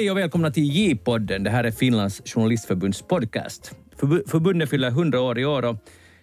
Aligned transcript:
Hej 0.00 0.10
och 0.10 0.16
välkomna 0.16 0.50
till 0.50 0.62
J-podden. 0.62 1.42
Det 1.42 1.50
här 1.50 1.64
är 1.64 1.70
Finlands 1.70 2.22
journalistförbunds 2.24 3.02
podcast. 3.02 3.74
Förbundet 4.26 4.70
fyller 4.70 4.88
100 4.88 5.20
år 5.20 5.38
i 5.38 5.44
år 5.44 5.64
och 5.64 5.76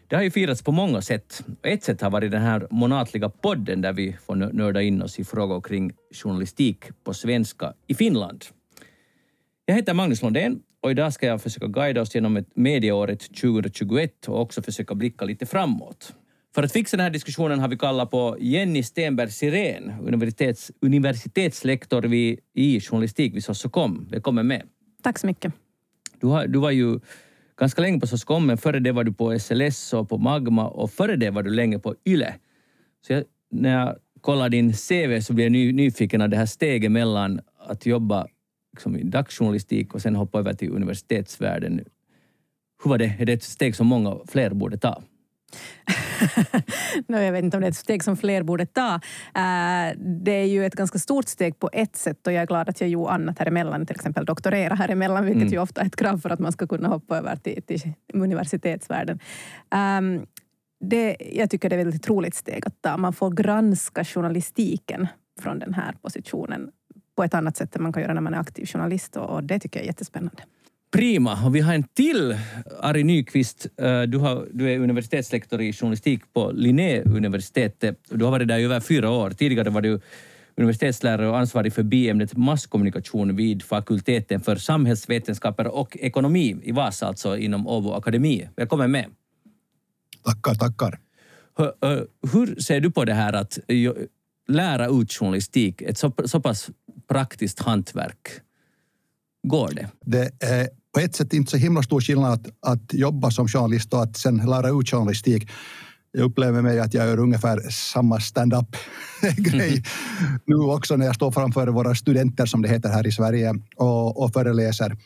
det 0.07 0.15
har 0.15 0.23
ju 0.23 0.31
firats 0.31 0.61
på 0.61 0.71
många 0.71 1.01
sätt. 1.01 1.43
Ett 1.63 1.83
sätt 1.83 2.01
har 2.01 2.09
varit 2.09 2.31
den 2.31 2.41
här 2.41 2.67
månatliga 2.71 3.29
podden 3.29 3.81
där 3.81 3.93
vi 3.93 4.15
får 4.25 4.35
nörda 4.35 4.81
in 4.81 5.01
oss 5.01 5.19
i 5.19 5.23
frågor 5.23 5.61
kring 5.61 5.91
journalistik 6.23 6.85
på 7.03 7.13
svenska 7.13 7.73
i 7.87 7.95
Finland. 7.95 8.45
Jag 9.65 9.75
heter 9.75 9.93
Magnus 9.93 10.21
Lundén 10.21 10.59
och 10.81 10.91
idag 10.91 11.13
ska 11.13 11.27
jag 11.27 11.41
försöka 11.41 11.67
guida 11.67 12.01
oss 12.01 12.15
genom 12.15 12.37
ett 12.37 12.55
medieåret 12.55 13.19
2021 13.19 14.27
och 14.27 14.41
också 14.41 14.61
försöka 14.61 14.95
blicka 14.95 15.25
lite 15.25 15.45
framåt. 15.45 16.13
För 16.57 16.63
att 16.63 16.71
fixa 16.71 16.97
den 16.97 17.03
här 17.03 17.09
diskussionen 17.09 17.59
har 17.59 17.67
vi 17.67 17.77
kallat 17.77 18.11
på 18.11 18.37
Jenny 18.39 18.83
Stenberg 18.83 19.31
Sirén, 19.31 19.93
universitets, 20.01 20.71
universitetslektor 20.81 22.01
vid, 22.01 22.39
i 22.53 22.81
journalistik 22.81 23.35
vid 23.35 23.43
Sossokom. 23.43 24.07
Välkommen 24.11 24.47
med. 24.47 24.63
Tack 25.03 25.19
så 25.19 25.27
mycket. 25.27 25.53
Du, 26.19 26.27
har, 26.27 26.47
du 26.47 26.59
var 26.59 26.71
ju 26.71 26.99
ganska 27.59 27.81
länge 27.81 27.99
på 27.99 28.07
Soskom, 28.07 28.45
men 28.47 28.57
före 28.57 28.79
det 28.79 28.91
var 28.91 29.03
du 29.03 29.13
på 29.13 29.39
SLS 29.39 29.93
och 29.93 30.09
på 30.09 30.17
Magma 30.17 30.67
och 30.67 30.91
före 30.91 31.15
det 31.15 31.29
var 31.29 31.43
du 31.43 31.49
länge 31.49 31.79
på 31.79 31.95
YLE. 32.05 32.35
Så 33.07 33.13
jag, 33.13 33.23
när 33.51 33.79
jag 33.79 33.95
kollar 34.21 34.49
din 34.49 34.73
CV 34.73 35.21
så 35.21 35.33
blir 35.33 35.45
jag 35.45 35.51
ny, 35.51 35.71
nyfiken 35.71 36.21
av 36.21 36.29
det 36.29 36.37
här 36.37 36.45
steget 36.45 36.91
mellan 36.91 37.39
att 37.67 37.85
jobba 37.85 38.27
liksom 38.73 38.97
i 38.97 39.03
dagsjournalistik 39.03 39.93
och 39.93 40.01
sen 40.01 40.15
hoppa 40.15 40.39
över 40.39 40.53
till 40.53 40.71
universitetsvärlden. 40.71 41.81
Hur 42.83 42.89
var 42.89 42.97
det? 42.97 43.15
Är 43.19 43.25
det 43.25 43.33
ett 43.33 43.43
steg 43.43 43.75
som 43.75 43.87
många 43.87 44.17
fler 44.27 44.49
borde 44.49 44.77
ta? 44.77 45.03
no, 47.07 47.17
jag 47.17 47.31
vet 47.31 47.43
inte 47.43 47.57
om 47.57 47.61
det 47.61 47.67
är 47.67 47.71
ett 47.71 47.77
steg 47.77 48.03
som 48.03 48.17
fler 48.17 48.43
borde 48.43 48.65
ta. 48.65 48.95
Uh, 48.95 49.97
det 49.97 50.31
är 50.31 50.45
ju 50.45 50.65
ett 50.65 50.75
ganska 50.75 50.99
stort 50.99 51.27
steg 51.27 51.59
på 51.59 51.69
ett 51.73 51.95
sätt 51.95 52.27
och 52.27 52.33
jag 52.33 52.41
är 52.41 52.47
glad 52.47 52.69
att 52.69 52.81
jag 52.81 52.89
gjorde 52.89 53.11
annat 53.11 53.39
här 53.39 53.45
emellan, 53.45 53.85
till 53.85 53.95
exempel 53.95 54.25
doktorera 54.25 54.75
här 54.75 54.89
emellan, 54.89 55.25
vilket 55.25 55.41
mm. 55.41 55.53
ju 55.53 55.59
ofta 55.59 55.81
är 55.81 55.85
ett 55.85 55.95
krav 55.95 56.17
för 56.17 56.29
att 56.29 56.39
man 56.39 56.51
ska 56.51 56.67
kunna 56.67 56.87
hoppa 56.87 57.17
över 57.17 57.35
till, 57.35 57.63
till 57.63 57.93
universitetsvärlden. 58.13 59.19
Um, 59.99 60.25
det, 60.79 61.17
jag 61.33 61.49
tycker 61.49 61.69
det 61.69 61.75
är 61.75 61.79
ett 61.79 61.85
väldigt 61.85 62.09
roligt 62.09 62.35
steg 62.35 62.67
att 62.67 62.81
ta. 62.81 62.97
Man 62.97 63.13
får 63.13 63.31
granska 63.31 64.05
journalistiken 64.05 65.07
från 65.41 65.59
den 65.59 65.73
här 65.73 65.95
positionen 66.01 66.71
på 67.15 67.23
ett 67.23 67.33
annat 67.33 67.57
sätt 67.57 67.75
än 67.75 67.83
man 67.83 67.93
kan 67.93 68.03
göra 68.03 68.13
när 68.13 68.21
man 68.21 68.33
är 68.33 68.39
aktiv 68.39 68.65
journalist 68.65 69.17
och 69.17 69.43
det 69.43 69.59
tycker 69.59 69.79
jag 69.79 69.83
är 69.83 69.87
jättespännande. 69.87 70.43
Prima. 70.97 71.45
Och 71.45 71.55
vi 71.55 71.59
har 71.59 71.73
en 71.73 71.83
till, 71.83 72.37
Ari 72.79 73.03
Nyqvist. 73.03 73.67
Eh, 73.77 74.01
du, 74.01 74.17
har, 74.17 74.47
du 74.53 74.73
är 74.73 74.79
universitetslektor 74.79 75.61
i 75.61 75.73
journalistik 75.73 76.33
på 76.33 76.51
Linnéuniversitetet. 76.51 77.99
Du 78.09 78.25
har 78.25 78.31
varit 78.31 78.47
där 78.47 78.57
i 78.57 78.63
över 78.63 78.79
fyra 78.79 79.09
år. 79.09 79.29
Tidigare 79.29 79.69
var 79.69 79.81
du 79.81 79.99
universitetslärare 80.55 81.29
och 81.29 81.37
ansvarig 81.37 81.73
för 81.73 81.83
biämnet 81.83 82.37
masskommunikation 82.37 83.35
vid 83.35 83.63
fakulteten 83.63 84.41
för 84.41 84.55
samhällsvetenskaper 84.55 85.67
och 85.67 85.97
ekonomi 85.97 86.57
i 86.63 86.71
Vasa, 86.71 87.07
alltså 87.07 87.37
inom 87.37 87.67
Åbo 87.67 87.91
Akademi. 87.91 88.49
Välkommen 88.55 88.91
med. 88.91 89.05
Tackar, 90.25 90.55
tackar. 90.55 90.99
Hur 92.33 92.61
ser 92.61 92.79
du 92.79 92.91
på 92.91 93.05
det 93.05 93.13
här 93.13 93.33
att 93.33 93.59
lära 94.47 94.87
ut 94.87 95.13
journalistik, 95.13 95.81
ett 95.81 95.97
så, 95.97 96.13
så 96.25 96.39
pass 96.39 96.69
praktiskt 97.07 97.59
hantverk? 97.59 98.41
Går 99.43 99.71
det? 99.75 99.87
Det 100.05 100.31
är 100.39 100.69
på 100.93 100.99
ett 100.99 101.15
sätt 101.15 101.33
inte 101.33 101.51
så 101.51 101.57
himla 101.57 101.83
stor 101.83 102.01
skillnad 102.01 102.33
att, 102.33 102.47
att 102.61 102.93
jobba 102.93 103.31
som 103.31 103.47
journalist 103.47 103.93
och 103.93 104.03
att 104.03 104.17
sen 104.17 104.37
lära 104.37 104.69
ut 104.69 104.89
journalistik. 104.89 105.49
Jag 106.11 106.23
upplever 106.23 106.61
mig 106.61 106.79
att 106.79 106.93
jag 106.93 107.07
gör 107.07 107.19
ungefär 107.19 107.59
samma 107.69 108.19
stand-up-grej 108.19 109.69
mm. 110.19 110.39
nu 110.45 110.55
också 110.55 110.95
när 110.95 111.05
jag 111.05 111.15
står 111.15 111.31
framför 111.31 111.67
våra 111.67 111.95
studenter, 111.95 112.45
som 112.45 112.61
det 112.61 112.69
heter 112.69 112.89
här 112.89 113.07
i 113.07 113.11
Sverige, 113.11 113.53
och, 113.75 114.23
och 114.23 114.33
föreläser. 114.33 114.97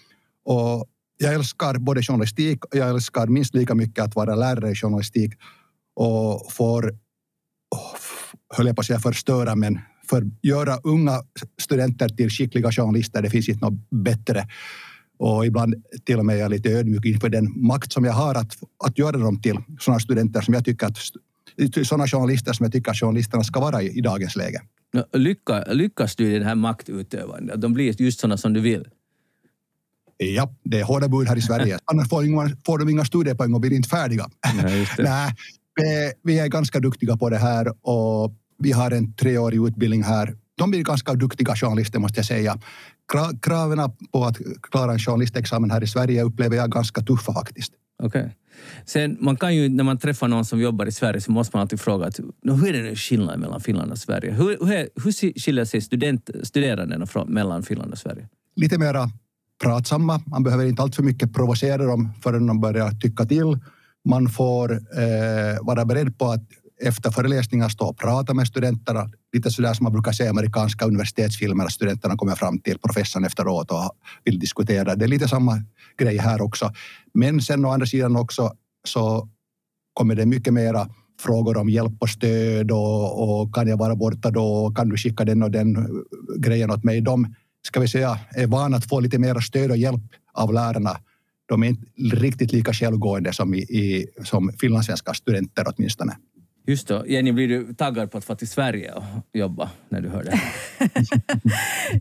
Och 0.46 0.86
jag 1.18 1.34
älskar 1.34 1.78
både 1.78 2.04
journalistik 2.04 2.66
och 2.66 2.76
jag 2.76 2.90
älskar 2.90 3.28
minst 3.28 3.56
lika 3.56 3.76
mycket 3.76 4.04
att 4.04 4.16
vara 4.16 4.36
lärare 4.36 4.72
i 4.72 4.76
journalistik 4.76 5.34
och 5.96 6.52
får, 6.52 6.96
höll 8.54 8.68
jag 8.68 8.76
på 8.76 8.80
att 8.80 8.86
säga 8.86 9.00
förstöra, 9.00 9.56
men 9.56 9.80
för 10.10 10.24
göra 10.42 10.78
unga 10.84 11.22
studenter 11.62 12.10
till 12.10 12.30
skickliga 12.30 12.72
journalister. 12.72 13.22
Det 13.22 13.30
finns 13.30 13.50
inte 13.50 13.66
något 13.66 13.90
bättre. 13.90 14.48
Och 15.22 15.46
ibland 15.46 15.76
till 16.06 16.20
och 16.20 16.26
med 16.26 16.36
är 16.36 16.40
jag 16.40 16.52
lite 16.52 16.70
ödmjuk 16.70 17.06
inför 17.06 17.30
den 17.30 17.54
makt 17.68 17.94
som 17.94 18.06
jag 18.06 18.14
har 18.14 18.36
att, 18.36 18.58
att 18.86 18.98
göra 18.98 19.18
dem 19.18 19.42
till 19.42 19.58
sådana 19.80 20.00
studenter 20.00 20.42
som 20.42 20.54
jag 20.54 20.66
tycker 20.66 20.88
att 20.88 20.98
sådana 21.88 22.08
journalister 22.08 22.54
som 22.54 22.64
jag 22.64 22.74
tycker 22.74 22.92
att 22.92 22.98
journalisterna 22.98 23.44
ska 23.44 23.60
vara 23.60 23.82
i, 23.82 23.98
i 23.98 24.02
dagens 24.02 24.36
läge. 24.36 24.62
Lycka, 25.14 25.64
lyckas 25.64 26.16
du 26.16 26.32
i 26.32 26.34
den 26.34 26.48
här 26.48 26.56
maktutövandet? 26.56 27.62
De 27.62 27.74
blir 27.74 28.02
just 28.02 28.20
sådana 28.20 28.38
som 28.38 28.54
du 28.54 28.60
vill? 28.60 28.88
Ja, 30.18 30.56
det 30.64 30.80
är 30.80 30.84
hårda 30.84 31.08
bud 31.08 31.28
här 31.28 31.38
i 31.38 31.42
Sverige. 31.42 31.80
Annars 31.86 32.10
får, 32.10 32.66
får 32.66 32.80
de 32.80 32.90
inga 32.90 33.06
studiepoäng 33.06 33.54
och 33.54 33.62
blir 33.62 33.74
inte 33.74 33.90
färdiga. 33.90 34.30
Nej, 34.98 35.36
Nej, 35.78 36.14
vi 36.24 36.40
är 36.40 36.48
ganska 36.48 36.80
duktiga 36.80 37.18
på 37.18 37.30
det 37.30 37.38
här 37.38 37.74
och 37.82 38.34
vi 38.58 38.72
har 38.72 38.92
en 38.92 39.14
treårig 39.14 39.68
utbildning 39.68 40.04
här. 40.04 40.36
De 40.58 40.72
blir 40.72 40.84
ganska 40.84 41.14
duktiga 41.14 41.56
journalister 41.56 42.00
måste 42.00 42.20
jag 42.20 42.26
säga. 42.26 42.60
Kraven 43.42 43.92
på 44.12 44.26
att 44.26 44.38
klara 44.62 44.92
en 44.92 45.00
journalistexamen 45.00 45.72
här 45.72 45.84
i 45.84 45.88
Sverige 45.88 46.24
upplever 46.24 46.58
jag 46.58 46.72
ganska 46.72 47.02
tuffa 47.02 47.34
faktiskt. 47.34 47.74
Okej. 48.04 48.22
Okay. 48.22 48.32
Sen, 48.86 49.18
man 49.20 49.38
kan 49.38 49.56
ju, 49.56 49.70
när 49.70 49.84
man 49.84 49.98
träffar 49.98 50.28
någon 50.28 50.46
som 50.46 50.62
jobbar 50.62 50.86
i 50.86 50.92
Sverige 50.92 51.22
så 51.22 51.32
måste 51.32 51.58
man 51.58 51.62
alltid 51.62 51.80
fråga 51.80 52.06
att, 52.06 52.20
hur 52.44 52.76
är 52.76 52.84
det 52.84 52.96
skillnaden 52.96 53.40
mellan 53.40 53.62
Finland 53.62 53.92
och 53.92 53.98
Sverige? 53.98 54.32
Hur, 54.32 54.58
hur, 54.66 54.90
hur 55.04 55.40
skiljer 55.40 55.66
sig 55.66 55.82
student, 55.82 56.30
studerandena 56.44 57.06
från, 57.06 57.34
mellan 57.34 57.64
Finland 57.64 57.92
och 57.92 57.98
Sverige? 57.98 58.28
Lite 58.56 58.78
mera 58.78 59.10
pratsamma. 59.64 60.22
Man 60.26 60.44
behöver 60.44 60.66
inte 60.66 60.82
alltför 60.82 61.04
mycket 61.04 61.34
provocera 61.34 61.86
dem 61.86 62.10
förrän 62.24 62.48
de 62.48 62.62
börjar 62.62 62.92
tycka 62.92 63.26
till. 63.26 63.60
Man 64.06 64.30
får 64.30 64.72
eh, 64.72 65.58
vara 65.62 65.86
beredd 65.86 66.18
på 66.18 66.26
att 66.26 66.44
efter 66.82 67.12
föreläsningar 67.12 67.70
stå 67.70 67.86
och 67.86 67.98
prata 67.98 68.34
med 68.34 68.48
studenterna. 68.48 69.10
Lite 69.34 69.52
sådär 69.52 69.74
som 69.74 69.84
man 69.84 69.94
brukar 69.94 70.12
se 70.12 70.24
i 70.24 70.28
amerikanska 70.28 70.86
universitetsfilmer, 70.86 71.66
att 71.66 71.72
studenterna 71.72 72.16
kommer 72.16 72.36
fram 72.36 72.60
till 72.60 72.80
professorn 72.80 73.26
efteråt 73.26 73.72
och 73.72 73.92
vill 74.24 74.40
diskutera. 74.40 74.96
Det 74.96 75.06
är 75.06 75.10
lite 75.10 75.28
samma 75.28 75.64
grej 75.98 76.18
här 76.18 76.42
också. 76.42 76.72
Men 77.14 77.42
sen 77.42 77.66
å 77.66 77.70
andra 77.70 77.86
sidan 77.86 78.16
också 78.16 78.54
så 78.88 79.30
kommer 79.94 80.16
det 80.16 80.26
mycket 80.26 80.54
mera 80.54 80.90
frågor 81.22 81.58
om 81.58 81.70
hjälp 81.70 81.94
och 82.00 82.10
stöd 82.10 82.72
och, 82.72 83.42
och, 83.42 83.56
kan 83.56 83.68
jag 83.68 83.78
vara 83.78 83.96
borta 83.96 84.32
då? 84.32 84.74
Kan 84.76 84.90
du 84.90 84.98
skicka 84.98 85.26
den 85.26 85.44
och 85.44 85.52
den 85.52 86.04
grejen 86.38 86.72
åt 86.72 86.84
mig? 86.84 87.02
De, 87.02 87.36
ska 87.68 87.80
vi 87.80 87.88
säga, 87.88 88.20
är 88.36 88.48
vana 88.48 88.78
att 88.78 88.90
få 88.90 89.00
lite 89.00 89.20
mer 89.20 89.40
stöd 89.40 89.72
och 89.72 89.78
hjälp 89.78 90.02
av 90.34 90.54
lärarna. 90.54 90.98
De 91.46 91.64
är 91.64 91.68
inte 91.68 91.86
riktigt 92.16 92.52
lika 92.52 92.74
självgående 92.74 93.34
som, 93.34 93.54
i, 93.54 93.58
i, 93.58 94.08
som 94.24 94.52
finlandssvenska 94.60 95.14
studenter 95.14 95.66
åtminstone. 95.68 96.18
Just 96.66 96.88
då. 96.88 97.08
Jenny, 97.08 97.32
blir 97.32 97.48
du 97.48 97.74
taggad 97.74 98.12
på 98.12 98.18
att 98.18 98.26
få 98.26 98.36
till 98.36 98.48
Sverige 98.48 98.94
och 98.94 99.04
jobba 99.34 99.72
när 99.90 100.02
du 100.02 100.10
hör 100.10 100.24
det? 100.24 100.42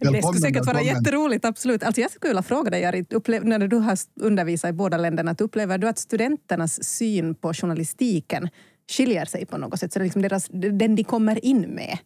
det 0.12 0.22
skulle 0.22 0.40
säkert 0.40 0.66
vara 0.66 0.82
jätteroligt, 0.82 1.44
absolut. 1.44 1.82
Alltså 1.82 2.00
jag 2.00 2.10
skulle 2.10 2.30
vilja 2.30 2.42
fråga 2.42 2.70
dig, 2.70 2.80
Jari, 2.80 3.04
när 3.42 3.68
du 3.68 3.76
har 3.76 3.98
undervisat 4.20 4.70
i 4.70 4.72
båda 4.72 4.96
länderna, 4.96 5.30
att 5.30 5.40
upplever 5.40 5.78
du 5.78 5.88
att 5.88 5.98
studenternas 5.98 6.84
syn 6.84 7.34
på 7.34 7.54
journalistiken 7.54 8.48
skiljer 8.90 9.24
sig 9.24 9.46
på 9.46 9.58
något 9.58 9.80
sätt? 9.80 9.92
Så 9.92 9.98
det 9.98 10.02
är 10.02 10.04
liksom 10.04 10.22
deras, 10.22 10.48
den 10.50 10.96
de 10.96 11.04
kommer 11.04 11.44
in 11.44 11.60
med? 11.60 11.98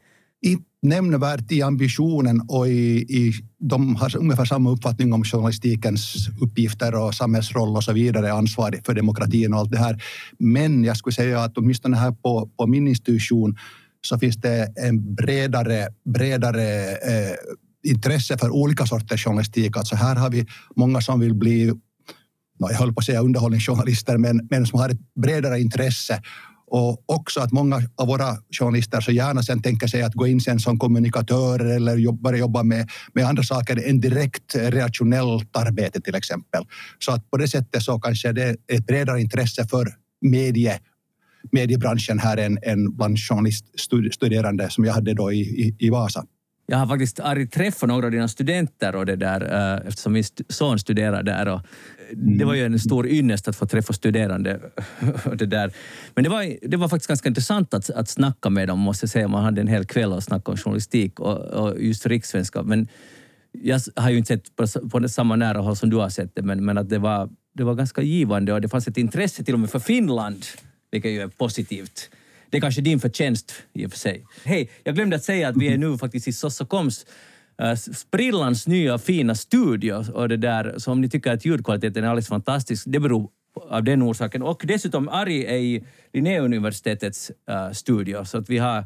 Inte 0.45 0.65
nämnvärt 0.85 1.53
i 1.53 1.63
ambitionen 1.63 2.41
och 2.49 2.69
i, 2.69 2.97
i, 2.99 3.33
de 3.59 3.97
har 3.97 4.17
ungefär 4.17 4.45
samma 4.45 4.71
uppfattning 4.71 5.13
om 5.13 5.25
journalistikens 5.25 6.29
uppgifter 6.41 6.95
och 6.95 7.15
samhällsroll 7.15 7.77
och 7.77 7.85
så 7.85 7.93
vidare, 7.93 8.33
ansvar 8.33 8.81
för 8.87 8.95
demokratin 8.95 9.55
och 9.55 9.61
allt 9.61 9.71
det 9.71 9.79
här. 9.79 10.03
Men 10.39 10.85
jag 10.85 10.97
skulle 10.97 11.15
säga 11.15 11.41
att 11.41 11.59
åtminstone 11.59 11.97
här 11.97 12.13
på, 12.13 12.51
på 12.57 12.67
min 12.67 12.89
institution 12.89 13.57
så 14.01 14.19
finns 14.19 14.37
det 14.37 14.73
en 14.77 15.15
bredare, 15.15 15.89
bredare 16.05 16.91
eh, 16.91 17.35
intresse 17.83 18.39
för 18.39 18.51
olika 18.51 18.87
sorters 18.87 19.25
journalistik. 19.25 19.77
Alltså 19.77 19.97
här 19.97 20.17
har 20.17 20.31
vi 20.31 20.47
många 20.77 21.01
som 21.01 21.21
vill 21.21 21.35
bli 21.35 21.73
jag 22.59 22.69
höll 22.69 22.95
på 22.95 22.99
att 22.99 23.05
säga 23.05 23.21
underhållningsjournalister, 23.21 24.19
men, 24.19 24.49
men 24.51 24.67
som 24.67 24.79
har 24.79 24.89
ett 24.89 25.15
bredare 25.15 25.61
intresse 25.61 26.23
och 26.75 27.05
också 27.07 27.41
att 27.41 27.53
många 27.53 27.83
av 27.97 28.07
våra 28.07 28.37
journalister 28.59 29.01
så 29.01 29.13
gärna 29.13 29.43
sen 29.43 29.63
tänker 29.63 29.87
sig 29.87 30.03
att 30.03 30.15
gå 30.15 30.27
in 30.27 30.41
sen 30.41 30.61
som 30.61 30.79
kommunikatörer 30.79 31.77
eller 31.77 32.13
börja 32.13 32.39
jobba 32.39 32.63
med, 32.63 32.91
med 33.13 33.25
andra 33.25 33.43
saker 33.43 33.89
än 33.89 34.01
direkt 34.01 34.55
reaktionellt 34.55 35.57
arbete 35.57 36.01
till 36.01 36.15
exempel. 36.15 36.65
Så 36.99 37.13
att 37.13 37.31
på 37.31 37.37
det 37.37 37.49
sättet 37.49 37.83
så 37.83 38.01
kanske 38.01 38.33
det 38.33 38.43
är 38.43 38.57
ett 38.69 38.87
bredare 38.87 39.21
intresse 39.21 39.67
för 39.67 39.95
medie 40.21 40.79
mediebranschen 41.53 42.19
här 42.19 42.37
än, 42.37 42.59
än 42.63 42.97
bland 42.97 43.19
journaliststuderande 43.19 44.71
som 44.71 44.85
jag 44.85 44.93
hade 44.93 45.15
då 45.15 45.33
i, 45.33 45.41
i, 45.41 45.77
i 45.79 45.91
Vasa. 45.91 46.25
Jag 46.67 46.79
har 46.79 46.87
faktiskt 46.87 47.21
aldrig 47.21 47.53
träffat 47.53 47.89
några 47.89 48.07
av 48.07 48.13
dina 48.13 48.29
studenter 48.29 48.97
och 48.97 49.07
det 49.07 49.17
där, 49.17 49.41
eh, 49.41 49.89
eftersom 49.89 50.13
min 50.13 50.25
son 50.49 50.79
studerar 50.79 51.23
där. 51.23 51.49
Och 51.49 51.61
det 52.13 52.45
var 52.45 52.55
ju 52.55 52.65
en 52.65 52.79
stor 52.79 53.07
ynnest 53.07 53.49
att 53.49 53.57
få 53.57 53.67
träffa 53.67 53.93
studerande. 53.93 54.61
Och 55.25 55.37
det 55.37 55.47
där. 55.47 55.73
Men 56.15 56.25
det 56.25 56.31
var, 56.31 56.69
det 56.69 56.77
var 56.77 56.89
faktiskt 56.89 57.09
ganska 57.09 57.29
intressant 57.29 57.75
att, 57.75 57.91
att 57.91 58.09
snacka 58.09 58.51
med 58.51 58.69
dem, 58.69 58.79
måste 58.79 59.05
jag 59.05 59.11
säga. 59.11 59.29
Man 59.29 59.45
hade 59.45 59.61
en 59.61 59.69
hel 59.69 59.85
kväll 59.85 60.13
att 60.13 60.25
snacka 60.25 60.51
om 60.51 60.57
journalistik 60.57 61.21
och, 61.21 61.39
och 61.39 61.83
just 61.83 62.07
rikssvenska. 62.07 62.63
Men 62.63 62.89
jag 63.53 63.81
har 63.97 64.11
ju 64.11 64.19
inte 64.19 64.29
sett 64.29 64.57
på, 64.57 64.89
på 64.89 65.09
samma 65.09 65.37
nära 65.37 65.59
håll 65.59 65.77
som 65.77 65.91
du 65.91 65.97
har 65.97 66.09
sett 66.09 66.35
det, 66.35 66.43
men, 66.43 66.65
men 66.65 66.79
att 66.79 66.89
det 66.89 66.99
var, 66.99 67.31
det 67.55 67.65
var 67.65 67.75
ganska 67.75 68.03
givande 68.03 68.53
och 68.53 68.61
det 68.61 68.69
fanns 68.69 68.89
ett 68.89 68.97
intresse 68.97 69.45
till 69.45 69.55
och 69.55 69.61
med 69.61 69.71
för 69.71 69.79
Finland, 69.79 70.45
vilket 70.91 71.11
ju 71.11 71.21
är 71.21 71.29
positivt. 71.29 72.11
Det 72.55 72.59
är 72.59 72.61
kanske 72.61 72.81
din 72.81 73.01
förtjänst 73.01 73.55
i 73.73 73.87
och 73.87 73.91
för 73.91 73.99
sig. 73.99 74.27
Hej, 74.45 74.71
jag 74.85 74.95
glömde 74.95 75.17
att 75.17 75.25
säga 75.25 75.49
att 75.49 75.57
vi 75.57 75.73
är 75.73 75.79
nu 75.79 75.99
faktiskt 75.99 76.29
i 76.29 76.33
Sossakoms 76.33 77.07
uh, 77.63 77.75
sprillans 77.75 78.67
nya 78.67 78.99
fina 78.99 79.35
studio. 79.35 80.13
Och 80.13 80.29
det 80.29 80.37
där, 80.37 80.75
så 80.79 80.93
om 80.93 81.01
ni 81.01 81.09
tycker 81.09 81.33
att 81.33 81.45
ljudkvaliteten 81.45 82.05
är 82.05 82.09
alldeles 82.09 82.29
fantastisk, 82.29 82.85
det 82.87 83.01
beror 83.01 83.31
av 83.71 83.85
den 83.85 84.03
orsaken. 84.03 84.43
Och 84.43 84.63
dessutom, 84.67 85.09
Ari 85.09 85.45
är 85.45 85.57
i 85.57 85.85
Linnéuniversitetets 86.13 87.31
uh, 87.51 87.73
studio, 87.73 88.25
så 88.25 88.39
att 88.39 88.51
vi 88.51 88.59
har 88.59 88.85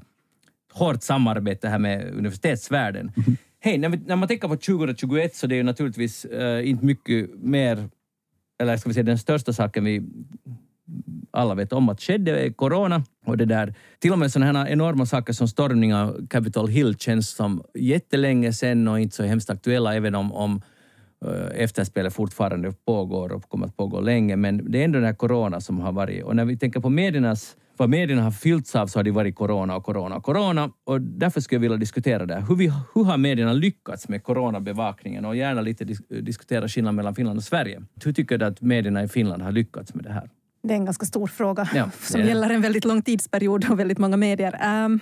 hårt 0.73 1.03
samarbete 1.03 1.69
här 1.69 1.79
med 1.79 2.15
universitetsvärlden. 2.15 3.13
Mm. 3.17 3.37
Hej, 3.61 3.79
när, 3.79 3.89
när, 4.07 4.17
man 4.17 4.29
tänker 4.29 4.49
på 4.49 4.57
2021 4.57 5.37
så 5.37 5.47
det 5.47 5.55
är 5.55 5.57
ju 5.57 5.63
naturligtvis 5.63 6.27
uh, 6.33 6.69
inte 6.69 6.85
mycket 6.85 7.31
mer, 7.43 7.89
eller 8.61 8.77
ska 8.77 8.89
vi 8.89 8.95
säga 8.95 9.05
den 9.05 9.19
största 9.19 9.53
saken 9.53 9.85
vi 9.85 10.03
alla 11.31 11.55
vet 11.55 11.73
om 11.73 11.89
att 11.89 12.01
skedde 12.01 12.47
är 12.47 12.51
corona. 12.51 13.03
Och 13.27 13.37
det 13.37 13.45
där. 13.45 13.75
Till 13.99 14.13
och 14.13 14.19
med 14.19 14.33
sådana 14.33 14.59
här 14.59 14.69
enorma 14.69 15.07
saker 15.07 15.33
som 15.33 15.49
stormning 15.49 15.95
av 15.95 16.27
Capitol 16.27 16.69
Hill 16.69 16.97
känns 16.97 17.31
som 17.31 17.63
jättelänge 17.75 18.53
sedan 18.53 18.89
och 18.89 19.01
inte 19.01 19.17
så 19.17 19.23
hemskt 19.23 19.51
aktuella, 19.51 19.95
även 19.95 20.15
om, 20.15 20.33
om 20.33 20.63
eh, 21.25 21.63
efterspelet 21.63 22.15
fortfarande 22.15 22.73
pågår 22.73 23.33
och 23.33 23.49
kommer 23.49 23.67
att 23.67 23.77
pågå 23.77 24.01
länge. 24.01 24.37
Men 24.37 24.71
det 24.71 24.81
är 24.81 24.85
ändå 24.85 24.99
den 24.99 25.07
här 25.07 25.15
corona 25.15 25.61
som 25.61 25.81
har 25.81 25.93
varit. 25.93 26.25
Och 26.25 26.37
när 26.37 26.45
vi 26.45 26.57
tänker 26.57 26.81
på 26.81 26.91
mediernas 26.91 27.57
vad 27.79 27.91
medierna 27.91 28.23
har 28.23 28.31
fyllts 28.31 28.77
av 28.77 28.87
så 28.87 28.99
har 28.99 29.05
det 29.05 29.11
varit 29.11 29.35
corona 29.35 29.77
och 29.77 29.85
corona 29.85 30.17
och 30.17 30.25
corona. 30.25 30.71
Och 30.85 31.01
därför 31.01 31.41
skulle 31.41 31.57
jag 31.57 31.61
vilja 31.61 31.77
diskutera 31.77 32.27
det. 32.27 32.45
Hur, 32.49 32.57
vi, 32.57 32.73
hur 32.95 33.05
har 33.05 33.19
medierna 33.19 33.53
lyckats 33.53 34.09
med 34.09 34.23
coronabevakningen? 34.23 35.25
Och 35.25 35.37
gärna 35.37 35.61
lite 35.61 35.85
dis 35.85 35.99
diskutera 36.09 36.69
skillnaden 36.69 36.97
mellan 36.97 37.15
Finland 37.15 37.39
och 37.39 37.45
Sverige. 37.45 37.83
Hur 38.05 38.13
tycker 38.13 38.39
du 38.39 38.47
att 38.47 38.61
medierna 38.61 39.03
i 39.03 39.09
Finland 39.09 39.43
har 39.43 39.53
lyckats 39.53 39.95
med 39.95 40.05
det 40.05 40.13
här? 40.13 40.31
Det 40.63 40.75
är 40.75 40.79
en 40.79 40.85
ganska 40.85 41.07
stor 41.07 41.27
fråga 41.27 41.69
ja, 41.75 41.91
som 42.01 42.21
gäller 42.21 42.51
en 42.51 42.61
väldigt 42.61 42.85
lång 42.85 43.03
tidsperiod 43.03 43.71
och 43.71 43.79
väldigt 43.79 43.99
många 43.99 44.17
medier. 44.17 44.85
Um, 44.85 45.01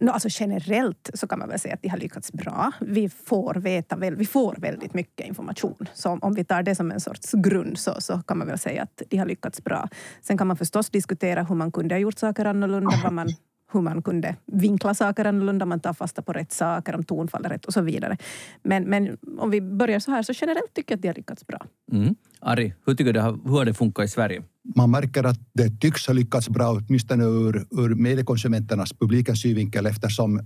no, 0.00 0.10
alltså 0.10 0.28
generellt 0.32 1.10
så 1.14 1.26
kan 1.26 1.38
man 1.38 1.48
väl 1.48 1.58
säga 1.58 1.74
att 1.74 1.82
de 1.82 1.88
har 1.88 1.98
lyckats 1.98 2.32
bra. 2.32 2.72
Vi 2.80 3.08
får, 3.08 3.54
veta, 3.54 3.96
vi 3.96 4.26
får 4.26 4.56
väldigt 4.58 4.94
mycket 4.94 5.26
information. 5.26 5.88
Så 5.94 6.18
om 6.22 6.34
vi 6.34 6.44
tar 6.44 6.62
det 6.62 6.74
som 6.74 6.90
en 6.90 7.00
sorts 7.00 7.32
grund 7.32 7.78
så, 7.78 7.94
så 7.98 8.22
kan 8.22 8.38
man 8.38 8.46
väl 8.46 8.58
säga 8.58 8.82
att 8.82 9.02
de 9.08 9.16
har 9.16 9.26
lyckats 9.26 9.64
bra. 9.64 9.88
Sen 10.22 10.38
kan 10.38 10.46
man 10.46 10.56
förstås 10.56 10.90
diskutera 10.90 11.42
hur 11.42 11.54
man 11.54 11.72
kunde 11.72 11.94
ha 11.94 12.00
gjort 12.00 12.18
saker 12.18 12.44
annorlunda, 12.44 13.00
vad 13.04 13.12
man 13.12 13.28
hur 13.72 13.80
man 13.80 14.02
kunde 14.02 14.36
vinkla 14.46 14.94
saker 14.94 15.24
annorlunda, 15.24 15.66
man 15.66 15.80
tar 15.80 15.92
fasta 15.92 16.22
på 16.22 16.32
rätt 16.32 16.52
saker, 16.52 16.94
om 16.94 17.04
tonfall 17.04 17.44
är 17.44 17.48
rätt 17.48 17.64
och 17.64 17.72
så 17.72 17.80
vidare. 17.80 18.16
Men, 18.62 18.84
men 18.84 19.16
om 19.38 19.50
vi 19.50 19.60
börjar 19.60 19.98
så 19.98 20.10
här, 20.10 20.22
så 20.22 20.32
generellt 20.36 20.74
tycker 20.74 20.92
jag 20.92 20.96
att 20.98 21.02
de 21.02 21.08
har 21.08 21.14
lyckats 21.14 21.46
bra. 21.46 21.66
Mm. 21.92 22.14
Ari, 22.40 22.74
hur 22.86 22.94
tycker 22.94 23.12
du 23.12 23.20
hur 23.20 23.56
har 23.58 23.64
det 23.64 23.74
funkat 23.74 24.04
i 24.04 24.08
Sverige? 24.08 24.42
Man 24.76 24.90
märker 24.90 25.24
att 25.24 25.40
det 25.52 25.80
tycks 25.80 26.06
ha 26.06 26.14
lyckats 26.14 26.48
bra, 26.48 26.70
åtminstone 26.70 27.24
ur, 27.24 27.66
ur 27.70 27.94
mediekonsumenternas, 27.94 28.92
publikens 28.92 29.42
synvinkel, 29.42 29.86
eftersom 29.86 30.40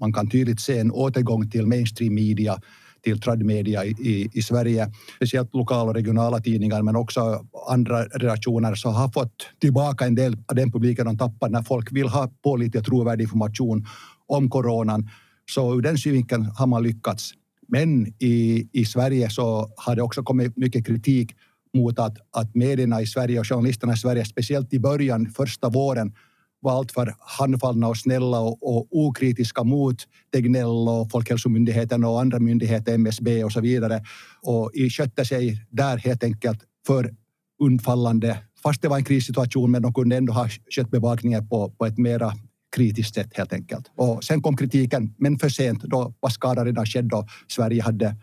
man 0.00 0.12
kan 0.12 0.30
tydligt 0.30 0.60
se 0.60 0.78
en 0.78 0.90
återgång 0.90 1.50
till 1.50 1.66
mainstream 1.66 2.14
media 2.14 2.60
till 3.02 3.20
tradmedia 3.20 3.84
i, 3.84 3.90
i, 3.90 4.30
i 4.32 4.42
Sverige, 4.42 4.92
speciellt 5.16 5.54
lokala 5.54 5.82
och 5.82 5.94
regionala 5.94 6.40
tidningar, 6.40 6.82
men 6.82 6.96
också 6.96 7.46
andra 7.68 8.04
redaktioner, 8.04 8.74
så 8.74 8.88
har 8.88 9.08
fått 9.08 9.46
tillbaka 9.60 10.06
en 10.06 10.14
del 10.14 10.36
av 10.46 10.56
den 10.56 10.72
publiken 10.72 11.06
de 11.06 11.18
tappade 11.18 11.52
när 11.52 11.62
folk 11.62 11.92
vill 11.92 12.08
ha 12.08 12.30
pålitlig 12.44 12.80
och 12.80 12.86
trovärdig 12.86 13.24
information 13.24 13.86
om 14.26 14.50
coronan. 14.50 15.08
Så 15.50 15.74
ur 15.74 15.82
den 15.82 15.98
synvinkeln 15.98 16.44
har 16.44 16.66
man 16.66 16.82
lyckats. 16.82 17.32
Men 17.68 18.06
i, 18.18 18.68
i 18.72 18.84
Sverige 18.84 19.30
så 19.30 19.72
har 19.76 19.96
det 19.96 20.02
också 20.02 20.22
kommit 20.22 20.56
mycket 20.56 20.86
kritik 20.86 21.34
mot 21.74 21.98
att, 21.98 22.16
att 22.36 22.54
medierna 22.54 23.02
i 23.02 23.06
Sverige 23.06 23.40
och 23.40 23.48
journalisterna 23.48 23.92
i 23.92 23.96
Sverige, 23.96 24.24
speciellt 24.24 24.72
i 24.72 24.78
början, 24.78 25.26
första 25.26 25.68
våren, 25.68 26.12
var 26.60 26.72
alltför 26.72 27.14
handfallna 27.18 27.88
och 27.88 27.96
snälla 27.96 28.40
och, 28.40 28.76
och 28.76 28.86
okritiska 28.90 29.64
mot 29.64 29.96
Tegnell 30.32 30.88
och 30.88 31.10
Folkhälsomyndigheten 31.10 32.04
och 32.04 32.20
andra 32.20 32.38
myndigheter, 32.38 32.94
MSB 32.94 33.44
och 33.44 33.52
så 33.52 33.60
vidare. 33.60 34.04
Och 34.42 34.70
skötte 34.90 35.24
sig 35.24 35.66
där 35.70 35.96
helt 35.96 36.24
enkelt 36.24 36.60
för 36.86 37.14
undfallande. 37.62 38.38
Fast 38.62 38.82
det 38.82 38.88
var 38.88 38.96
en 38.96 39.04
krissituation, 39.04 39.70
men 39.70 39.82
de 39.82 39.94
kunde 39.94 40.16
ändå 40.16 40.32
ha 40.32 40.48
skött 40.70 40.90
bevakningen 40.90 41.48
på, 41.48 41.70
på 41.70 41.86
ett 41.86 41.98
mera 41.98 42.32
kritiskt 42.76 43.14
sätt 43.14 43.30
helt 43.34 43.52
enkelt. 43.52 43.90
Och 43.96 44.24
sen 44.24 44.42
kom 44.42 44.56
kritiken, 44.56 45.14
men 45.18 45.38
för 45.38 45.48
sent. 45.48 45.82
Då 45.82 46.14
var 46.20 46.30
skadan 46.30 46.66
redan 46.66 46.86
skedd 46.86 47.12
och 47.12 47.28
Sverige 47.48 47.82
hade 47.82 48.16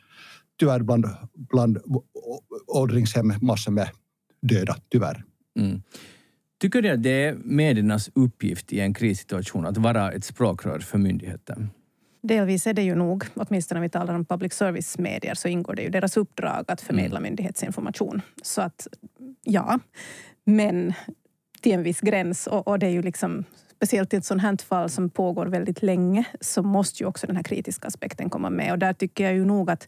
tyvärr 0.60 0.80
bland, 0.80 1.06
bland 1.34 1.78
åldringshem 2.68 3.34
massor 3.42 3.72
med 3.72 3.90
döda, 4.42 4.76
tyvärr. 4.92 5.24
Mm. 5.60 5.82
Tycker 6.60 6.82
du 6.82 6.90
att 6.90 7.04
det 7.04 7.26
är 7.26 7.38
mediernas 7.44 8.10
uppgift 8.14 8.74
i 8.74 8.80
en 8.80 8.94
krissituation 8.94 9.66
att 9.66 9.78
vara 9.78 10.12
ett 10.12 10.24
språkrör 10.24 10.80
för 10.80 10.98
myndigheten? 10.98 11.70
Delvis 12.22 12.68
är 12.68 12.74
det 12.74 12.84
ju 12.84 12.96
nog, 12.96 13.26
åtminstone 13.36 13.80
när 13.80 13.88
vi 13.88 13.90
talar 13.90 14.14
om 14.14 14.26
public 14.26 14.54
service-medier, 14.54 15.34
så 15.34 15.48
ingår 15.48 15.76
det 15.76 15.82
ju 15.82 15.90
deras 15.90 16.18
uppdrag 16.18 16.66
att 16.68 16.82
förmedla 16.82 17.18
mm. 17.18 17.24
myndighetsinformation. 17.24 18.22
Så 18.42 18.62
att 18.62 18.88
ja, 19.44 19.80
men 20.44 20.94
till 21.62 21.72
en 21.72 21.84
viss 21.84 22.00
gräns. 22.00 22.48
Och, 22.48 22.68
och 22.68 22.80
det 22.80 22.86
är 22.86 22.92
ju 22.92 23.02
liksom 23.02 23.44
speciellt 23.76 24.14
i 24.14 24.18
ett 24.18 24.26
sånt 24.26 24.42
här 24.42 24.58
fall 24.58 24.90
som 24.90 25.10
pågår 25.10 25.46
väldigt 25.46 25.82
länge 25.82 26.26
så 26.42 26.64
måste 26.64 27.04
ju 27.04 27.08
också 27.08 27.28
den 27.28 27.36
här 27.36 27.44
kritiska 27.44 27.88
aspekten 27.88 28.30
komma 28.30 28.50
med. 28.50 28.72
Och 28.72 28.80
där 28.80 28.94
tycker 28.94 29.24
jag 29.24 29.34
ju 29.34 29.46
nog 29.46 29.70
att 29.70 29.88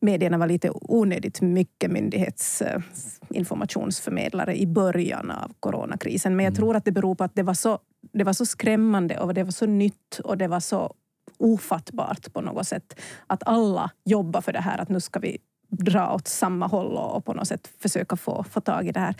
medierna 0.00 0.38
var 0.38 0.46
lite 0.46 0.70
onödigt 0.74 1.40
mycket 1.40 1.90
myndighetsinformationsförmedlare 1.90 4.60
i 4.60 4.66
början 4.66 5.30
av 5.30 5.52
coronakrisen. 5.60 6.36
Men 6.36 6.44
jag 6.44 6.50
mm. 6.50 6.56
tror 6.56 6.76
att 6.76 6.84
det 6.84 6.92
beror 6.92 7.14
på 7.14 7.24
att 7.24 7.34
det 7.34 7.42
var 7.42 7.54
så, 7.54 7.78
det 8.12 8.24
var 8.24 8.32
så 8.32 8.46
skrämmande 8.46 9.18
och 9.18 9.34
det 9.34 9.44
var 9.44 9.50
så 9.50 9.66
nytt 9.66 10.20
och 10.24 10.38
det 10.38 10.48
var 10.48 10.60
så 10.60 10.94
ofattbart 11.38 12.32
på 12.32 12.40
något 12.40 12.66
sätt. 12.66 13.00
Att 13.26 13.42
alla 13.46 13.90
jobbar 14.04 14.40
för 14.40 14.52
det 14.52 14.60
här, 14.60 14.78
att 14.78 14.88
nu 14.88 15.00
ska 15.00 15.20
vi 15.20 15.38
dra 15.68 16.14
åt 16.14 16.28
samma 16.28 16.66
håll 16.66 16.96
och 16.96 17.24
på 17.24 17.34
något 17.34 17.48
sätt 17.48 17.72
försöka 17.78 18.16
få, 18.16 18.44
få 18.50 18.60
tag 18.60 18.86
i 18.86 18.92
det 18.92 19.00
här. 19.00 19.14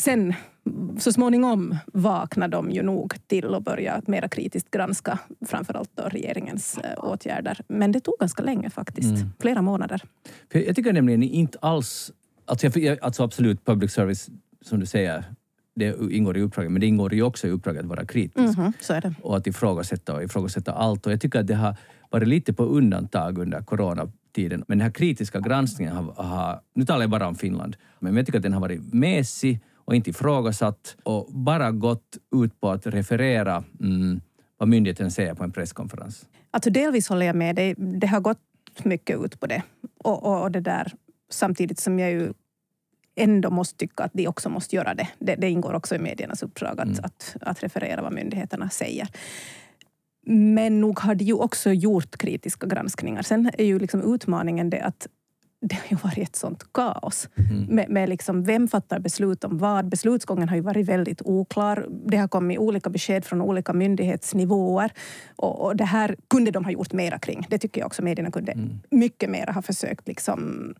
Sen 0.00 0.34
så 0.98 1.12
småningom 1.12 1.76
vaknade 1.86 2.56
de 2.56 2.70
ju 2.70 2.82
nog 2.82 3.14
till 3.26 3.44
och 3.44 3.62
började 3.62 4.10
mera 4.10 4.28
kritiskt 4.28 4.70
granska 4.70 5.18
framförallt 5.46 5.90
då 5.94 6.02
regeringens 6.02 6.78
eh, 6.78 7.04
åtgärder. 7.04 7.60
Men 7.68 7.92
det 7.92 8.00
tog 8.00 8.14
ganska 8.20 8.42
länge 8.42 8.70
faktiskt, 8.70 9.14
mm. 9.14 9.32
flera 9.40 9.62
månader. 9.62 10.02
För 10.52 10.58
jag 10.58 10.76
tycker 10.76 10.92
nämligen 10.92 11.22
inte 11.22 11.58
alls... 11.62 12.12
Alltså, 12.44 12.78
jag, 12.78 12.98
alltså 13.02 13.22
absolut, 13.22 13.64
public 13.64 13.92
service, 13.92 14.28
som 14.60 14.80
du 14.80 14.86
säger, 14.86 15.24
det 15.74 15.96
ingår 16.10 16.36
i 16.36 16.40
uppdraget, 16.40 16.72
men 16.72 16.80
det 16.80 16.86
ingår 16.86 17.14
ju 17.14 17.22
också 17.22 17.46
i 17.46 17.50
uppdraget 17.50 17.82
att 17.82 17.88
vara 17.88 18.06
kritisk. 18.06 18.58
Mm 18.58 18.72
så 18.80 18.92
är 18.92 19.00
det. 19.00 19.14
Och 19.22 19.36
att 19.36 19.46
ifrågasätta 19.46 20.14
och 20.14 20.22
ifrågasätta 20.22 20.72
allt. 20.72 21.06
Och 21.06 21.12
jag 21.12 21.20
tycker 21.20 21.40
att 21.40 21.46
det 21.46 21.54
har 21.54 21.76
varit 22.10 22.28
lite 22.28 22.52
på 22.52 22.64
undantag 22.64 23.38
under 23.38 23.62
coronatiden. 23.62 24.64
Men 24.68 24.78
den 24.78 24.80
här 24.80 24.90
kritiska 24.90 25.40
granskningen 25.40 25.96
har, 25.96 26.12
har 26.12 26.60
nu 26.74 26.84
talar 26.84 27.00
jag 27.00 27.10
bara 27.10 27.28
om 27.28 27.34
Finland, 27.34 27.76
men 28.00 28.16
jag 28.16 28.26
tycker 28.26 28.38
att 28.38 28.42
den 28.42 28.52
har 28.52 28.60
varit 28.60 28.94
mesig 28.94 29.60
och 29.86 29.94
inte 29.94 30.10
ifrågasatt 30.10 30.96
och 31.02 31.26
bara 31.32 31.70
gått 31.70 32.16
ut 32.42 32.60
på 32.60 32.70
att 32.70 32.86
referera 32.86 33.64
mm, 33.80 34.20
vad 34.58 34.68
myndigheten 34.68 35.10
säger 35.10 35.34
på 35.34 35.44
en 35.44 35.52
presskonferens. 35.52 36.26
Alltså 36.50 36.70
delvis 36.70 37.08
håller 37.08 37.26
jag 37.26 37.36
med 37.36 37.56
dig. 37.56 37.74
Det 37.78 38.06
har 38.06 38.20
gått 38.20 38.38
mycket 38.82 39.24
ut 39.24 39.40
på 39.40 39.46
det. 39.46 39.62
Och, 39.98 40.22
och, 40.24 40.42
och 40.42 40.50
det 40.50 40.60
där, 40.60 40.92
samtidigt 41.30 41.78
som 41.78 41.98
jag 41.98 42.10
ju 42.10 42.32
ändå 43.16 43.50
måste 43.50 43.76
tycka 43.76 44.04
att 44.04 44.12
de 44.12 44.28
också 44.28 44.48
måste 44.48 44.76
göra 44.76 44.94
det. 44.94 45.08
Det, 45.18 45.34
det 45.34 45.50
ingår 45.50 45.74
också 45.74 45.94
i 45.94 45.98
mediernas 45.98 46.42
uppdrag 46.42 46.80
att, 46.80 46.86
mm. 46.86 47.00
att, 47.02 47.36
att 47.40 47.62
referera 47.62 48.02
vad 48.02 48.12
myndigheterna 48.12 48.70
säger. 48.70 49.08
Men 50.26 50.80
nog 50.80 51.00
har 51.00 51.14
de 51.14 51.24
ju 51.24 51.34
också 51.34 51.72
gjort 51.72 52.16
kritiska 52.16 52.66
granskningar. 52.66 53.22
Sen 53.22 53.50
är 53.58 53.64
ju 53.64 53.78
liksom 53.78 54.14
utmaningen 54.14 54.70
det 54.70 54.80
att 54.80 55.08
det 55.68 55.74
har 55.74 55.86
ju 55.90 55.96
varit 55.96 56.28
ett 56.28 56.36
sånt 56.36 56.72
kaos. 56.72 57.28
Mm. 57.36 57.64
Med, 57.64 57.90
med 57.90 58.08
liksom, 58.08 58.44
vem 58.44 58.68
fattar 58.68 58.98
beslut 58.98 59.44
om 59.44 59.58
vad? 59.58 59.88
Beslutsgången 59.88 60.48
har 60.48 60.56
ju 60.56 60.62
varit 60.62 60.86
väldigt 60.86 61.22
oklar. 61.24 61.86
Det 62.06 62.16
har 62.16 62.28
kommit 62.28 62.58
olika 62.58 62.90
besked 62.90 63.24
från 63.24 63.40
olika 63.40 63.72
myndighetsnivåer. 63.72 64.92
Och, 65.36 65.64
och 65.64 65.76
det 65.76 65.84
här 65.84 66.16
kunde 66.30 66.50
de 66.50 66.64
ha 66.64 66.70
gjort 66.70 66.92
mera 66.92 67.18
kring. 67.18 67.46
Det 67.50 67.58
tycker 67.58 67.80
jag 67.80 67.86
också 67.86 68.02
medierna 68.02 68.30
kunde 68.30 68.52
mm. 68.52 68.80
mycket 68.90 69.30
mer 69.30 69.46
ha 69.46 69.62
försökt 69.62 70.08
liksom 70.08 70.74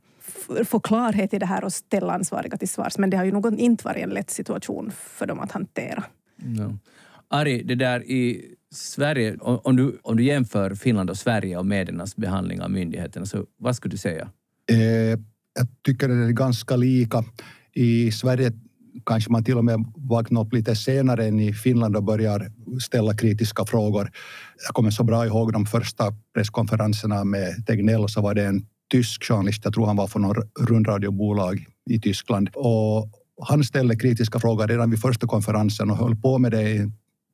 få 0.64 0.80
klarhet 0.80 1.34
i 1.34 1.38
det 1.38 1.46
här 1.46 1.64
och 1.64 1.72
ställa 1.72 2.12
ansvariga 2.12 2.56
till 2.56 2.68
svars. 2.68 2.98
Men 2.98 3.10
det 3.10 3.16
har 3.16 3.24
ju 3.24 3.32
nog 3.32 3.60
inte 3.60 3.84
varit 3.84 4.02
en 4.02 4.10
lätt 4.10 4.30
situation 4.30 4.92
för 4.96 5.26
dem 5.26 5.40
att 5.40 5.52
hantera. 5.52 6.04
No. 6.36 6.78
Ari, 7.28 7.62
det 7.62 7.74
där 7.74 8.10
i 8.10 8.44
Sverige, 8.70 9.36
om 9.40 9.76
du, 9.76 9.98
om 10.02 10.16
du 10.16 10.24
jämför 10.24 10.74
Finland 10.74 11.10
och 11.10 11.16
Sverige 11.16 11.56
och 11.56 11.66
mediernas 11.66 12.16
behandling 12.16 12.62
av 12.62 12.70
myndigheterna, 12.70 13.26
så 13.26 13.46
vad 13.56 13.76
skulle 13.76 13.94
du 13.94 13.98
säga? 13.98 14.28
Eh, 14.70 15.18
jag 15.58 15.68
tycker 15.84 16.08
det 16.08 16.14
är 16.14 16.30
ganska 16.30 16.76
lika. 16.76 17.24
I 17.72 18.12
Sverige 18.12 18.52
kanske 19.06 19.32
man 19.32 19.44
till 19.44 19.58
och 19.58 19.64
med 19.64 19.84
vaknar 19.96 20.40
upp 20.40 20.52
lite 20.52 20.76
senare 20.76 21.26
än 21.26 21.40
i 21.40 21.52
Finland 21.52 21.96
och 21.96 22.04
börjar 22.04 22.52
ställa 22.80 23.14
kritiska 23.14 23.64
frågor. 23.64 24.10
Jag 24.66 24.74
kommer 24.74 24.90
så 24.90 25.04
bra 25.04 25.26
ihåg 25.26 25.52
de 25.52 25.66
första 25.66 26.04
presskonferenserna 26.34 27.24
med 27.24 27.66
Tegnell 27.66 28.08
så 28.08 28.20
var 28.20 28.34
det 28.34 28.44
en 28.44 28.66
tysk 28.90 29.24
journalist, 29.24 29.60
jag 29.64 29.74
tror 29.74 29.86
han 29.86 29.96
var 29.96 30.06
från 30.06 30.22
något 30.22 30.36
rundradiobolag 30.60 31.66
i 31.90 32.00
Tyskland. 32.00 32.48
Och 32.54 33.10
han 33.42 33.64
ställde 33.64 33.96
kritiska 33.96 34.40
frågor 34.40 34.66
redan 34.66 34.90
vid 34.90 35.00
första 35.00 35.26
konferensen 35.26 35.90
och 35.90 35.96
höll 35.96 36.16
på 36.16 36.38
med 36.38 36.52
det 36.52 36.70
i 36.70 36.90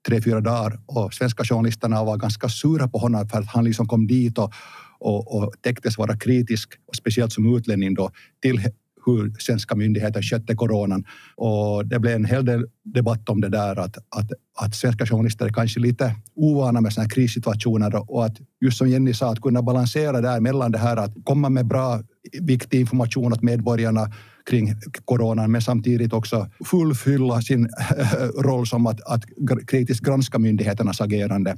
tre, 0.06 0.22
fyra 0.22 0.40
dagar. 0.40 0.80
Och 0.86 1.14
svenska 1.14 1.44
journalisterna 1.44 2.04
var 2.04 2.16
ganska 2.16 2.48
sura 2.48 2.88
på 2.88 2.98
honom 2.98 3.28
för 3.28 3.38
att 3.38 3.46
han 3.46 3.64
liksom 3.64 3.88
kom 3.88 4.06
dit 4.06 4.38
och, 4.38 4.52
och, 5.02 5.36
och 5.36 5.54
täcktes 5.60 5.98
vara 5.98 6.16
kritisk, 6.16 6.72
och 6.86 6.96
speciellt 6.96 7.32
som 7.32 7.56
utlänning 7.56 7.94
då, 7.94 8.10
till 8.42 8.60
hur 9.06 9.32
svenska 9.38 9.74
myndigheter 9.74 10.22
skötte 10.22 10.54
coronan. 10.54 11.04
Och 11.36 11.86
det 11.86 11.98
blev 11.98 12.14
en 12.14 12.24
hel 12.24 12.44
del 12.44 12.64
debatt 12.84 13.28
om 13.28 13.40
det 13.40 13.48
där 13.48 13.78
att, 13.78 13.96
att, 13.96 14.30
att 14.58 14.74
svenska 14.74 15.06
journalister 15.06 15.46
är 15.46 15.52
kanske 15.52 15.80
lite 15.80 16.14
ovana 16.34 16.80
med 16.80 16.92
sådana 16.92 17.04
här 17.04 17.10
krissituationer 17.10 18.10
och 18.10 18.24
att 18.24 18.36
just 18.60 18.78
som 18.78 18.88
Jenny 18.88 19.14
sa, 19.14 19.32
att 19.32 19.40
kunna 19.40 19.62
balansera 19.62 20.20
där 20.20 20.40
mellan 20.40 20.72
det 20.72 20.78
här 20.78 20.96
att 20.96 21.12
komma 21.24 21.48
med 21.48 21.66
bra, 21.66 22.02
viktig 22.40 22.80
information 22.80 23.32
åt 23.32 23.42
medborgarna 23.42 24.12
kring 24.50 24.74
coronan 25.04 25.50
men 25.50 25.62
samtidigt 25.62 26.12
också 26.12 26.50
fullfylla 26.64 27.42
sin 27.42 27.68
roll 28.38 28.66
som 28.66 28.86
att, 28.86 29.00
att 29.06 29.24
kritiskt 29.66 30.04
granska 30.04 30.38
myndigheternas 30.38 31.00
agerande. 31.00 31.56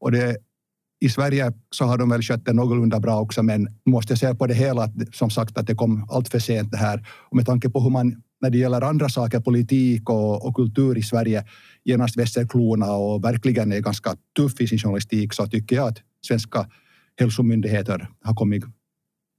Och 0.00 0.12
det 0.12 0.36
i 1.00 1.08
Sverige 1.08 1.52
så 1.70 1.84
har 1.84 1.98
de 1.98 2.08
väl 2.08 2.22
skött 2.22 2.44
det 2.44 2.52
någorlunda 2.52 3.00
bra 3.00 3.20
också, 3.20 3.42
men 3.42 3.68
måste 3.86 4.12
jag 4.12 4.18
se 4.18 4.34
på 4.34 4.46
det 4.46 4.54
hela, 4.54 4.88
som 5.12 5.30
sagt, 5.30 5.58
att 5.58 5.66
det 5.66 5.74
kom 5.74 6.06
allt 6.10 6.28
för 6.28 6.38
sent 6.38 6.70
det 6.70 6.76
här. 6.76 7.06
Och 7.30 7.36
med 7.36 7.46
tanke 7.46 7.70
på 7.70 7.80
hur 7.80 7.90
man 7.90 8.22
när 8.40 8.50
det 8.50 8.58
gäller 8.58 8.80
andra 8.80 9.08
saker, 9.08 9.40
politik 9.40 10.10
och, 10.10 10.46
och 10.46 10.54
kultur 10.54 10.98
i 10.98 11.02
Sverige, 11.02 11.44
genast 11.84 12.16
västerklona 12.16 12.92
och 12.92 13.24
verkligen 13.24 13.72
är 13.72 13.80
ganska 13.80 14.16
tuff 14.36 14.60
i 14.60 14.66
sin 14.66 14.78
journalistik, 14.78 15.32
så 15.32 15.46
tycker 15.46 15.76
jag 15.76 15.88
att 15.88 15.98
svenska 16.26 16.66
hälsomyndigheter 17.20 18.08
har 18.22 18.34
kommit 18.34 18.64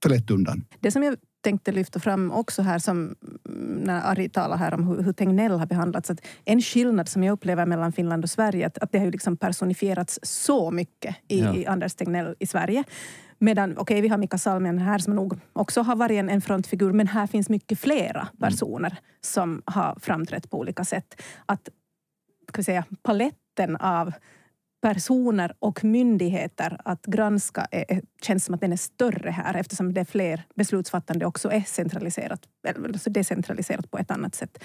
för 0.04 0.10
lätt 0.10 0.32
undan. 0.32 0.66
Det 0.80 0.92
som 0.92 1.04
jag 1.04 1.16
tänkte 1.46 1.72
lyfta 1.72 2.00
fram 2.00 2.32
också 2.32 2.62
här 2.62 2.80
som 2.80 3.16
när 3.84 4.12
Ari 4.12 4.30
talar 4.30 4.58
här 4.58 4.74
om 4.74 4.88
hur, 4.88 5.02
hur 5.02 5.14
Tegnell 5.14 5.52
har 5.52 5.66
behandlats. 5.66 6.10
Att 6.10 6.25
en 6.46 6.62
skillnad 6.62 7.10
som 7.10 7.24
jag 7.24 7.34
upplever 7.34 7.66
mellan 7.66 7.92
Finland 7.92 8.24
och 8.24 8.30
Sverige 8.30 8.68
att, 8.68 8.78
att 8.78 8.92
det 8.92 8.98
har 8.98 9.06
ju 9.06 9.12
liksom 9.12 9.38
personifierats 9.38 10.20
så 10.24 10.72
mycket 10.72 11.16
i, 11.28 11.40
ja. 11.40 11.56
i 11.56 11.66
Anders 11.66 11.96
Tegnell 11.96 12.36
i 12.40 12.48
Sverige. 12.48 12.84
Medan, 13.40 13.72
okej, 13.72 13.82
okay, 13.82 14.02
vi 14.02 14.08
har 14.08 14.18
Mika 14.18 14.38
Salminen 14.38 14.80
här 14.80 15.00
som 15.00 15.16
nog 15.16 15.40
också 15.54 15.82
har 15.82 15.96
varit 15.96 16.20
en, 16.20 16.30
en 16.30 16.42
frontfigur, 16.42 16.92
men 16.92 17.08
här 17.08 17.28
finns 17.28 17.50
mycket 17.50 17.80
flera 17.80 18.22
mm. 18.22 18.38
personer 18.40 18.92
mm. 18.92 19.02
som 19.22 19.62
har 19.66 19.98
framträtt 20.02 20.50
på 20.50 20.60
olika 20.60 20.86
sätt. 20.86 21.22
Att, 21.46 21.70
ska 22.50 22.58
vi 22.58 22.64
säga, 22.64 22.84
paletten 23.04 23.75
av 23.75 24.14
personer 24.86 25.54
och 25.60 25.84
myndigheter 25.84 26.77
att 26.86 27.06
granska 27.06 27.68
är, 27.72 28.01
känns 28.22 28.46
som 28.46 28.56
att 28.56 28.62
den 28.62 28.74
är 28.74 28.77
större 28.77 29.30
här 29.30 29.56
eftersom 29.56 29.94
det 29.94 30.01
är 30.01 30.06
fler 30.06 30.44
beslutsfattande 30.56 31.25
också 31.25 31.51
är 31.51 31.62
centraliserat, 31.62 32.42
alltså 32.77 33.10
decentraliserat 33.10 33.92
på 33.92 33.98
ett 33.98 34.12
annat 34.12 34.36
sätt. 34.36 34.63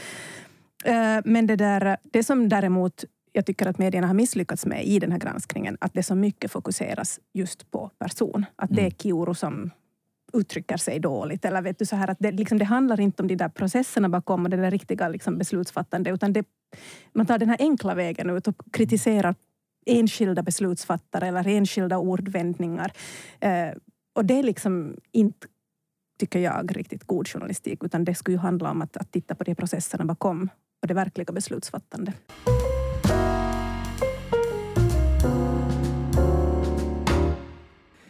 Eh, 0.84 1.18
men 1.24 1.46
det, 1.46 1.56
där, 1.56 1.96
det 2.02 2.22
som 2.22 2.48
däremot 2.48 3.04
jag 3.32 3.46
tycker 3.46 3.66
att 3.66 3.78
medierna 3.78 4.06
har 4.06 4.14
misslyckats 4.14 4.66
med 4.66 4.84
i 4.84 4.98
den 4.98 5.12
här 5.12 5.18
granskningen, 5.18 5.76
att 5.80 5.94
det 5.94 6.02
så 6.02 6.14
mycket 6.14 6.50
fokuseras 6.50 7.20
just 7.32 7.70
på 7.70 7.90
person. 7.98 8.46
Att 8.56 8.70
det 8.70 8.80
är 8.80 8.92
mm. 8.92 8.96
Kiuru 8.98 9.34
som 9.34 9.70
uttrycker 10.32 10.76
sig 10.76 11.00
dåligt. 11.00 11.44
Eller 11.44 11.62
vet 11.62 11.78
du, 11.78 11.86
så 11.86 11.96
här 11.96 12.10
att 12.10 12.18
det, 12.20 12.32
liksom, 12.32 12.58
det 12.58 12.64
handlar 12.64 13.00
inte 13.00 13.22
om 13.22 13.28
de 13.28 13.36
där 13.36 13.48
processerna 13.48 14.08
bakom 14.08 14.44
och 14.44 14.50
det 14.50 14.56
där 14.56 14.70
riktiga 14.70 15.08
liksom, 15.08 15.38
beslutsfattande, 15.38 16.10
utan 16.10 16.32
det, 16.32 16.44
man 17.12 17.26
tar 17.26 17.38
den 17.38 17.48
här 17.48 17.56
enkla 17.60 17.94
vägen 17.94 18.30
ut 18.30 18.48
och 18.48 18.56
kritiserar 18.72 19.34
enskilda 19.86 20.42
beslutsfattare 20.42 21.28
eller 21.28 21.48
enskilda 21.48 21.98
ordvändningar. 21.98 22.92
Eh, 23.40 23.70
och 24.14 24.24
det 24.24 24.38
är 24.38 24.42
liksom 24.42 24.96
inte, 25.12 25.46
tycker 26.18 26.38
jag, 26.38 26.76
riktigt 26.76 27.04
god 27.04 27.28
journalistik 27.28 27.84
utan 27.84 28.04
det 28.04 28.14
skulle 28.14 28.34
ju 28.34 28.40
handla 28.40 28.70
om 28.70 28.82
att, 28.82 28.96
att 28.96 29.12
titta 29.12 29.34
på 29.34 29.44
de 29.44 29.54
processerna 29.54 30.04
bakom 30.04 30.48
och 30.82 30.88
det 30.88 30.94
verkliga 30.94 31.32
beslutsfattandet. 31.32 32.14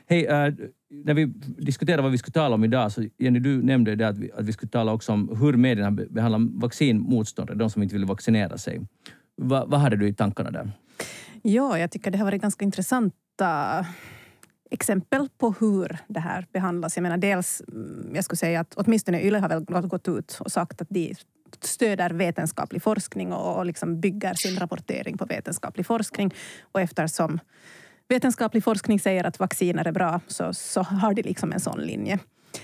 Hej, 0.06 0.26
äh, 0.26 0.54
när 0.90 1.14
vi 1.14 1.26
diskuterade 1.58 2.02
vad 2.02 2.12
vi 2.12 2.18
skulle 2.18 2.32
tala 2.32 2.54
om 2.54 2.64
idag, 2.64 2.92
så 2.92 3.04
Jenny, 3.18 3.38
du 3.38 3.62
nämnde 3.62 3.96
det 3.96 4.08
att 4.08 4.18
vi, 4.18 4.32
att 4.32 4.44
vi 4.44 4.52
skulle 4.52 4.70
tala 4.70 4.92
också 4.92 5.12
om 5.12 5.36
hur 5.40 5.52
medierna 5.52 5.90
behandlar 5.90 6.60
vaccinmotståndare, 6.60 7.58
de 7.58 7.70
som 7.70 7.82
inte 7.82 7.94
vill 7.94 8.04
vaccinera 8.04 8.58
sig. 8.58 8.80
Va, 9.36 9.64
vad 9.66 9.80
hade 9.80 9.96
du 9.96 10.08
i 10.08 10.14
tankarna 10.14 10.50
där? 10.50 10.70
Ja, 11.42 11.78
jag 11.78 11.90
tycker 11.90 12.10
det 12.10 12.18
har 12.18 12.24
varit 12.24 12.42
ganska 12.42 12.64
intressanta 12.64 13.86
exempel 14.70 15.28
på 15.38 15.54
hur 15.60 15.98
det 16.08 16.20
här 16.20 16.46
behandlas. 16.52 16.96
Jag 16.96 17.02
menar 17.02 17.16
dels, 17.16 17.62
mm, 17.68 18.12
jag 18.14 18.24
skulle 18.24 18.36
säga 18.36 18.60
att 18.60 18.74
åtminstone 18.76 19.22
YLE 19.22 19.38
har 19.38 19.48
väl 19.48 19.86
gått 19.86 20.08
ut 20.08 20.38
och 20.40 20.52
sagt 20.52 20.82
att 20.82 20.88
de 20.90 21.14
stöder 21.60 22.10
vetenskaplig 22.10 22.82
forskning 22.82 23.32
och 23.32 23.66
liksom 23.66 24.00
bygger 24.00 24.34
sin 24.34 24.58
rapportering 24.58 25.18
på 25.18 25.24
vetenskaplig 25.24 25.86
forskning. 25.86 26.34
Och 26.72 26.80
eftersom 26.80 27.40
vetenskaplig 28.08 28.64
forskning 28.64 29.00
säger 29.00 29.24
att 29.24 29.38
vacciner 29.38 29.86
är 29.86 29.92
bra 29.92 30.20
så, 30.26 30.54
så 30.54 30.82
har 30.82 31.14
de 31.14 31.22
liksom 31.22 31.52
en 31.52 31.60
sån 31.60 31.80
linje 31.80 32.18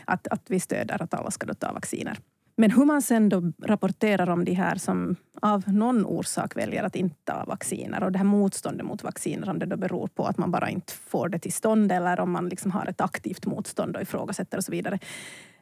att, 0.04 0.28
att 0.28 0.42
vi 0.47 0.61
stöder 0.61 1.02
att 1.02 1.14
alla 1.14 1.30
ska 1.30 1.54
ta 1.54 1.73
vacciner. 1.73 2.18
Men 2.58 2.70
hur 2.70 2.84
man 2.84 3.02
sen 3.02 3.28
då 3.28 3.52
rapporterar 3.62 4.30
om 4.30 4.44
de 4.44 4.52
här 4.52 4.76
som 4.76 5.16
av 5.40 5.62
någon 5.66 6.06
orsak 6.06 6.56
väljer 6.56 6.82
att 6.82 6.96
inte 6.96 7.16
ta 7.25 7.44
vacciner 7.44 8.02
och 8.02 8.12
det 8.12 8.18
här 8.18 8.25
motståndet 8.25 8.86
mot 8.86 9.02
vacciner, 9.02 9.48
om 9.48 9.58
det 9.58 9.66
då 9.66 9.76
beror 9.76 10.06
på 10.06 10.25
att 10.25 10.38
man 10.38 10.50
bara 10.50 10.70
inte 10.70 10.92
får 10.92 11.28
det 11.28 11.38
till 11.38 11.52
stånd 11.52 11.92
eller 11.92 12.20
om 12.20 12.30
man 12.30 12.48
liksom 12.48 12.70
har 12.70 12.86
ett 12.86 13.00
aktivt 13.00 13.46
motstånd 13.46 13.96
och 13.96 14.02
ifrågasätter 14.02 14.58
och 14.58 14.64
så 14.64 14.72
vidare. 14.72 14.98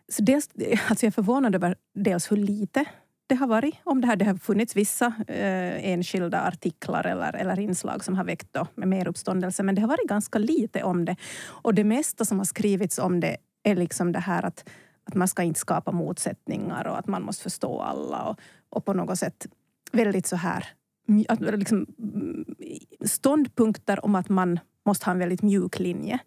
Så 0.09 0.23
dels, 0.23 0.49
alltså 0.89 1.07
jag 1.07 1.11
är 1.11 1.15
förvånad 1.15 1.55
över 1.55 1.77
dels 1.95 2.33
hur 2.33 2.37
lite 2.37 2.85
det 3.27 3.35
har 3.35 3.47
varit 3.47 3.75
om 3.85 4.01
det 4.01 4.07
här. 4.07 4.17
Det 4.17 4.25
har 4.25 4.35
funnits 4.35 4.77
vissa 4.77 5.07
eh, 5.29 5.91
enskilda 5.91 6.41
artiklar 6.41 7.07
eller, 7.07 7.37
eller 7.37 7.61
inslag 7.61 8.05
som 8.05 8.15
har 8.15 8.25
väckt 8.25 8.49
då 8.53 8.67
med 8.75 8.89
mer 8.89 9.09
uppståndelse, 9.09 9.63
men 9.63 9.75
det 9.75 9.81
har 9.81 9.89
varit 9.89 10.09
ganska 10.09 10.39
lite 10.39 10.83
om 10.83 11.05
det. 11.05 11.17
Och 11.47 11.75
det 11.75 11.85
mesta 11.85 12.25
som 12.25 12.39
har 12.39 12.45
skrivits 12.45 12.99
om 12.99 13.21
det 13.21 13.37
är 13.63 13.77
liksom 13.77 14.13
det 14.13 14.19
här 14.19 14.45
att 14.45 14.69
att 15.05 15.15
man 15.15 15.29
ska 15.29 15.43
inte 15.43 15.61
skapa 15.61 15.93
motsättningar 15.93 16.87
och 16.87 16.99
att 16.99 17.07
man 17.07 17.23
måste 17.23 17.43
förstå 17.43 17.81
alla 17.81 18.23
och, 18.23 18.41
och 18.71 18.85
på 18.85 18.93
något 18.93 19.19
sätt 19.19 19.47
väldigt 19.93 20.27
så 20.27 20.37
här 20.37 20.69
att 21.29 21.41
liksom, 21.41 21.87
ståndpunkter 23.05 24.05
om 24.05 24.15
att 24.15 24.29
man 24.29 24.61
måste 24.87 25.05
ha 25.05 25.13
en 25.13 25.19
väldigt 25.19 25.43
mjuk 25.43 25.79
linje. 25.79 26.19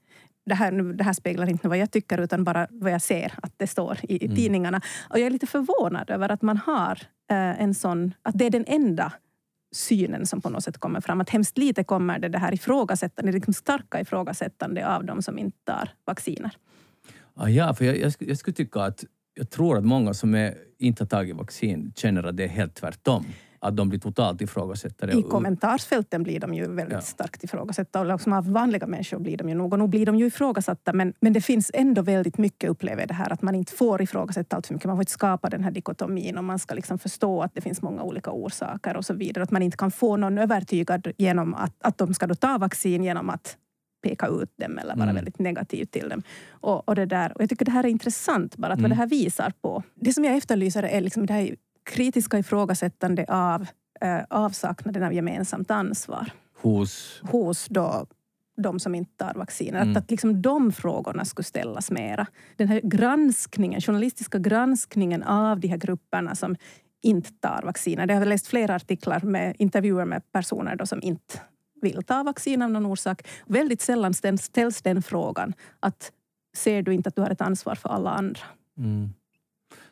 Det 0.45 0.55
här, 0.55 0.71
det 0.71 1.03
här 1.03 1.13
speglar 1.13 1.49
inte 1.49 1.67
vad 1.67 1.77
jag 1.77 1.91
tycker 1.91 2.17
utan 2.17 2.43
bara 2.43 2.67
vad 2.69 2.91
jag 2.91 3.01
ser 3.01 3.33
att 3.41 3.53
det 3.57 3.67
står 3.67 3.99
i, 4.03 4.25
mm. 4.25 4.35
tidningarna. 4.35 4.81
Och 5.09 5.19
jag 5.19 5.25
är 5.25 5.29
lite 5.29 5.47
förvånad 5.47 6.09
över 6.09 6.31
att 6.31 6.41
man 6.41 6.57
har 6.57 7.01
eh, 7.31 7.61
en 7.61 7.73
sån, 7.73 8.13
att 8.21 8.37
det 8.37 8.45
är 8.45 8.49
den 8.49 8.65
enda 8.67 9.13
synen 9.71 10.25
som 10.25 10.41
på 10.41 10.49
något 10.49 10.63
sätt 10.63 10.77
kommer 10.77 11.01
fram. 11.01 11.21
Att 11.21 11.29
hemskt 11.29 11.57
lite 11.57 11.83
kommer 11.83 12.19
det, 12.19 12.29
det 12.29 12.37
här 12.37 12.53
ifrågasättande, 12.53 13.31
liksom 13.31 13.53
starka 13.53 14.01
ifrågasättande 14.01 14.95
av 14.95 15.05
de 15.05 15.21
som 15.21 15.39
inte 15.39 15.57
tar 15.63 15.89
vacciner. 16.05 16.57
Ah, 17.37 17.49
ja, 17.49 17.73
för 17.73 17.85
jag, 17.85 17.97
jag, 17.97 18.13
jag 18.19 18.37
skulle 18.37 18.53
tycka 18.53 18.81
att 18.81 19.03
jag 19.33 19.49
tror 19.49 19.77
att 19.77 19.85
många 19.85 20.13
som 20.13 20.35
är, 20.35 20.57
inte 20.79 21.03
har 21.03 21.07
tagit 21.07 21.35
vaccin 21.35 21.93
känner 21.95 22.23
att 22.23 22.37
det 22.37 22.43
är 22.43 22.47
helt 22.47 22.75
tvärtom. 22.75 23.25
Att 23.59 23.77
de 23.77 23.89
blir 23.89 23.99
totalt 23.99 24.41
ifrågasättade. 24.41 25.13
I 25.13 25.23
kommentarsfälten 25.23 26.23
blir 26.23 26.39
de 26.39 26.53
ju 26.53 26.67
väldigt 26.67 26.93
ja. 26.93 27.01
starkt 27.01 27.43
ifrågasatta. 27.43 27.99
Och 27.99 28.05
liksom 28.05 28.33
av 28.33 28.51
vanliga 28.51 28.87
människor 28.87 29.19
blir 29.19 29.37
de 29.37 29.49
ju 29.49 29.55
nog. 29.55 29.73
Och 29.73 29.79
nog 29.79 29.89
blir 29.89 30.05
de 30.05 30.15
ju 30.15 30.25
ifrågasatta. 30.25 30.93
Men, 30.93 31.13
men 31.19 31.33
det 31.33 31.41
finns 31.41 31.71
ändå 31.73 32.01
väldigt 32.01 32.37
mycket, 32.37 32.69
upplever 32.69 33.07
det 33.07 33.13
här, 33.13 33.33
att 33.33 33.41
man 33.41 33.55
inte 33.55 33.73
får 33.73 34.01
ifrågasätta 34.01 34.55
allt 34.55 34.67
för 34.67 34.73
mycket. 34.73 34.87
Man 34.87 34.97
får 34.97 35.01
inte 35.01 35.11
skapa 35.11 35.49
den 35.49 35.63
här 35.63 35.71
dikotomin 35.71 36.37
och 36.37 36.43
man 36.43 36.59
ska 36.59 36.75
liksom 36.75 36.99
förstå 36.99 37.41
att 37.41 37.55
det 37.55 37.61
finns 37.61 37.81
många 37.81 38.03
olika 38.03 38.31
orsaker 38.31 38.97
och 38.97 39.05
så 39.05 39.13
vidare. 39.13 39.43
Att 39.43 39.51
man 39.51 39.61
inte 39.61 39.77
kan 39.77 39.91
få 39.91 40.17
någon 40.17 40.37
övertygad 40.37 41.07
genom 41.17 41.53
att, 41.53 41.73
att 41.79 41.97
de 41.97 42.13
ska 42.13 42.27
då 42.27 42.35
ta 42.35 42.57
vaccin 42.57 43.03
genom 43.03 43.29
att 43.29 43.57
peka 44.01 44.27
ut 44.27 44.57
dem 44.57 44.77
eller 44.77 44.95
vara 44.95 45.03
mm. 45.03 45.15
väldigt 45.15 45.39
negativ 45.39 45.85
till 45.85 46.09
dem. 46.09 46.23
Och, 46.49 46.89
och, 46.89 46.95
det 46.95 47.05
där. 47.05 47.31
och 47.35 47.41
jag 47.41 47.49
tycker 47.49 47.65
det 47.65 47.71
här 47.71 47.83
är 47.83 47.87
intressant, 47.89 48.57
bara 48.57 48.73
att 48.73 48.79
mm. 48.79 48.89
vad 48.89 48.97
det 48.97 49.01
här 49.01 49.07
visar 49.07 49.53
på. 49.61 49.83
Det 49.95 50.13
som 50.13 50.23
jag 50.23 50.37
efterlyser 50.37 50.83
är 50.83 51.01
liksom 51.01 51.25
det 51.25 51.33
här 51.33 51.55
kritiska 51.85 52.39
ifrågasättande 52.39 53.25
av 53.27 53.67
eh, 54.01 54.19
avsaknaden 54.29 55.03
av 55.03 55.13
gemensamt 55.13 55.71
ansvar. 55.71 56.31
Hos? 56.61 57.21
Hos 57.23 57.67
då 57.69 58.05
de 58.61 58.79
som 58.79 58.95
inte 58.95 59.11
tar 59.17 59.33
vacciner. 59.33 59.81
Mm. 59.81 59.91
Att, 59.91 60.03
att 60.03 60.11
liksom 60.11 60.41
de 60.41 60.71
frågorna 60.71 61.25
skulle 61.25 61.43
ställas 61.43 61.91
mera. 61.91 62.27
Den 62.55 62.67
här 62.67 62.81
granskningen, 62.83 63.81
journalistiska 63.81 64.37
granskningen 64.37 65.23
av 65.23 65.59
de 65.59 65.67
här 65.67 65.77
grupperna 65.77 66.35
som 66.35 66.55
inte 67.01 67.31
tar 67.31 67.61
vacciner. 67.65 68.07
Jag 68.07 68.17
har 68.17 68.25
läst 68.25 68.47
flera 68.47 68.75
artiklar 68.75 69.19
med 69.19 69.55
intervjuer 69.59 70.05
med 70.05 70.31
personer 70.31 70.75
då 70.75 70.85
som 70.85 71.01
inte 71.01 71.39
vill 71.81 72.03
ta 72.03 72.23
vaccin 72.23 72.61
av 72.61 72.71
någon 72.71 72.85
orsak. 72.85 73.27
Väldigt 73.45 73.81
sällan 73.81 74.13
ställs 74.13 74.81
den 74.81 75.01
frågan 75.01 75.53
att 75.79 76.11
ser 76.55 76.81
du 76.81 76.93
inte 76.93 77.09
att 77.09 77.15
du 77.15 77.21
har 77.21 77.29
ett 77.29 77.41
ansvar 77.41 77.75
för 77.75 77.89
alla 77.89 78.09
andra? 78.09 78.41
Mm. 78.77 79.09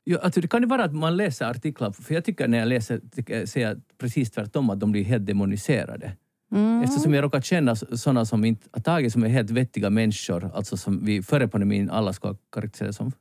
Ja, 0.03 0.19
alltså 0.19 0.41
det 0.41 0.47
kan 0.47 0.61
ju 0.61 0.67
vara 0.67 0.83
att 0.83 0.93
man 0.93 1.17
läser 1.17 1.45
artiklar, 1.45 1.91
för 1.91 2.13
jag 2.13 2.25
tycker 2.25 2.47
när 2.47 2.57
jag 2.57 2.67
läser, 2.67 3.01
tycker, 3.11 3.45
ser 3.45 3.61
jag 3.61 3.81
precis 3.97 4.31
tvärtom 4.31 4.69
att 4.69 4.79
de 4.79 4.91
blir 4.91 5.03
helt 5.03 5.25
demoniserade. 5.25 6.11
Mm. 6.51 6.81
Eftersom 6.81 7.13
jag 7.13 7.23
råkar 7.23 7.41
känna 7.41 7.75
sådana 7.75 8.25
som 8.25 8.45
inte 8.45 8.69
har 8.71 8.81
tagit 8.81 9.13
som 9.13 9.23
är 9.23 9.27
helt 9.27 9.49
vettiga 9.49 9.89
människor, 9.89 10.51
alltså 10.53 10.77
som 10.77 11.05
vi 11.05 11.21
före 11.21 11.47
pandemin 11.47 11.89
alla 11.89 12.13
ska 12.13 12.35
karaktärisera 12.51 12.93
som 12.93 13.11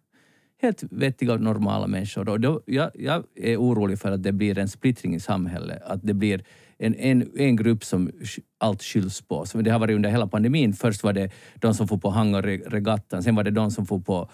helt 0.63 0.83
vettiga 0.91 1.33
och 1.33 1.41
normala 1.41 1.87
människor. 1.87 2.29
Och 2.29 2.41
då, 2.41 2.63
jag, 2.67 2.91
jag 2.95 3.25
är 3.35 3.57
orolig 3.57 3.99
för 3.99 4.13
att 4.13 4.23
det 4.23 4.33
blir 4.33 4.59
en 4.59 4.69
splittring 4.69 5.15
i 5.15 5.21
samhället, 5.21 5.83
att 5.83 6.01
det 6.03 6.15
blir 6.15 6.45
en, 6.79 6.95
en, 6.95 7.31
en 7.37 7.57
grupp 7.57 7.85
som 7.85 8.11
allt 8.59 8.83
skylls 8.83 9.21
på. 9.21 9.47
Så 9.47 9.61
det 9.61 9.71
har 9.71 9.79
varit 9.79 9.97
under 9.97 10.11
hela 10.11 10.27
pandemin. 10.27 10.73
Först 10.73 11.03
var 11.03 11.13
det 11.13 11.31
de 11.55 11.75
som 11.75 11.89
får 11.89 11.99
på 11.99 12.11
hangarregattan, 12.11 13.23
sen 13.23 13.35
var 13.35 13.45
det 13.45 13.51
de 13.51 13.71
som 13.71 13.87
får 13.87 14.01
på 14.01 14.31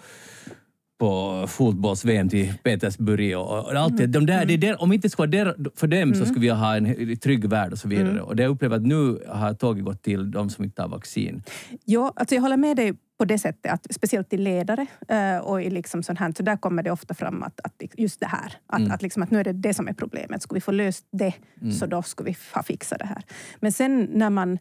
på 1.01 1.45
fotbolls-VM 1.47 2.29
till 2.29 2.53
Petersburg 2.63 3.37
och, 3.37 3.73
allt 3.73 3.97
det. 3.97 4.07
De 4.07 4.25
där, 4.25 4.45
det 4.45 4.57
där, 4.57 4.81
om 4.81 4.93
inte 4.93 5.09
skulle 5.09 5.43
vara 5.43 5.45
där 5.45 5.55
för 5.75 5.87
dem 5.87 5.99
mm. 5.99 6.15
så 6.15 6.25
skulle 6.25 6.41
vi 6.41 6.49
ha 6.49 6.75
en 6.75 7.17
trygg 7.17 7.45
värld 7.45 7.71
och 7.71 7.77
så 7.77 7.87
vidare. 7.87 8.09
Mm. 8.09 8.23
Och 8.23 8.35
det 8.35 8.43
jag 8.43 8.49
upplever 8.49 8.75
att 8.75 8.85
nu 8.85 9.23
har 9.27 9.53
tåget 9.53 9.85
gått 9.85 10.01
till 10.01 10.31
de 10.31 10.49
som 10.49 10.63
inte 10.63 10.81
har 10.81 10.89
vaccin. 10.89 11.43
Ja, 11.85 12.13
alltså 12.15 12.35
jag 12.35 12.41
håller 12.41 12.57
med 12.57 12.77
dig 12.77 12.93
på 13.17 13.25
det 13.25 13.39
sättet 13.39 13.71
att 13.71 13.87
speciellt 13.93 14.33
i 14.33 14.37
ledare 14.37 14.85
eh, 15.07 15.37
och 15.37 15.61
i 15.61 15.69
liksom 15.69 16.03
sånt 16.03 16.19
här, 16.19 16.33
så 16.37 16.43
där 16.43 16.57
kommer 16.57 16.83
det 16.83 16.91
ofta 16.91 17.13
fram 17.13 17.43
att, 17.43 17.59
att 17.63 17.83
just 17.97 18.19
det 18.19 18.25
här, 18.25 18.53
att, 18.67 18.79
mm. 18.79 18.91
att, 18.91 19.01
liksom, 19.01 19.23
att 19.23 19.31
nu 19.31 19.39
är 19.39 19.43
det 19.43 19.53
det 19.53 19.73
som 19.73 19.87
är 19.87 19.93
problemet. 19.93 20.41
Ska 20.41 20.55
vi 20.55 20.61
få 20.61 20.71
löst 20.71 21.05
det 21.11 21.33
mm. 21.61 21.73
så 21.73 21.85
då 21.85 22.01
ska 22.01 22.23
vi 22.23 22.35
ha 22.53 22.63
fixat 22.63 22.99
det 22.99 23.05
här. 23.05 23.23
Men 23.59 23.71
sen 23.71 24.09
när 24.13 24.29
man 24.29 24.57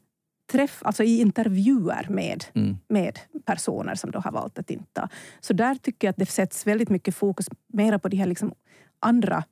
träff, 0.50 0.83
alltså 0.85 1.02
i 1.02 1.21
intervjuer 1.21 2.07
med, 2.11 2.45
mm. 2.54 2.78
med 2.88 3.19
personer 3.45 3.95
som 3.95 4.11
då 4.11 4.19
har 4.19 4.33
valt 4.33 4.59
att 4.59 4.71
inte 4.71 4.92
ta. 4.92 5.09
Så 5.40 5.52
där 5.52 5.75
tycker 5.75 6.07
jag 6.07 6.11
att 6.11 6.16
det 6.16 6.26
sätts 6.26 6.66
väldigt 6.66 6.88
mycket 6.88 7.14
fokus 7.14 7.47
mera 7.73 7.99
på 7.99 8.09
de 8.09 8.16
här 8.16 8.26
liksom 8.26 8.52
andra 9.00 9.45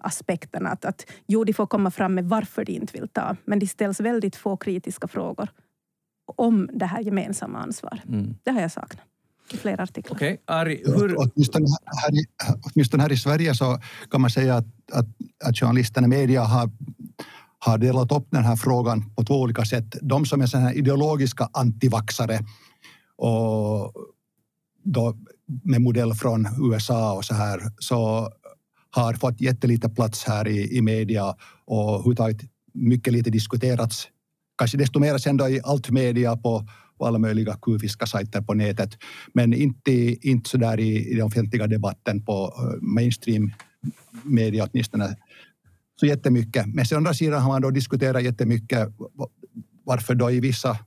aspekterna. 0.00 0.70
Att, 0.70 0.84
att 0.84 1.06
jo, 1.26 1.44
de 1.44 1.52
får 1.52 1.66
komma 1.66 1.90
fram 1.90 2.14
med 2.14 2.24
varför 2.24 2.64
de 2.64 2.72
inte 2.72 2.98
vill 2.98 3.08
ta, 3.08 3.36
men 3.44 3.58
det 3.58 3.66
ställs 3.66 4.00
väldigt 4.00 4.36
få 4.36 4.56
kritiska 4.56 5.08
frågor 5.08 5.48
om 6.36 6.70
det 6.72 6.86
här 6.86 7.00
gemensamma 7.00 7.58
ansvaret. 7.58 8.08
Mm. 8.08 8.34
Det 8.42 8.50
har 8.50 8.60
jag 8.60 8.72
saknat 8.72 9.06
i 9.52 9.56
flera 9.56 9.82
artiklar. 9.82 10.16
Okay. 10.16 10.36
Ari, 10.44 10.82
hur... 10.86 11.16
åtminstone, 11.18 11.66
här 12.02 12.14
i, 12.14 12.24
åtminstone 12.62 13.02
här 13.02 13.12
i 13.12 13.16
Sverige 13.16 13.54
så 13.54 13.78
kan 14.10 14.20
man 14.20 14.30
säga 14.30 14.56
att, 14.56 14.66
att, 14.92 15.06
att 15.44 15.58
journalisterna, 15.58 16.06
media 16.08 16.44
har 16.44 16.70
har 17.64 17.78
delat 17.78 18.12
upp 18.12 18.26
den 18.30 18.44
här 18.44 18.56
frågan 18.56 19.10
på 19.14 19.24
två 19.24 19.40
olika 19.40 19.64
sätt. 19.64 19.96
De 20.02 20.26
som 20.26 20.40
är 20.40 20.46
såna 20.46 20.64
här 20.64 20.74
ideologiska 20.74 21.48
antivaxare 21.52 22.38
och 23.16 23.92
då 24.84 25.16
med 25.64 25.80
modell 25.80 26.14
från 26.14 26.46
USA 26.70 27.16
och 27.16 27.24
så 27.24 27.34
här 27.34 27.60
så 27.78 28.30
har 28.90 29.14
fått 29.14 29.40
jättelite 29.40 29.88
plats 29.88 30.24
här 30.24 30.48
i, 30.48 30.76
i 30.76 30.82
media 30.82 31.34
och 31.64 31.94
överhuvudtaget 31.94 32.40
mycket 32.74 33.12
lite 33.12 33.30
diskuterats. 33.30 34.08
Kanske 34.58 34.78
desto 34.78 35.00
mer 35.00 35.18
sen 35.18 35.36
då 35.36 35.48
i 35.48 35.60
allt 35.64 35.90
media 35.90 36.36
på, 36.36 36.66
på 36.98 37.06
alla 37.06 37.18
möjliga 37.18 37.56
kufiska 37.62 38.06
sajter 38.06 38.40
på 38.40 38.54
nätet. 38.54 38.98
Men 39.32 39.54
inte, 39.54 39.92
inte 40.28 40.50
så 40.50 40.56
där 40.56 40.80
i, 40.80 41.10
i 41.10 41.14
den 41.14 41.26
offentliga 41.26 41.66
debatten 41.66 42.24
på 42.24 42.54
eh, 42.58 42.82
mainstream 42.82 43.52
media 44.24 44.68
åtminstone 44.70 45.16
så 46.00 46.06
jättemycket. 46.06 46.66
Men 46.66 46.84
å 46.92 46.96
andra 46.96 47.14
sidan 47.14 47.42
har 47.42 47.52
man 47.52 47.62
då 47.62 47.70
diskuterat 47.70 48.22
jättemycket 48.22 48.88
varför 49.84 50.14
då 50.14 50.30
i 50.30 50.40
vissa 50.40 50.78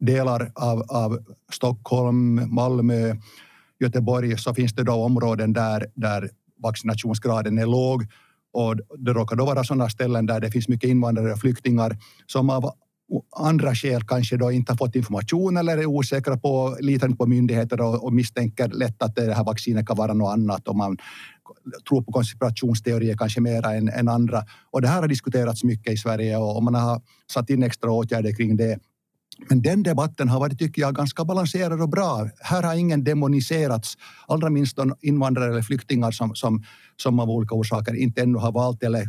delar 0.00 0.52
av, 0.54 0.82
av 0.88 1.18
Stockholm, 1.52 2.54
Malmö, 2.54 3.16
Göteborg 3.80 4.38
så 4.38 4.54
finns 4.54 4.72
det 4.72 4.82
då 4.82 4.92
områden 4.92 5.52
där, 5.52 5.86
där 5.94 6.30
vaccinationsgraden 6.62 7.58
är 7.58 7.66
låg 7.66 8.06
och 8.52 8.76
det 8.98 9.12
råkar 9.12 9.36
då 9.36 9.44
vara 9.44 9.64
sådana 9.64 9.88
ställen 9.88 10.26
där 10.26 10.40
det 10.40 10.50
finns 10.50 10.68
mycket 10.68 10.90
invandrare 10.90 11.32
och 11.32 11.40
flyktingar 11.40 11.96
som 12.26 12.50
av 12.50 12.70
andra 13.36 13.74
skäl 13.74 14.02
kanske 14.02 14.36
då 14.36 14.52
inte 14.52 14.72
har 14.72 14.76
fått 14.76 14.96
information 14.96 15.56
eller 15.56 15.78
är 15.78 15.86
osäkra 15.86 16.36
på, 16.36 16.76
litar 16.80 17.06
inte 17.06 17.18
på 17.18 17.26
myndigheter 17.26 17.80
och, 17.80 18.04
och 18.04 18.12
misstänker 18.12 18.68
lätt 18.68 19.02
att 19.02 19.14
det 19.16 19.34
här 19.34 19.44
vaccinet 19.44 19.86
kan 19.86 19.96
vara 19.96 20.14
något 20.14 20.32
annat 20.32 20.68
och 20.68 20.76
man 20.76 20.96
tror 21.88 22.02
på 22.02 22.12
konspirationsteorier 22.12 23.16
kanske 23.16 23.40
mera 23.40 23.74
än, 23.74 23.88
än 23.88 24.08
andra. 24.08 24.44
Och 24.70 24.82
det 24.82 24.88
här 24.88 25.00
har 25.00 25.08
diskuterats 25.08 25.64
mycket 25.64 25.92
i 25.92 25.96
Sverige 25.96 26.36
och, 26.36 26.56
och 26.56 26.62
man 26.62 26.74
har 26.74 27.02
satt 27.32 27.50
in 27.50 27.62
extra 27.62 27.90
åtgärder 27.90 28.32
kring 28.36 28.56
det. 28.56 28.78
Men 29.48 29.62
den 29.62 29.82
debatten 29.82 30.28
har 30.28 30.40
varit, 30.40 30.58
tycker 30.58 30.82
jag, 30.82 30.94
ganska 30.94 31.24
balanserad 31.24 31.80
och 31.80 31.88
bra. 31.88 32.28
Här 32.40 32.62
har 32.62 32.74
ingen 32.74 33.04
demoniserats, 33.04 33.94
allra 34.28 34.50
minst 34.50 34.78
invandrare 35.00 35.50
eller 35.50 35.62
flyktingar 35.62 36.10
som, 36.10 36.34
som, 36.34 36.64
som 36.96 37.20
av 37.20 37.30
olika 37.30 37.54
orsaker 37.54 37.94
inte 37.94 38.22
ännu 38.22 38.38
har 38.38 38.52
valt 38.52 38.82
eller 38.82 39.04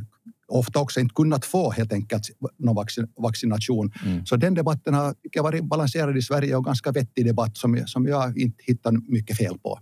ofta 0.47 0.79
också 0.79 0.99
inte 0.99 1.13
kunnat 1.13 1.45
få 1.45 1.71
helt 1.71 1.93
enkelt 1.93 2.23
någon 2.57 2.85
vaccination. 3.17 3.91
Mm. 4.05 4.25
Så 4.25 4.35
den 4.35 4.53
debatten 4.53 4.93
har 4.93 5.15
jag, 5.31 5.43
varit 5.43 5.63
balanserad 5.63 6.17
i 6.17 6.21
Sverige 6.21 6.55
och 6.55 6.65
ganska 6.65 6.91
vettig 6.91 7.25
debatt 7.25 7.57
som, 7.57 7.83
som 7.85 8.07
jag 8.07 8.37
inte 8.37 8.63
hittar 8.63 8.91
mycket 9.11 9.37
fel 9.37 9.57
på. 9.57 9.79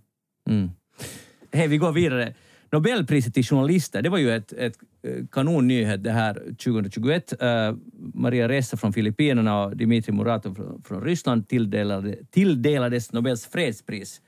Mm. 0.49 0.69
Hej, 1.51 1.67
vi 1.67 1.77
går 1.77 1.91
vidare. 1.91 2.33
Nobelpriset 2.71 3.33
till 3.33 3.43
journalister, 3.43 4.01
det 4.01 4.09
var 4.09 4.17
ju 4.17 4.31
ett, 4.31 4.53
ett 4.53 4.77
eh, 5.03 5.25
kanonnyhet 5.31 6.03
det 6.03 6.11
här 6.11 6.33
2021. 6.33 7.33
Uh, 7.41 7.47
eh, 7.47 7.75
Maria 8.13 8.47
Ressa 8.49 8.77
från 8.77 8.93
Filippinerna 8.93 9.63
och 9.63 9.77
Dmitrij 9.77 10.15
Muratov 10.15 10.55
från, 10.55 10.83
från 10.83 11.01
Ryssland 11.03 11.47
tilldelade, 11.47 12.15
tilldelades 12.31 13.11
Nobels 13.11 13.45
fredspris. 13.45 14.21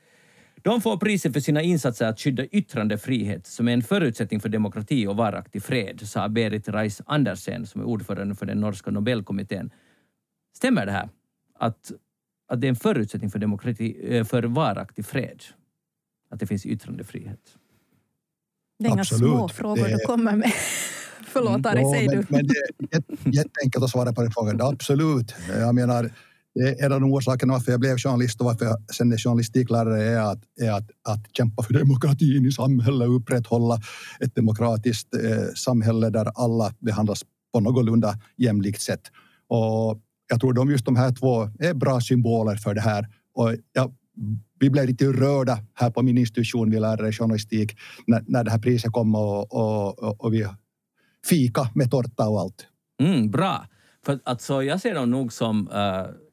De 0.65 0.81
får 0.81 0.97
priset 0.97 1.33
för 1.33 1.39
sina 1.39 1.61
insatser 1.61 2.05
att 2.05 2.19
skydda 2.19 2.45
yttrandefrihet 2.45 3.47
som 3.47 3.67
är 3.67 3.73
en 3.73 3.81
förutsättning 3.81 4.39
för 4.39 4.49
demokrati 4.49 5.07
och 5.07 5.17
varaktig 5.17 5.63
fred, 5.63 6.01
sa 6.07 6.29
Berit 6.29 6.69
Reis 6.69 7.01
Andersen 7.05 7.67
som 7.67 7.81
är 7.81 7.85
ordförande 7.85 8.35
för 8.35 8.45
den 8.45 8.57
norska 8.57 8.91
Nobelkommittén. 8.91 9.71
Stämmer 10.55 10.85
det 10.85 10.91
här? 10.91 11.09
Att, 11.59 11.91
att 12.47 12.61
det 12.61 12.67
är 12.67 12.69
en 12.69 12.75
förutsättning 12.75 13.31
för 13.31 13.39
demokrati, 13.39 13.97
eh, 14.01 14.23
för 14.23 14.43
varaktig 14.43 15.05
fred? 15.05 15.43
Att 16.29 16.39
det 16.39 16.47
finns 16.47 16.65
yttrandefrihet? 16.65 17.57
Det 18.79 18.85
är 18.85 18.91
inga 18.91 19.01
Absolut. 19.01 19.29
små 19.29 19.49
frågor 19.49 19.83
det... 19.83 19.91
du 19.91 19.99
kommer 19.99 20.35
med. 20.35 20.51
Förlåt 21.27 21.65
Ari, 21.65 21.79
mm. 21.79 21.91
säg 21.93 22.07
du. 22.07 22.25
Men 22.29 22.47
det 22.47 22.53
är 22.91 23.03
jätteenkelt 23.35 23.83
att 23.83 23.89
svara 23.89 24.13
på 24.13 24.21
den 24.21 24.31
frågan. 24.31 24.61
Absolut. 24.73 25.35
Jag 25.49 25.75
menar, 25.75 26.11
Eh, 26.61 26.85
en 26.85 26.91
av 26.91 27.01
de 27.01 27.13
orsakerna 27.13 27.53
varför 27.53 27.71
jag 27.71 27.79
blev 27.79 27.97
journalist 27.97 28.41
och 28.41 28.45
varför 28.45 28.65
jag 28.65 28.77
sen 28.95 29.11
är 29.11 29.17
journalistiklärare 29.17 30.03
är 30.03 30.19
att, 30.19 30.43
är 30.61 30.71
att, 30.71 30.89
att 31.07 31.35
kämpa 31.37 31.63
för 31.63 31.73
demokratin 31.73 32.45
i 32.45 32.51
samhället 32.51 33.07
och 33.07 33.15
upprätthålla 33.15 33.79
ett 34.19 34.35
demokratiskt 34.35 35.13
eh, 35.13 35.53
samhälle 35.55 36.09
där 36.09 36.31
alla 36.35 36.73
behandlas 36.79 37.21
på 37.53 37.59
någorlunda 37.59 38.19
jämlikt 38.37 38.81
sätt. 38.81 39.01
Och 39.47 40.01
jag 40.27 40.39
tror 40.39 40.53
de 40.53 40.71
just 40.71 40.85
de 40.85 40.95
här 40.95 41.11
två 41.11 41.49
är 41.59 41.73
bra 41.73 42.01
symboler 42.01 42.55
för 42.55 42.73
det 42.73 42.81
här. 42.81 43.07
Och 43.33 43.55
jag 43.73 43.93
vi 44.59 44.69
blev 44.69 44.85
lite 44.85 45.05
rörda 45.05 45.59
här 45.73 45.89
på 45.89 46.01
min 46.01 46.17
institution, 46.17 46.71
vi 46.71 46.79
lärare 46.79 47.11
journalistik, 47.11 47.77
när, 48.07 48.23
när 48.27 48.43
det 48.43 48.51
här 48.51 48.59
priset 48.59 48.91
kom 48.91 49.15
och, 49.15 49.53
och, 49.53 50.03
och, 50.03 50.23
och 50.23 50.33
vi 50.33 50.47
fika 51.29 51.69
med 51.75 51.91
tårta 51.91 52.27
och 52.27 52.39
allt. 52.39 52.67
Mm, 52.99 53.31
bra. 53.31 53.65
För 54.05 54.19
alltså, 54.23 54.63
jag 54.63 54.81
ser 54.81 54.95
dem 54.95 55.11
nog 55.11 55.33
som 55.33 55.67
uh, 55.67 56.24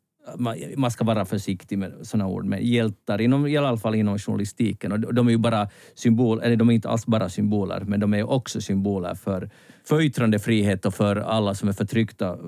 man 0.77 0.91
ska 0.91 1.05
vara 1.05 1.25
försiktig 1.25 1.79
med 1.79 1.93
sådana 2.03 2.27
ord, 2.27 2.45
med 2.45 2.65
hjältar, 2.65 3.21
inom, 3.21 3.47
i 3.47 3.57
alla 3.57 3.77
fall 3.77 3.95
inom 3.95 4.19
journalistiken. 4.19 4.93
Och 4.93 5.15
de 5.15 5.27
är 5.27 5.31
ju 5.33 5.39
bara 5.39 5.69
symbol, 5.95 6.41
eller 6.43 6.57
de 6.57 6.71
är 6.71 6.75
inte 6.75 6.89
alls 6.89 7.07
bara 7.07 7.29
symboler, 7.29 7.81
men 7.81 8.01
de 8.01 8.15
är 8.15 8.31
också 8.31 8.61
symboler 8.61 9.15
för, 9.15 9.51
för 9.85 10.01
yttrandefrihet 10.01 10.87
och 10.87 10.95
för 10.95 11.17
alla 11.17 11.55
som 11.55 11.69
är 11.69 11.73
förtryckta 11.73 12.33
uh, 12.33 12.39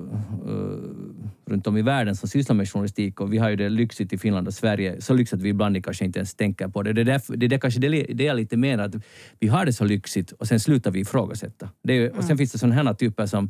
runt 1.45 1.67
om 1.67 1.77
i 1.77 1.81
världen 1.81 2.15
som 2.15 2.29
sysslar 2.29 2.55
med 2.55 2.69
journalistik. 2.69 3.21
Och 3.21 3.33
vi 3.33 3.37
har 3.37 3.49
ju 3.49 3.55
det 3.55 3.69
lyxigt 3.69 4.13
i 4.13 4.17
Finland 4.17 4.47
och 4.47 4.53
Sverige, 4.53 5.01
så 5.01 5.13
lyxigt 5.13 5.33
att 5.33 5.43
vi 5.43 5.49
ibland 5.49 5.83
kanske 5.83 6.05
inte 6.05 6.19
ens 6.19 6.35
tänker 6.35 6.67
på 6.67 6.83
det. 6.83 6.93
Det 6.93 7.01
är, 7.01 7.05
därför, 7.05 7.37
det 7.37 7.55
är 7.55 7.59
kanske 7.59 7.79
det, 7.79 7.89
det 7.89 8.27
är 8.27 8.33
lite 8.33 8.57
mer 8.57 8.77
att 8.77 8.95
vi 9.39 9.47
har 9.47 9.65
det 9.65 9.73
så 9.73 9.85
lyxigt 9.85 10.31
och 10.31 10.47
sen 10.47 10.59
slutar 10.59 10.91
vi 10.91 10.99
ifrågasätta. 10.99 11.69
Det 11.83 11.93
är, 11.93 12.09
och 12.09 12.15
sen 12.15 12.25
mm. 12.25 12.37
finns 12.37 12.51
det 12.51 12.57
sådana 12.57 12.75
här 12.75 12.93
typer 12.93 13.25
som 13.25 13.49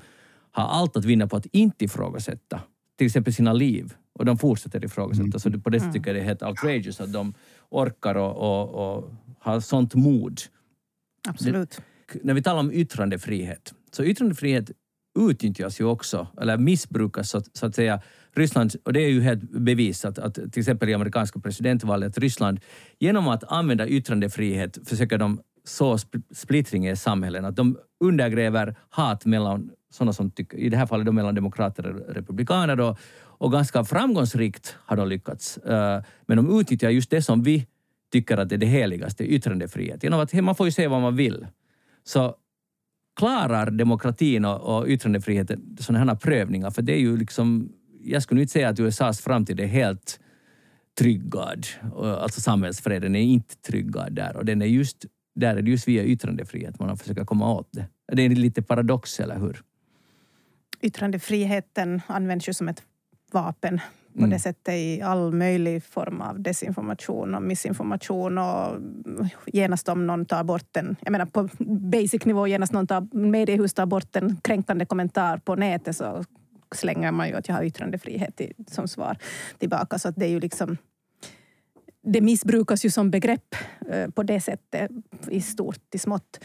har 0.52 0.64
allt 0.64 0.98
att 0.98 1.06
vinna 1.06 1.28
på 1.28 1.38
att 1.38 1.46
inte 1.46 1.86
ifrågasätta 1.86 2.62
till 2.98 3.08
exempel 3.08 3.34
sina 3.34 3.54
liv 3.54 3.94
och 4.20 4.26
de 4.26 4.38
fortsätter 4.38 4.86
ifrågasätta. 4.86 5.24
Mm. 5.24 5.40
Så 5.40 5.60
på 5.60 5.70
det 5.70 5.80
sättet 5.80 5.94
tycker 5.94 6.10
jag 6.10 6.16
det 6.16 6.22
är 6.22 6.26
helt 6.26 6.44
outrageous 6.44 7.02
att 7.02 7.14
de 7.14 7.34
orkar 7.70 8.16
och, 8.16 8.36
och, 8.38 8.98
och 8.98 9.14
har 9.40 9.60
sånt 9.60 9.96
mod. 9.96 10.42
Absolut. 11.28 11.82
Det, 12.14 12.24
när 12.24 12.34
vi 12.34 12.42
talar 12.42 12.60
om 12.60 12.72
yttrandefrihet, 12.72 13.74
så 13.92 14.04
yttrandefrihet 14.04 14.72
utnyttjas 15.20 15.82
ju 15.82 15.86
också, 15.86 16.28
eller 16.42 16.58
missbrukas 16.58 17.30
så, 17.30 17.42
så 17.54 17.66
att 17.66 17.76
säga. 17.76 18.02
Ryssland, 18.38 18.76
och 18.84 18.94
det 18.94 19.02
är 19.02 19.10
ju 19.10 19.22
helt 19.22 19.52
bevisat, 19.52 20.20
att 20.20 20.34
till 20.34 20.60
exempel 20.60 20.90
i 20.90 20.94
amerikanska 20.94 21.40
presidentvalet, 21.40 22.10
att 22.10 22.18
Ryssland 22.18 22.60
genom 23.00 23.28
att 23.28 23.44
använda 23.44 23.88
yttrandefrihet 23.88 24.78
försöker 24.90 25.18
de 25.18 25.42
så 25.64 25.98
splittring 26.34 26.88
i 26.88 26.96
samhällen, 26.96 27.46
att 27.46 27.56
de 27.56 27.78
undergräver 28.00 28.76
hat 28.90 29.26
mellan 29.26 29.72
sådana 29.94 30.14
som 30.14 30.32
tycker, 30.32 30.58
i 30.58 30.70
det 30.70 30.78
här 30.78 30.86
fallet 30.86 31.06
då 31.06 31.12
mellan 31.12 31.36
demokrater 31.36 31.88
och 31.88 32.16
republikaner 32.16 32.76
då, 32.76 32.98
och 33.38 33.52
ganska 33.52 33.84
framgångsrikt 33.84 34.78
har 34.86 34.98
de 34.98 35.08
lyckats. 35.08 35.58
Eh, 35.58 36.04
men 36.26 36.38
de 36.38 36.60
utnyttjar 36.60 36.90
just 36.90 37.10
det 37.10 37.22
som 37.22 37.44
vi 37.44 37.68
tycker 38.12 38.38
att 38.38 38.50
det 38.50 38.56
är 38.56 38.58
det 38.58 38.66
heligaste, 38.66 39.24
yttrandefrihet. 39.24 40.04
Genom 40.04 40.20
att 40.20 40.34
man 40.34 40.56
får 40.56 40.66
ju 40.66 40.72
säga 40.72 40.90
vad 40.90 41.02
man 41.02 41.16
vill. 41.16 41.48
Så 42.04 42.36
klarar 43.16 43.72
demokratin 43.72 44.46
och, 44.46 44.78
och 44.78 44.88
yttrandefriheten 44.88 45.78
sådana 45.80 46.12
här 46.12 46.16
prövningar? 46.20 46.72
För 46.72 46.82
det 46.82 46.94
är 46.94 47.00
ju 47.00 47.18
liksom, 47.18 47.70
jag 48.04 48.24
skulle 48.24 48.42
inte 48.42 48.54
säga 48.54 48.70
att 48.70 48.80
USAs 48.80 49.22
framtid 49.22 49.60
är 49.60 49.66
helt 49.66 50.20
tryggad. 51.00 51.68
Eh, 51.84 52.14
alltså 52.14 52.42
samhällsfreden 52.42 53.16
är 53.16 53.22
inte 53.22 53.56
tryggad 53.56 54.14
där 54.14 54.38
och 54.38 54.46
den 54.46 54.62
är 54.62 54.66
just, 54.66 55.06
där 55.36 55.56
är 55.56 55.62
det 55.62 55.72
just 55.72 55.88
via 55.88 56.04
yttrandefrihet 56.04 56.80
man 56.80 56.98
försöker 56.98 57.26
komma 57.26 57.54
åt 57.54 57.70
det. 57.72 57.88
Det 58.14 58.22
är 58.22 58.30
lite 58.30 58.62
paradox, 58.62 59.20
eller 59.20 59.40
hur? 59.40 59.62
Yttrandefriheten 60.82 62.02
används 62.08 62.50
ju 62.50 62.54
som 62.54 62.68
ett 62.68 62.84
vapen 63.36 63.80
på 64.14 64.20
mm. 64.20 64.30
det 64.30 64.40
sättet 64.40 64.74
i 64.74 65.02
all 65.02 65.34
möjlig 65.34 65.84
form 65.84 66.22
av 66.22 66.42
desinformation 66.42 67.36
och 67.36 67.42
missinformation 67.42 68.38
och 68.38 68.78
genast 69.46 69.90
om 69.90 70.08
någon 70.08 70.26
tar 70.26 70.44
bort 70.44 70.78
en, 70.78 70.96
jag 71.02 71.12
menar 71.12 71.26
på 71.26 71.50
basic 71.90 72.26
nivå, 72.26 72.48
genast 72.48 72.74
någon 72.74 72.88
tar, 72.88 73.08
mediehus 73.16 73.74
tar 73.74 73.86
bort 73.86 74.16
en 74.16 74.38
kränkande 74.44 74.86
kommentar 74.86 75.38
på 75.38 75.56
nätet 75.56 75.96
så 75.96 76.24
slänger 76.76 77.12
man 77.12 77.28
ju 77.28 77.36
att 77.36 77.48
jag 77.48 77.56
har 77.56 77.64
yttrandefrihet 77.64 78.42
i, 78.42 78.54
som 78.68 78.88
svar 78.88 79.18
tillbaka. 79.60 80.00
Så 80.00 80.08
att 80.08 80.16
det 80.16 80.26
är 80.26 80.30
ju 80.30 80.40
liksom 80.40 80.78
det 82.06 82.22
missbrukas 82.22 82.86
ju 82.86 82.90
som 82.90 83.12
begrepp 83.12 83.56
eh, 83.90 84.10
på 84.10 84.24
det 84.24 84.42
sättet 84.42 84.92
i 85.28 85.42
stort, 85.42 85.96
i 85.96 85.98
smått. 85.98 86.40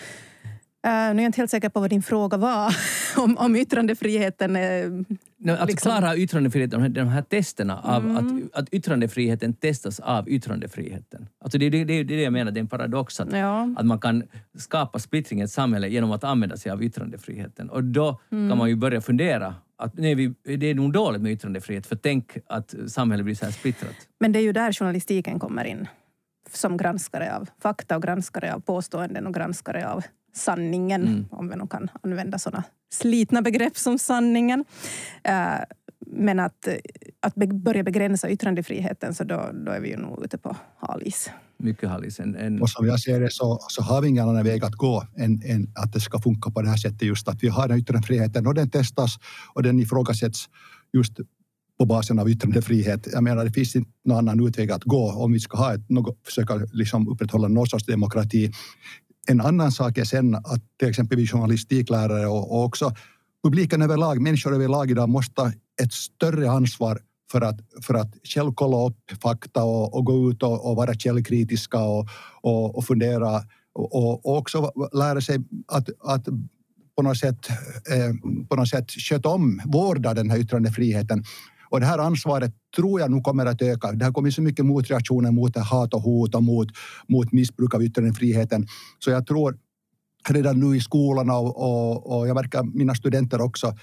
Uh, 0.86 0.92
nu 0.92 0.96
är 0.96 1.14
jag 1.14 1.20
inte 1.20 1.40
helt 1.40 1.50
säker 1.50 1.68
på 1.68 1.80
vad 1.80 1.90
din 1.90 2.02
fråga 2.02 2.36
var, 2.36 2.76
om, 3.16 3.38
om 3.38 3.56
yttrandefriheten. 3.56 4.56
Uh, 4.56 5.02
no, 5.38 5.52
att 5.52 5.68
liksom... 5.68 5.90
klara 5.90 6.16
yttrandefriheten, 6.16 6.80
de 6.80 6.82
här, 6.82 6.88
de 6.88 7.08
här 7.08 7.22
testerna 7.22 7.80
av 7.80 8.04
mm. 8.04 8.16
att, 8.16 8.58
att 8.58 8.68
yttrandefriheten 8.74 9.52
testas 9.54 10.00
av 10.00 10.28
yttrandefriheten. 10.28 11.28
Alltså 11.40 11.58
det, 11.58 11.70
det, 11.70 11.84
det, 11.84 12.02
det 12.04 12.14
är 12.14 12.16
det 12.16 12.22
jag 12.22 12.32
menar, 12.32 12.52
det 12.52 12.58
är 12.58 12.62
en 12.62 12.68
paradox 12.68 13.20
att, 13.20 13.32
ja. 13.32 13.74
att 13.76 13.86
man 13.86 13.98
kan 13.98 14.22
skapa 14.58 14.98
splittring 14.98 15.40
i 15.40 15.42
ett 15.42 15.50
samhälle 15.50 15.88
genom 15.88 16.12
att 16.12 16.24
använda 16.24 16.56
sig 16.56 16.72
av 16.72 16.82
yttrandefriheten. 16.82 17.70
Och 17.70 17.84
då 17.84 18.20
mm. 18.32 18.48
kan 18.48 18.58
man 18.58 18.68
ju 18.68 18.76
börja 18.76 19.00
fundera 19.00 19.54
att 19.76 19.98
nej, 19.98 20.14
vi, 20.14 20.34
det 20.56 20.66
är 20.66 20.74
nog 20.74 20.92
dåligt 20.92 21.22
med 21.22 21.32
yttrandefrihet, 21.32 21.86
för 21.86 21.96
tänk 21.96 22.36
att 22.46 22.74
samhället 22.86 23.24
blir 23.24 23.34
så 23.34 23.44
här 23.44 23.52
splittrat. 23.52 23.96
Men 24.20 24.32
det 24.32 24.38
är 24.38 24.42
ju 24.42 24.52
där 24.52 24.72
journalistiken 24.72 25.38
kommer 25.38 25.64
in, 25.64 25.88
som 26.50 26.76
granskare 26.76 27.36
av 27.36 27.48
fakta 27.62 27.96
och 27.96 28.02
granskare 28.02 28.54
av 28.54 28.60
påståenden 28.60 29.26
och 29.26 29.34
granskare 29.34 29.88
av 29.88 30.04
sanningen, 30.32 31.02
mm. 31.02 31.26
om 31.30 31.48
vi 31.48 31.56
nu 31.56 31.66
kan 31.66 31.90
använda 32.02 32.38
sådana 32.38 32.64
slitna 32.92 33.42
begrepp 33.42 33.76
som 33.76 33.98
sanningen. 33.98 34.64
Uh, 35.28 35.64
men 36.06 36.40
att, 36.40 36.68
att 37.20 37.34
börja 37.34 37.82
begränsa 37.82 38.30
yttrandefriheten, 38.30 39.14
så 39.14 39.24
då, 39.24 39.50
då 39.66 39.72
är 39.72 39.80
vi 39.80 39.88
ju 39.90 39.96
nog 39.96 40.24
ute 40.24 40.38
på 40.38 40.56
halis. 40.78 41.30
Mycket 41.58 41.88
halis. 41.88 42.20
En, 42.20 42.36
en... 42.36 42.62
Och 42.62 42.70
som 42.70 42.86
jag 42.86 43.00
ser 43.00 43.20
det 43.20 43.32
så, 43.32 43.58
så 43.68 43.82
har 43.82 44.02
vi 44.02 44.08
ingen 44.08 44.28
annan 44.28 44.44
väg 44.44 44.64
att 44.64 44.74
gå 44.74 45.04
än, 45.16 45.42
än 45.44 45.72
att 45.74 45.92
det 45.92 46.00
ska 46.00 46.18
funka 46.18 46.50
på 46.50 46.62
det 46.62 46.68
här 46.68 46.76
sättet. 46.76 47.02
Just 47.02 47.28
att 47.28 47.42
vi 47.42 47.48
har 47.48 47.68
den 47.68 47.78
yttrandefriheten 47.78 48.46
och 48.46 48.54
den 48.54 48.70
testas 48.70 49.16
och 49.54 49.62
den 49.62 49.80
ifrågasätts 49.80 50.48
just 50.92 51.12
på 51.78 51.86
basen 51.86 52.18
av 52.18 52.30
yttrandefrihet. 52.30 53.08
Jag 53.12 53.22
menar, 53.22 53.44
det 53.44 53.52
finns 53.52 53.76
inte 53.76 53.90
någon 54.04 54.18
annan 54.18 54.46
utväg 54.46 54.70
att 54.70 54.84
gå 54.84 55.12
om 55.12 55.32
vi 55.32 55.40
ska 55.40 55.58
ha 55.58 55.74
ett, 55.74 55.88
något, 55.90 56.18
försöka 56.26 56.54
liksom 56.72 57.08
upprätthålla 57.08 57.48
någon 57.48 57.66
sorts 57.66 57.86
demokrati. 57.86 58.52
En 59.28 59.40
annan 59.40 59.72
sak 59.72 59.98
är 59.98 60.04
sen 60.04 60.34
att 60.34 60.62
till 60.78 60.88
exempel 60.88 61.18
vi 61.18 61.26
journalistiklärare 61.26 62.26
och, 62.26 62.52
och 62.52 62.64
också 62.64 62.92
publiken 63.44 63.82
överlag, 63.82 64.20
människor 64.20 64.54
överlag 64.54 64.90
idag 64.90 65.08
måste 65.08 65.40
ha 65.40 65.52
ett 65.82 65.92
större 65.92 66.50
ansvar 66.50 67.00
för 67.32 67.40
att, 67.40 67.60
för 67.82 67.94
att 67.94 68.14
själv 68.24 68.52
kolla 68.54 68.86
upp 68.86 69.22
fakta 69.22 69.64
och, 69.64 69.94
och 69.94 70.04
gå 70.04 70.30
ut 70.30 70.42
och, 70.42 70.70
och, 70.70 70.76
vara 70.76 70.94
källkritiska 70.94 71.78
och, 71.78 72.08
och, 72.40 72.76
och 72.76 72.84
fundera 72.84 73.42
och, 73.72 74.26
och 74.26 74.38
också 74.38 74.72
lära 74.92 75.20
sig 75.20 75.38
att, 75.68 75.88
att 76.00 76.28
på 76.96 77.02
något 77.02 77.18
sätt, 77.18 77.48
eh, 77.90 78.14
på 78.48 78.56
något 78.56 78.68
sätt 78.68 78.90
sköta 78.90 79.28
om, 79.28 79.60
vårda 79.64 80.14
den 80.14 80.30
här 80.30 80.38
yttrandefriheten. 80.38 81.24
Och 81.70 81.80
det 81.80 81.86
här 81.86 81.98
ansvaret 81.98 82.52
tror 82.76 83.00
jag 83.00 83.10
nog 83.10 83.24
kommer 83.24 83.46
att 83.46 83.62
öka. 83.62 83.92
Det 83.92 84.04
har 84.04 84.12
kommit 84.12 84.34
så 84.34 84.42
mycket 84.42 84.66
motreaktioner 84.66 85.30
mot 85.30 85.56
hat 85.56 85.94
och 85.94 86.02
hot 86.02 86.34
och 86.34 86.42
mot, 86.42 86.68
mot 87.08 87.32
missbruk 87.32 87.74
av 87.74 87.82
yttrandefriheten. 87.82 88.66
Så 88.98 89.10
jag 89.10 89.26
tror 89.26 89.58
redan 90.28 90.60
nu 90.60 90.76
i 90.76 90.80
skolan 90.80 91.30
och, 91.30 91.56
och, 91.56 92.18
och 92.18 92.28
jag 92.28 92.34
verkar 92.34 92.62
mina 92.62 92.94
studenter 92.94 93.40
också 93.40 93.74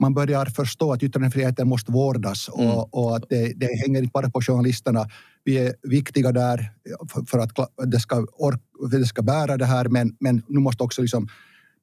man 0.00 0.14
börjar 0.14 0.46
förstå 0.46 0.92
att 0.92 1.02
yttrandefriheten 1.02 1.68
måste 1.68 1.92
vårdas 1.92 2.48
mm. 2.58 2.70
och, 2.70 2.94
och, 2.94 3.16
att 3.16 3.24
det, 3.28 3.52
det, 3.56 3.66
hänger 3.66 4.02
inte 4.02 4.10
bara 4.14 4.30
på 4.30 4.40
journalisterna. 4.40 5.08
Vi 5.44 5.58
är 5.58 5.74
viktiga 5.82 6.32
där 6.32 6.72
för 7.26 7.38
att 7.38 7.50
det 7.86 8.00
ska, 8.00 8.26
för 8.90 8.98
det 8.98 9.06
ska 9.06 9.22
bära 9.22 9.56
det 9.56 9.64
här 9.64 9.88
men, 9.88 10.16
men 10.20 10.42
nu 10.48 10.60
måste 10.60 10.82
också 10.82 11.02
liksom 11.02 11.28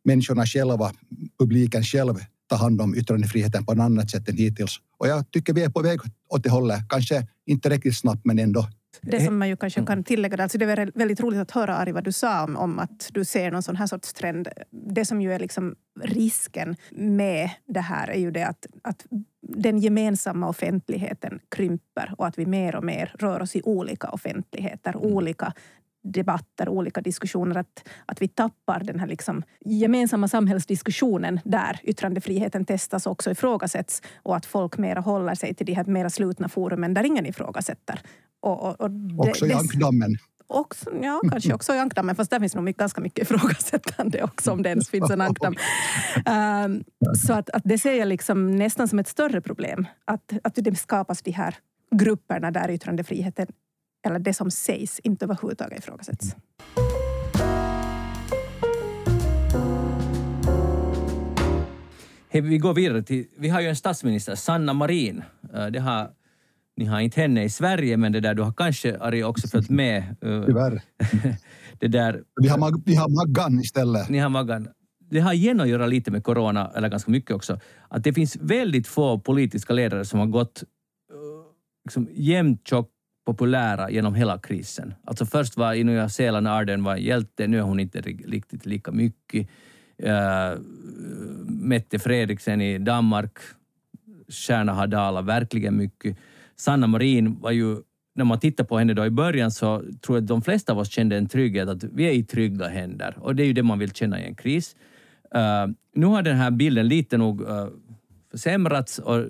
människorna 0.03 0.45
själva, 0.45 0.91
publiken 1.39 1.83
själv 1.83 2.13
ta 2.47 2.55
hand 2.55 2.81
om 2.81 2.95
yttrandefriheten 2.95 3.65
på 3.65 3.71
ett 3.71 3.79
annat 3.79 4.09
sätt 4.09 4.29
än 4.29 4.37
hittills. 4.37 4.79
Och 4.97 5.07
jag 5.07 5.31
tycker 5.31 5.53
vi 5.53 5.63
är 5.63 5.69
på 5.69 5.81
väg 5.81 5.99
åt 6.29 6.43
det 6.43 6.49
hållet. 6.49 6.89
Kanske 6.89 7.27
inte 7.45 7.69
riktigt 7.69 7.97
snabbt 7.97 8.21
men 8.25 8.39
ändå. 8.39 8.67
Det 9.01 9.25
som 9.25 9.37
man 9.37 9.49
ju 9.49 9.57
kanske 9.57 9.85
kan 9.85 10.03
tillägga, 10.03 10.43
alltså 10.43 10.57
det 10.57 10.65
är 10.65 10.91
väldigt 10.95 11.19
roligt 11.19 11.39
att 11.39 11.51
höra 11.51 11.77
Ari 11.77 11.91
vad 11.91 12.03
du 12.03 12.11
sa 12.11 12.43
om, 12.43 12.57
om 12.57 12.79
att 12.79 13.09
du 13.13 13.25
ser 13.25 13.51
någon 13.51 13.63
sån 13.63 13.75
här 13.75 13.87
sorts 13.87 14.13
trend. 14.13 14.47
Det 14.71 15.05
som 15.05 15.21
ju 15.21 15.33
är 15.33 15.39
liksom 15.39 15.75
risken 16.01 16.75
med 16.91 17.49
det 17.67 17.79
här 17.79 18.07
är 18.07 18.19
ju 18.19 18.31
det 18.31 18.43
att, 18.43 18.65
att 18.81 19.05
den 19.41 19.79
gemensamma 19.79 20.49
offentligheten 20.49 21.39
krymper 21.49 22.13
och 22.17 22.27
att 22.27 22.37
vi 22.37 22.45
mer 22.45 22.75
och 22.75 22.83
mer 22.83 23.15
rör 23.19 23.41
oss 23.41 23.55
i 23.55 23.61
olika 23.63 24.09
offentligheter, 24.09 24.91
mm. 24.91 25.03
olika 25.03 25.53
debatter, 26.03 26.69
olika 26.69 27.01
diskussioner, 27.01 27.57
att, 27.57 27.87
att 28.05 28.21
vi 28.21 28.27
tappar 28.27 28.83
den 28.83 28.99
här 28.99 29.07
liksom 29.07 29.43
gemensamma 29.65 30.27
samhällsdiskussionen 30.27 31.39
där 31.43 31.79
yttrandefriheten 31.83 32.65
testas 32.65 33.05
och 33.05 33.11
också 33.11 33.31
ifrågasätts 33.31 34.01
och 34.15 34.35
att 34.35 34.45
folk 34.45 34.77
mera 34.77 34.99
håller 34.99 35.35
sig 35.35 35.53
till 35.53 35.65
de 35.65 35.73
här 35.73 35.85
mera 35.85 36.09
slutna 36.09 36.49
forumen 36.49 36.93
där 36.93 37.03
ingen 37.03 37.25
ifrågasätter. 37.25 38.01
Och, 38.39 38.63
och, 38.63 38.81
och 38.81 38.91
det, 38.91 39.29
också 39.29 39.47
i 39.47 39.53
ankdammen. 39.53 40.17
Också, 40.47 40.91
ja, 41.01 41.21
kanske 41.31 41.53
också 41.53 41.75
i 41.75 41.79
ankdammen, 41.79 42.15
fast 42.15 42.31
där 42.31 42.39
finns 42.39 42.55
nog 42.55 42.65
ganska 42.65 43.01
mycket 43.01 43.23
ifrågasättande 43.23 44.23
också 44.23 44.51
om 44.51 44.61
det 44.61 44.69
ens 44.69 44.89
finns 44.89 45.09
en 45.09 45.21
ankdamm. 45.21 45.55
Um, 46.65 46.83
så 47.27 47.33
att, 47.33 47.49
att 47.49 47.61
det 47.65 47.77
ser 47.77 47.93
jag 47.93 48.07
liksom 48.07 48.51
nästan 48.51 48.87
som 48.87 48.99
ett 48.99 49.07
större 49.07 49.41
problem, 49.41 49.87
att, 50.05 50.33
att 50.43 50.55
det 50.55 50.75
skapas 50.75 51.21
de 51.21 51.31
här 51.31 51.55
grupperna 51.91 52.51
där 52.51 52.71
yttrandefriheten 52.71 53.47
eller 54.03 54.19
det 54.19 54.33
som 54.33 54.51
sägs 54.51 54.99
inte 54.99 55.25
överhuvudtaget 55.25 55.79
ifrågasätts. 55.79 56.35
Hey, 62.29 62.41
vi 62.41 62.57
går 62.57 62.73
vidare 62.73 63.03
till, 63.03 63.25
vi 63.37 63.49
har 63.49 63.61
ju 63.61 63.67
en 63.67 63.75
statsminister, 63.75 64.35
Sanna 64.35 64.73
Marin. 64.73 65.23
Eh, 65.53 65.65
det 65.65 65.79
har, 65.79 66.09
ni 66.77 66.85
har 66.85 66.99
inte 66.99 67.21
henne 67.21 67.43
i 67.43 67.49
Sverige, 67.49 67.97
men 67.97 68.11
det 68.11 68.19
där, 68.19 68.33
du 68.33 68.41
har 68.41 68.53
kanske, 68.53 68.97
Ari, 68.99 69.23
också 69.23 69.47
följt 69.47 69.69
med. 69.69 69.97
Eh, 69.97 70.45
Tyvärr. 70.45 70.81
det 71.79 71.87
där, 71.87 72.23
vi, 72.41 72.47
har 72.47 72.57
Mag, 72.57 72.81
vi 72.85 72.95
har 72.95 73.09
Maggan 73.09 73.59
istället. 73.59 74.09
Ni 74.09 74.17
har 74.17 74.29
Maggan. 74.29 74.67
Det 74.99 75.19
har 75.19 75.33
igen 75.33 75.61
att 75.61 75.67
göra 75.67 75.87
lite 75.87 76.11
med 76.11 76.23
corona, 76.23 76.71
eller 76.75 76.89
ganska 76.89 77.11
mycket 77.11 77.31
också, 77.31 77.59
att 77.87 78.03
det 78.03 78.13
finns 78.13 78.35
väldigt 78.35 78.87
få 78.87 79.19
politiska 79.19 79.73
ledare 79.73 80.05
som 80.05 80.19
har 80.19 80.27
gått 80.27 80.63
eh, 80.63 81.17
liksom, 81.85 82.09
jämnt 82.13 82.67
tjock 82.67 82.92
populära 83.25 83.91
genom 83.91 84.15
hela 84.15 84.37
krisen. 84.37 84.93
Alltså 85.03 85.25
först 85.25 85.57
var 85.57 85.73
i 85.73 85.83
Nya 85.83 86.09
Zeeland 86.09 86.47
Arden 86.47 86.83
var 86.83 86.95
hjälte, 86.95 87.47
nu 87.47 87.57
är 87.57 87.61
hon 87.61 87.79
inte 87.79 88.01
riktigt 88.01 88.65
lika 88.65 88.91
mycket. 88.91 89.47
Uh, 90.03 90.61
Mette 91.45 91.99
Fredriksen 91.99 92.61
i 92.61 92.77
Danmark, 92.77 93.37
stjärna 94.29 94.73
har 94.73 94.87
dalat 94.87 95.25
verkligen 95.25 95.77
mycket. 95.77 96.17
Sanna 96.55 96.87
Marin 96.87 97.39
var 97.39 97.51
ju, 97.51 97.77
när 98.15 98.25
man 98.25 98.39
tittar 98.39 98.63
på 98.63 98.77
henne 98.77 98.93
då 98.93 99.05
i 99.05 99.09
början 99.09 99.51
så 99.51 99.83
tror 100.01 100.17
jag 100.17 100.21
att 100.21 100.27
de 100.27 100.41
flesta 100.41 100.73
av 100.73 100.79
oss 100.79 100.91
kände 100.91 101.17
en 101.17 101.27
trygghet 101.27 101.69
att 101.69 101.83
vi 101.83 102.03
är 102.03 102.11
i 102.11 102.23
trygga 102.23 102.67
händer 102.67 103.17
och 103.19 103.35
det 103.35 103.43
är 103.43 103.47
ju 103.47 103.53
det 103.53 103.63
man 103.63 103.79
vill 103.79 103.91
känna 103.91 104.21
i 104.21 104.25
en 104.25 104.35
kris. 104.35 104.75
Uh, 105.35 105.73
nu 105.93 106.05
har 106.05 106.21
den 106.21 106.37
här 106.37 106.51
bilden 106.51 106.87
lite 106.87 107.17
nog 107.17 107.41
uh, 107.41 107.67
försämrats 108.31 108.99
och 108.99 109.25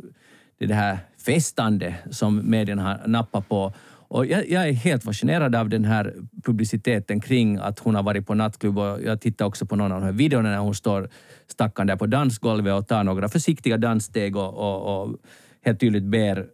det 0.58 0.66
det 0.66 0.74
här 0.74 0.98
festande 1.26 1.96
som 2.12 2.50
medierna 2.50 2.84
har 2.84 3.08
nappat 3.08 3.50
på. 3.50 3.74
Och 4.08 4.26
jag, 4.26 4.50
jag, 4.50 4.68
är 4.68 4.74
helt 4.74 5.04
fascinerad 5.04 5.56
av 5.56 5.70
den 5.70 5.86
här 5.86 6.14
publiciteten 6.44 7.20
kring 7.20 7.58
att 7.58 7.80
hon 7.80 7.96
har 7.96 8.04
varit 8.04 8.28
på 8.28 8.34
nattklubb 8.34 8.78
och 8.78 9.04
jag 9.04 9.22
tittar 9.22 9.46
också 9.46 9.66
på 9.66 9.76
någon 9.76 9.92
av 9.92 10.02
de 10.02 10.06
här 10.06 10.14
videorna 10.14 10.50
när 10.50 10.58
hon 10.58 10.76
står 10.76 11.10
stackaren 11.48 11.88
där 11.88 11.96
på 11.96 12.06
dansgolvet 12.06 12.74
och 12.74 12.88
tar 12.88 13.04
några 13.04 13.30
försiktiga 13.30 13.78
danssteg 13.78 14.36
och, 14.36 14.54
och, 14.54 15.02
och 15.02 15.18
helt 15.62 15.80
tydligt 15.80 16.04
ber 16.04 16.46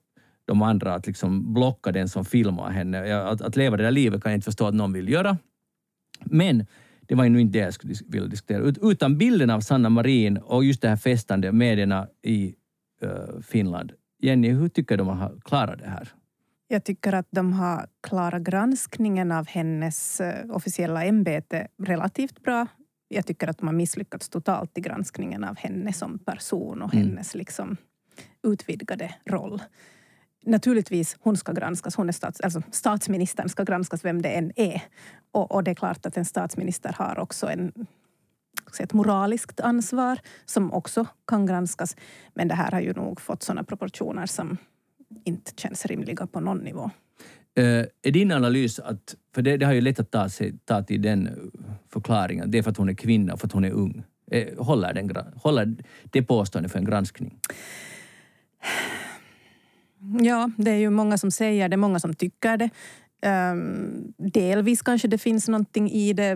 de 0.46 0.62
andra 0.62 0.94
att 0.94 1.08
liksom 1.08 1.54
blocka 1.54 1.92
den 1.92 2.10
som 2.10 2.26
filmar 2.26 2.72
henne. 2.72 3.22
Att, 3.22 3.42
att 3.42 3.56
leva 3.56 3.78
det 3.78 3.84
där 3.84 3.92
livet 3.92 4.24
kan 4.24 4.32
jag 4.32 4.38
inte 4.38 4.46
förstå 4.46 4.68
att 4.68 4.74
någon 4.74 4.94
vill 4.94 5.10
göra. 5.10 5.38
Men 6.26 6.66
det 7.08 7.16
var 7.16 7.24
ju 7.24 7.30
nu 7.30 7.42
inte 7.42 7.60
det 7.60 7.66
jag 7.66 7.74
skulle 7.74 7.94
vilja 8.08 8.28
diskutera. 8.28 8.74
Utan 8.82 9.18
bilden 9.18 9.50
av 9.50 9.62
Sanna 9.62 9.90
Marin 9.90 10.38
och 10.38 10.66
just 10.66 10.82
det 10.82 10.90
här 10.90 10.96
festande 10.96 11.52
medierna 11.52 12.08
i 12.24 12.54
uh, 13.04 13.42
Finland 13.42 13.92
Jenny, 14.20 14.50
hur 14.50 14.68
tycker 14.68 14.98
du 14.98 15.04
man 15.04 15.18
har 15.18 15.40
klarat 15.46 15.80
det 15.80 15.90
här? 15.90 16.14
Jag 16.68 16.84
tycker 16.84 17.14
att 17.14 17.28
de 17.32 17.54
har 17.54 17.88
klarat 18.02 18.42
granskningen 18.42 19.32
av 19.32 19.48
hennes 19.48 20.22
eh, 20.22 20.52
officiella 20.52 21.06
ämbete 21.06 21.68
relativt 21.84 22.44
bra. 22.44 22.68
Jag 23.08 23.26
tycker 23.26 23.48
att 23.48 23.58
de 23.58 23.68
har 23.68 23.74
misslyckats 23.74 24.30
totalt 24.30 24.78
i 24.78 24.82
granskningen 24.82 25.44
av 25.44 25.58
henne 25.58 25.94
som 25.94 26.20
person 26.20 26.82
och 26.82 26.94
mm. 26.94 27.08
hennes 27.08 27.36
liksom 27.36 27.78
utvidgade 28.44 29.16
roll. 29.26 29.62
Naturligtvis, 30.46 31.18
hon 31.20 31.38
ska 31.38 31.52
granskas. 31.52 31.96
Hon 31.96 32.10
är 32.10 32.14
stats, 32.14 32.42
alltså 32.42 32.62
statsministern 32.72 33.50
ska 33.50 33.64
granskas 33.64 34.06
vem 34.06 34.22
det 34.22 34.30
än 34.30 34.52
är. 34.56 34.82
Och, 35.32 35.52
och 35.52 35.64
det 35.64 35.72
är 35.72 35.76
klart 35.76 36.06
att 36.06 36.18
en 36.18 36.26
statsminister 36.26 36.96
har 36.98 37.20
också 37.20 37.50
en, 37.50 37.72
ett 38.80 38.94
moraliskt 38.94 39.60
ansvar 39.60 40.20
som 40.46 40.74
också 40.74 41.06
kan 41.28 41.46
granskas. 41.46 41.96
Men 42.34 42.48
det 42.48 42.56
här 42.56 42.72
har 42.72 42.80
ju 42.80 42.94
nog 42.94 43.22
fått 43.22 43.44
sådana 43.44 43.64
proportioner 43.64 44.26
som 44.26 44.58
inte 45.24 45.52
känns 45.56 45.86
rimliga 45.86 46.28
på 46.28 46.40
någon 46.40 46.58
nivå. 46.58 46.92
Uh, 47.60 47.86
är 48.02 48.12
din 48.12 48.32
analys 48.32 48.80
att, 48.80 49.16
för 49.36 49.42
det, 49.42 49.58
det, 49.58 49.66
har 49.66 49.74
ju 49.74 49.82
lätt 49.82 50.00
att 50.00 50.12
ta, 50.12 50.30
sig, 50.30 50.58
ta 50.66 50.84
till 50.84 51.02
den 51.02 51.52
förklaringen, 51.90 52.52
det 52.52 52.58
är 52.58 52.64
för 52.64 52.72
att 52.72 52.78
hon 52.78 52.90
är 52.90 52.94
kvinna 52.94 53.34
och 53.34 53.40
för 53.40 53.48
att 53.48 53.54
hon 53.54 53.66
är 53.66 53.72
ung. 53.72 54.04
Uh, 54.36 54.64
håller, 54.64 54.94
den, 54.94 55.12
håller 55.36 55.76
det 56.04 56.24
påståendet 56.24 56.72
för 56.72 56.80
en 56.80 56.86
granskning? 56.86 57.40
Ja, 60.22 60.52
det 60.58 60.72
är 60.72 60.76
ju 60.76 60.90
många 60.90 61.18
som 61.18 61.32
säger 61.32 61.70
det, 61.70 61.78
många 61.78 62.00
som 62.00 62.14
tycker 62.14 62.58
det. 62.58 62.70
Um, 63.26 64.14
delvis 64.18 64.82
kanske 64.82 65.08
det 65.08 65.18
finns 65.18 65.48
någonting 65.48 65.92
i 65.92 66.14
det. 66.14 66.36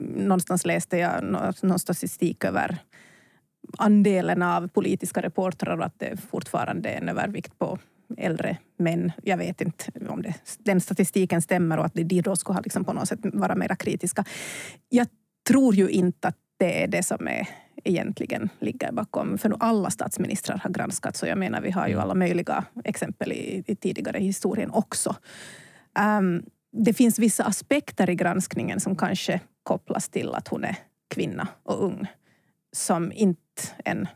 Någonstans 0.00 0.66
läste 0.66 0.96
jag 0.98 1.24
någon 1.62 1.78
statistik 1.78 2.44
över 2.44 2.78
andelen 3.78 4.42
av 4.42 4.68
politiska 4.68 5.22
reportrar 5.22 5.78
och 5.78 5.84
att 5.84 5.98
det 5.98 6.16
fortfarande 6.30 6.88
är 6.88 7.00
en 7.00 7.08
övervikt 7.08 7.58
på 7.58 7.78
äldre 8.16 8.56
män. 8.78 9.12
Jag 9.22 9.36
vet 9.36 9.60
inte 9.60 9.84
om 10.08 10.22
det, 10.22 10.34
den 10.58 10.80
statistiken 10.80 11.42
stämmer 11.42 11.78
och 11.78 11.84
att 11.84 11.94
de 11.94 12.20
då 12.20 12.36
skulle 12.36 12.54
ha 12.54 12.60
liksom 12.60 12.84
på 12.84 12.92
något 12.92 13.08
sätt 13.08 13.20
vara 13.22 13.54
mer 13.54 13.74
kritiska. 13.74 14.24
Jag 14.88 15.06
tror 15.48 15.74
ju 15.74 15.88
inte 15.88 16.28
att 16.28 16.36
det 16.58 16.82
är 16.82 16.88
det 16.88 17.02
som 17.02 17.28
är 17.28 17.48
egentligen 17.84 18.48
ligger 18.58 18.92
bakom. 18.92 19.38
För 19.38 19.48
nu 19.48 19.56
alla 19.60 19.90
statsministrar 19.90 20.56
har 20.56 20.70
granskats 20.70 21.22
och 21.22 21.28
jag 21.28 21.38
menar 21.38 21.60
vi 21.60 21.70
har 21.70 21.86
ju 21.86 21.92
mm. 21.92 22.04
alla 22.04 22.14
möjliga 22.14 22.64
exempel 22.84 23.32
i, 23.32 23.64
i 23.66 23.76
tidigare 23.76 24.18
historien 24.18 24.70
också. 24.70 25.16
Um, 26.00 26.42
det 26.72 26.92
finns 26.92 27.18
vissa 27.18 27.44
aspekter 27.44 28.10
i 28.10 28.14
granskningen 28.14 28.80
som 28.80 28.96
kanske 28.96 29.40
kopplas 29.62 30.08
till 30.08 30.34
att 30.34 30.48
hon 30.48 30.64
är 30.64 30.76
kvinna 31.08 31.48
och 31.62 31.84
ung 31.84 32.06
som 32.72 33.12
inte 33.12 33.62
en 33.84 34.08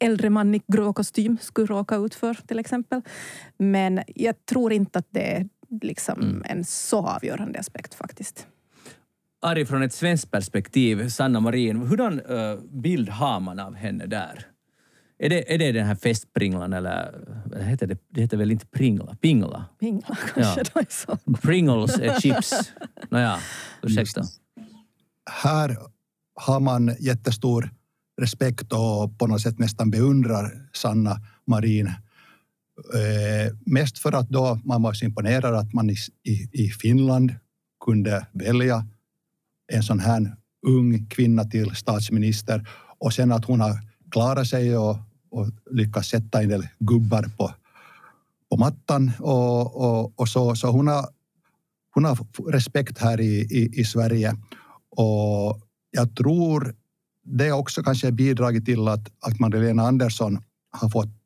äldre 0.00 0.30
man 0.30 0.54
i 0.54 0.62
grå 0.66 0.92
kostym 0.92 1.38
skulle 1.40 1.66
råka 1.66 1.96
ut 1.96 2.14
för 2.14 2.34
till 2.34 2.58
exempel. 2.58 3.02
Men 3.56 4.02
jag 4.06 4.46
tror 4.46 4.72
inte 4.72 4.98
att 4.98 5.08
det 5.10 5.36
är 5.36 5.48
liksom 5.80 6.20
mm. 6.20 6.42
en 6.44 6.64
så 6.64 7.06
avgörande 7.06 7.58
aspekt 7.58 7.94
faktiskt. 7.94 8.46
Ari, 9.40 9.66
från 9.66 9.82
ett 9.82 9.92
svenskt 9.92 10.30
perspektiv, 10.30 11.08
Sanna 11.08 11.40
Marin, 11.40 11.76
hurdan 11.76 12.20
uh, 12.20 12.60
bild 12.60 13.08
har 13.08 13.40
man 13.40 13.58
av 13.58 13.74
henne 13.74 14.06
där? 14.06 14.46
Är 15.18 15.28
det, 15.28 15.54
är 15.54 15.58
det 15.58 15.72
den 15.72 15.86
här 15.86 15.94
festpringlan 15.94 16.72
eller 16.72 17.24
vad 17.44 17.62
heter 17.62 17.86
det? 17.86 17.98
Det 18.08 18.20
heter 18.20 18.36
väl 18.36 18.50
inte 18.50 18.66
pringla? 18.66 19.16
Pingla? 19.20 19.64
Pingla 19.80 20.18
kanske 20.34 20.60
ja. 20.60 20.64
då 20.74 20.80
är 20.80 20.86
så. 20.88 21.18
Pringles 21.42 21.98
är 21.98 22.20
chips. 22.20 22.72
Nåja, 23.10 23.38
ursäkta. 23.82 24.22
Här 25.30 25.76
har 26.34 26.60
man 26.60 26.96
jättestor 27.00 27.70
respekt 28.20 28.72
och 28.72 29.18
på 29.18 29.26
något 29.26 29.40
sätt 29.40 29.58
nästan 29.58 29.90
beundrar 29.90 30.68
Sanna 30.72 31.16
Marin. 31.46 31.86
Eh, 31.86 33.54
mest 33.66 33.98
för 33.98 34.12
att 34.12 34.28
då 34.28 34.60
man 34.64 34.82
var 34.82 34.92
så 34.92 35.04
imponerad 35.04 35.54
att 35.54 35.72
man 35.72 35.90
i, 35.90 35.96
i, 36.22 36.48
i 36.52 36.68
Finland 36.68 37.34
kunde 37.84 38.26
välja 38.32 38.86
en 39.72 39.82
sån 39.82 40.00
här 40.00 40.36
ung 40.66 41.06
kvinna 41.06 41.44
till 41.44 41.74
statsminister 41.74 42.68
och 42.98 43.12
sen 43.12 43.32
att 43.32 43.44
hon 43.44 43.60
har 43.60 43.80
klarat 44.10 44.46
sig 44.46 44.78
och, 44.78 44.96
och 45.30 45.46
lyckats 45.70 46.08
sätta 46.08 46.42
en 46.42 46.48
del 46.48 46.68
gubbar 46.78 47.30
på, 47.36 47.54
på 48.50 48.56
mattan 48.56 49.10
och, 49.18 49.76
och, 49.76 50.20
och 50.20 50.28
så. 50.28 50.54
Så 50.54 50.70
hon 50.70 50.86
har, 50.86 51.08
hon 51.94 52.04
har 52.04 52.18
respekt 52.52 52.98
här 52.98 53.20
i, 53.20 53.40
i, 53.40 53.80
i 53.80 53.84
Sverige 53.84 54.36
och 54.90 55.60
jag 55.90 56.16
tror 56.16 56.74
det 57.24 57.52
också 57.52 57.82
kanske 57.82 58.12
bidragit 58.12 58.64
till 58.64 58.88
att, 58.88 59.08
att 59.20 59.40
Magdalena 59.40 59.82
Andersson 59.82 60.38
har 60.70 60.88
fått 60.88 61.18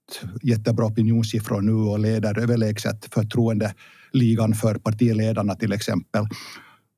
jättebra 0.42 0.86
opinionssiffror 0.86 1.60
nu 1.60 1.72
och 1.72 1.98
leder 1.98 2.38
överlägset 2.38 3.14
förtroendeligan 3.14 4.54
för 4.54 4.74
partiledarna 4.74 5.54
till 5.54 5.72
exempel 5.72 6.26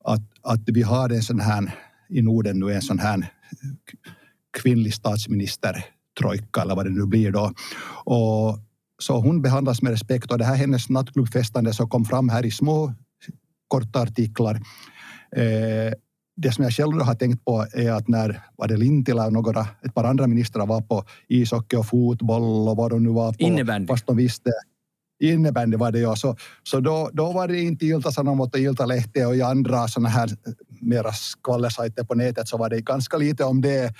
att, 0.04 0.22
att 0.42 0.62
vi 0.66 0.82
har 0.82 1.10
en 1.10 1.22
sån 1.22 1.40
här 1.40 1.74
i 2.08 2.22
Norden 2.22 2.60
nu 2.60 2.72
en 2.72 2.82
sån 2.82 2.98
här 2.98 3.32
kvinnlig 4.62 4.94
statsminister 4.94 5.84
trojka 6.20 6.62
eller 6.62 6.74
vad 6.74 6.86
det 6.86 6.90
nu 6.90 7.06
blir 7.06 7.32
då. 7.32 7.52
Och 8.04 8.58
så 8.98 9.20
hon 9.20 9.42
behandlas 9.42 9.82
med 9.82 9.92
respekt 9.92 10.32
och 10.32 10.38
det 10.38 10.44
här 10.44 10.56
hennes 10.56 10.88
nattklubbfestande 10.88 11.72
som 11.72 11.88
kom 11.88 12.04
fram 12.04 12.28
här 12.28 12.46
i 12.46 12.50
små 12.50 12.92
korta 13.68 14.00
artiklar. 14.00 14.54
Eh, 15.36 15.92
det 16.36 16.52
som 16.52 16.64
jag 16.64 16.72
själv 16.72 17.02
har 17.02 17.14
tänkt 17.14 17.44
på 17.44 17.66
är 17.72 17.92
att 17.92 18.08
när 18.08 18.42
var 18.56 18.68
det 18.68 18.76
Lintilä 18.76 19.26
och 19.26 19.32
några, 19.32 19.60
ett 19.60 19.94
par 19.94 20.04
andra 20.04 20.26
ministrar 20.26 20.66
var 20.66 20.80
på 20.80 21.04
ishockey 21.28 21.76
och 21.76 21.86
fotboll 21.86 22.68
och 22.68 22.76
vad 22.76 22.90
de 22.90 23.02
nu 23.02 23.10
var 23.10 23.32
på. 23.32 23.42
Innebandy. 23.42 23.86
Fast 23.86 24.06
de 24.06 24.16
visste 24.16 24.50
innebandy 25.20 25.76
var 25.76 25.92
det 25.92 25.98
ja. 25.98 26.16
Så, 26.16 26.36
så 26.62 26.80
då, 26.80 27.10
då 27.12 27.32
var 27.32 27.48
det 27.48 27.60
inte 27.60 27.86
Ilta-Sanomat 27.86 28.54
och 28.54 28.60
Ilta-Lehti 28.60 29.24
och 29.24 29.36
i 29.36 29.42
andra 29.42 29.88
sådana 29.88 30.08
här 30.08 30.30
mera 30.80 31.12
skvallersajter 31.12 32.04
på 32.04 32.14
nätet 32.14 32.48
så 32.48 32.56
var 32.56 32.70
det 32.70 32.80
ganska 32.80 33.16
lite 33.16 33.44
om 33.44 33.60
det. 33.60 33.94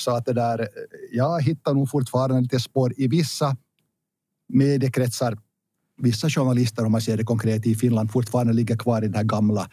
Så 0.00 0.10
att 0.10 0.24
det 0.24 0.32
där, 0.32 0.68
jag 1.12 1.42
hittar 1.42 1.74
nog 1.74 1.90
fortfarande 1.90 2.40
lite 2.40 2.60
spår 2.60 2.92
i 2.96 3.08
vissa 3.08 3.56
mediekretsar. 4.48 5.38
Vissa 6.00 6.30
journalister, 6.30 6.84
om 6.84 6.92
man 6.92 7.00
ser 7.00 7.16
det 7.16 7.24
konkret 7.24 7.66
i 7.66 7.74
Finland, 7.74 8.12
fortfarande 8.12 8.52
ligger 8.52 8.76
kvar 8.76 9.04
i 9.04 9.08
det 9.08 9.16
här 9.16 9.24
gamla 9.24 9.70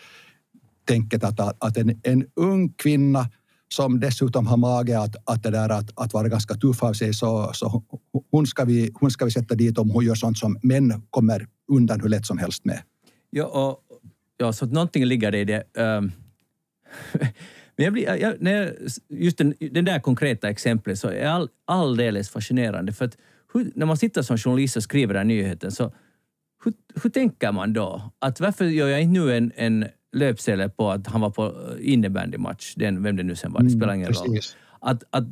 tänket 0.85 1.23
att, 1.23 1.39
att 1.39 1.77
en, 1.77 1.99
en 2.03 2.25
ung 2.35 2.73
kvinna 2.73 3.29
som 3.73 3.99
dessutom 3.99 4.47
har 4.47 4.57
mage 4.57 4.99
att, 4.99 5.15
att, 5.23 5.43
det 5.43 5.51
där, 5.51 5.69
att, 5.69 5.89
att 5.95 6.13
vara 6.13 6.29
ganska 6.29 6.53
tuff 6.53 6.83
av 6.83 6.93
sig, 6.93 7.13
så, 7.13 7.51
så 7.53 7.83
hon, 8.31 8.47
ska 8.47 8.65
vi, 8.65 8.91
hon 8.93 9.11
ska 9.11 9.25
vi 9.25 9.31
sätta 9.31 9.55
dit 9.55 9.77
om 9.77 9.89
hon 9.89 10.05
gör 10.05 10.15
sånt 10.15 10.37
som 10.37 10.57
män 10.63 11.01
kommer 11.09 11.47
undan 11.67 12.01
hur 12.01 12.09
lätt 12.09 12.25
som 12.25 12.37
helst 12.37 12.65
med. 12.65 12.81
Ja, 13.29 13.45
och, 13.45 13.79
ja 14.37 14.53
så 14.53 14.65
någonting 14.65 15.05
ligger 15.05 15.31
det 15.31 15.39
i 15.39 15.45
det. 15.45 15.63
Um, 15.77 16.11
men 17.77 17.83
jag 17.83 17.93
blir, 17.93 18.15
jag, 18.15 18.41
när 18.41 18.75
just 19.09 19.37
den, 19.37 19.53
den 19.59 19.85
där 19.85 19.99
konkreta 19.99 20.49
exemplet 20.49 20.99
så 20.99 21.07
är 21.07 21.27
all, 21.27 21.49
alldeles 21.65 22.29
fascinerande. 22.29 22.93
För 22.93 23.05
att 23.05 23.17
hur, 23.53 23.71
när 23.75 23.85
man 23.85 23.97
sitter 23.97 24.21
som 24.21 24.37
journalist 24.37 24.77
och 24.77 24.83
skriver 24.83 25.13
den 25.13 25.27
nyheten 25.27 25.71
så 25.71 25.93
hur, 26.63 26.73
hur 27.03 27.09
tänker 27.09 27.51
man 27.51 27.73
då? 27.73 28.11
Att 28.19 28.39
varför 28.39 28.65
gör 28.65 28.87
jag 28.87 29.01
inte 29.01 29.19
nu 29.19 29.37
en, 29.37 29.51
en 29.55 29.85
löpsedel 30.15 30.69
på 30.69 30.91
att 30.91 31.07
han 31.07 31.21
var 31.21 31.29
på 31.29 31.53
innebandymatch, 31.79 32.75
den, 32.75 33.03
vem 33.03 33.15
det 33.15 33.23
nu 33.23 33.35
sen 33.35 33.53
var, 33.53 33.63
det 33.63 33.69
spelar 33.69 33.93
ingen 33.93 34.13
roll. 34.13 34.39
Att, 34.79 35.03
att 35.09 35.23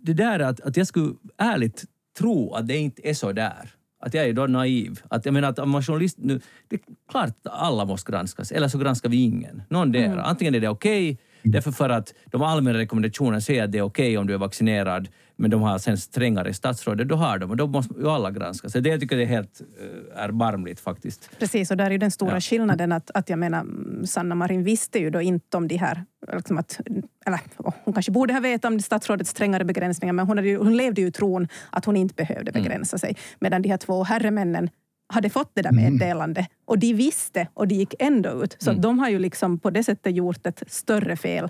det 0.00 0.12
där 0.12 0.40
att, 0.40 0.60
att 0.60 0.76
jag 0.76 0.86
skulle 0.86 1.14
ärligt 1.38 1.84
tro 2.18 2.54
att 2.54 2.68
det 2.68 2.76
inte 2.76 3.08
är 3.08 3.14
så 3.14 3.32
där. 3.32 3.70
Att 4.00 4.14
jag 4.14 4.24
är 4.24 4.32
då 4.32 4.46
naiv. 4.46 5.00
Att 5.08 5.24
jag 5.24 5.34
menar 5.34 5.48
att 5.48 5.58
om 5.58 5.70
man 5.70 5.82
journalist 5.82 6.18
nu, 6.18 6.40
det 6.68 6.76
är 6.76 6.80
klart 7.10 7.28
att 7.28 7.46
alla 7.52 7.84
måste 7.84 8.12
granskas, 8.12 8.52
eller 8.52 8.68
så 8.68 8.78
granskar 8.78 9.08
vi 9.08 9.22
ingen. 9.22 9.62
Någon 9.68 9.92
där. 9.92 10.04
Mm. 10.04 10.18
Antingen 10.18 10.54
är 10.54 10.60
det 10.60 10.68
okej, 10.68 11.12
okay, 11.12 11.24
därför 11.44 11.72
för 11.72 11.90
att 11.90 12.14
de 12.30 12.42
allmänna 12.42 12.78
rekommendationerna 12.78 13.40
säger 13.40 13.64
att 13.64 13.72
det 13.72 13.78
är 13.78 13.82
okej 13.82 14.06
okay 14.06 14.16
om 14.16 14.26
du 14.26 14.34
är 14.34 14.38
vaccinerad, 14.38 15.08
men 15.36 15.50
de 15.50 15.62
har 15.62 15.78
sen 15.78 15.98
strängare 15.98 16.54
statsråd, 16.54 17.06
då 17.06 17.14
har 17.16 17.38
de 17.38 17.50
och 17.50 17.56
då 17.56 17.66
måste 17.66 17.94
ju 17.98 18.08
alla 18.08 18.30
granskas. 18.30 18.72
Så 18.72 18.80
det 18.80 18.88
jag 18.88 19.00
tycker 19.00 19.16
det 19.16 19.22
är 19.22 19.26
helt 19.26 19.60
uh, 19.60 20.22
erbarmligt 20.22 20.80
faktiskt. 20.80 21.30
Precis, 21.38 21.70
och 21.70 21.76
där 21.76 21.86
är 21.86 21.90
ju 21.90 21.98
den 21.98 22.10
stora 22.10 22.34
ja. 22.34 22.40
skillnaden 22.40 22.92
att, 22.92 23.10
att 23.14 23.28
jag 23.28 23.38
menar, 23.38 23.66
Sanna 24.06 24.34
Marin 24.34 24.64
visste 24.64 24.98
ju 24.98 25.10
då 25.10 25.20
inte 25.20 25.56
om 25.56 25.68
de 25.68 25.76
här, 25.76 26.04
liksom 26.32 26.58
att, 26.58 26.80
eller 27.26 27.40
hon 27.84 27.94
kanske 27.94 28.12
borde 28.12 28.32
ha 28.32 28.40
vetat 28.40 28.72
om 28.72 28.80
statsrådets 28.80 29.30
strängare 29.30 29.64
begränsningar, 29.64 30.12
men 30.12 30.26
hon, 30.26 30.38
hade 30.38 30.56
hon 30.56 30.76
levde 30.76 31.00
ju 31.00 31.06
i 31.06 31.12
tron 31.12 31.48
att 31.70 31.84
hon 31.84 31.96
inte 31.96 32.14
behövde 32.14 32.50
mm. 32.50 32.62
begränsa 32.62 32.94
mm. 32.94 32.98
sig. 32.98 33.16
Medan 33.38 33.62
de 33.62 33.68
här 33.68 33.76
två 33.76 34.04
herremännen 34.04 34.70
hade 35.08 35.30
fått 35.30 35.50
det 35.54 35.62
där 35.62 35.70
mm. 35.70 35.92
meddelandet 35.92 36.46
och 36.64 36.78
de 36.78 36.94
visste 36.94 37.48
och 37.54 37.68
de 37.68 37.74
gick 37.74 37.94
ändå 37.98 38.44
ut. 38.44 38.56
Så 38.58 38.70
mm. 38.70 38.82
de 38.82 38.98
har 38.98 39.08
ju 39.08 39.18
liksom 39.18 39.58
på 39.58 39.70
det 39.70 39.84
sättet 39.84 40.16
gjort 40.16 40.46
ett 40.46 40.62
större 40.66 41.16
fel 41.16 41.48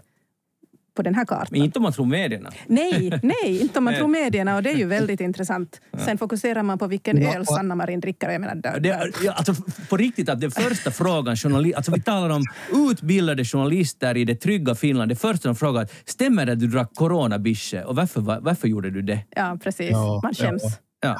på 0.94 1.02
den 1.02 1.14
här 1.14 1.24
kartan. 1.24 1.48
Men 1.50 1.62
inte 1.62 1.78
om 1.78 1.82
man 1.82 1.92
tror 1.92 2.06
medierna. 2.06 2.50
Nej, 2.66 3.20
nej 3.22 3.60
inte 3.60 3.78
om 3.78 3.84
man 3.84 3.94
tror 3.98 4.08
medierna 4.08 4.56
och 4.56 4.62
det 4.62 4.70
är 4.70 4.76
ju 4.76 4.86
väldigt 4.86 5.20
intressant. 5.20 5.80
Sen 6.04 6.18
fokuserar 6.18 6.62
man 6.62 6.78
på 6.78 6.86
vilken 6.86 7.22
öl 7.22 7.46
Sanna 7.46 7.74
Marin 7.74 8.00
dricker. 8.00 8.30
Jag 8.30 8.40
menar, 8.40 8.80
det, 8.80 9.12
ja, 9.24 9.32
alltså, 9.32 9.54
på 9.88 9.96
riktigt, 9.96 10.28
att 10.28 10.40
den 10.40 10.50
första 10.50 10.90
frågan, 10.90 11.36
journalist, 11.36 11.76
alltså 11.76 11.92
vi 11.92 12.02
talar 12.02 12.30
om 12.30 12.42
utbildade 12.90 13.44
journalister 13.44 14.16
i 14.16 14.24
det 14.24 14.34
trygga 14.34 14.74
Finland. 14.74 15.10
Det 15.10 15.16
första 15.16 15.48
de 15.48 15.56
frågar 15.56 15.88
stämmer 16.04 16.46
det 16.46 16.52
att 16.52 16.60
du 16.60 16.66
drack 16.66 16.94
coronabische 16.94 17.84
och 17.84 17.96
varför, 17.96 18.20
varför 18.20 18.68
gjorde 18.68 18.90
du 18.90 19.02
det? 19.02 19.24
Ja, 19.30 19.58
precis. 19.62 19.90
Ja, 19.90 20.20
man 20.22 20.34
skäms. 20.34 20.62
Ja. 21.00 21.16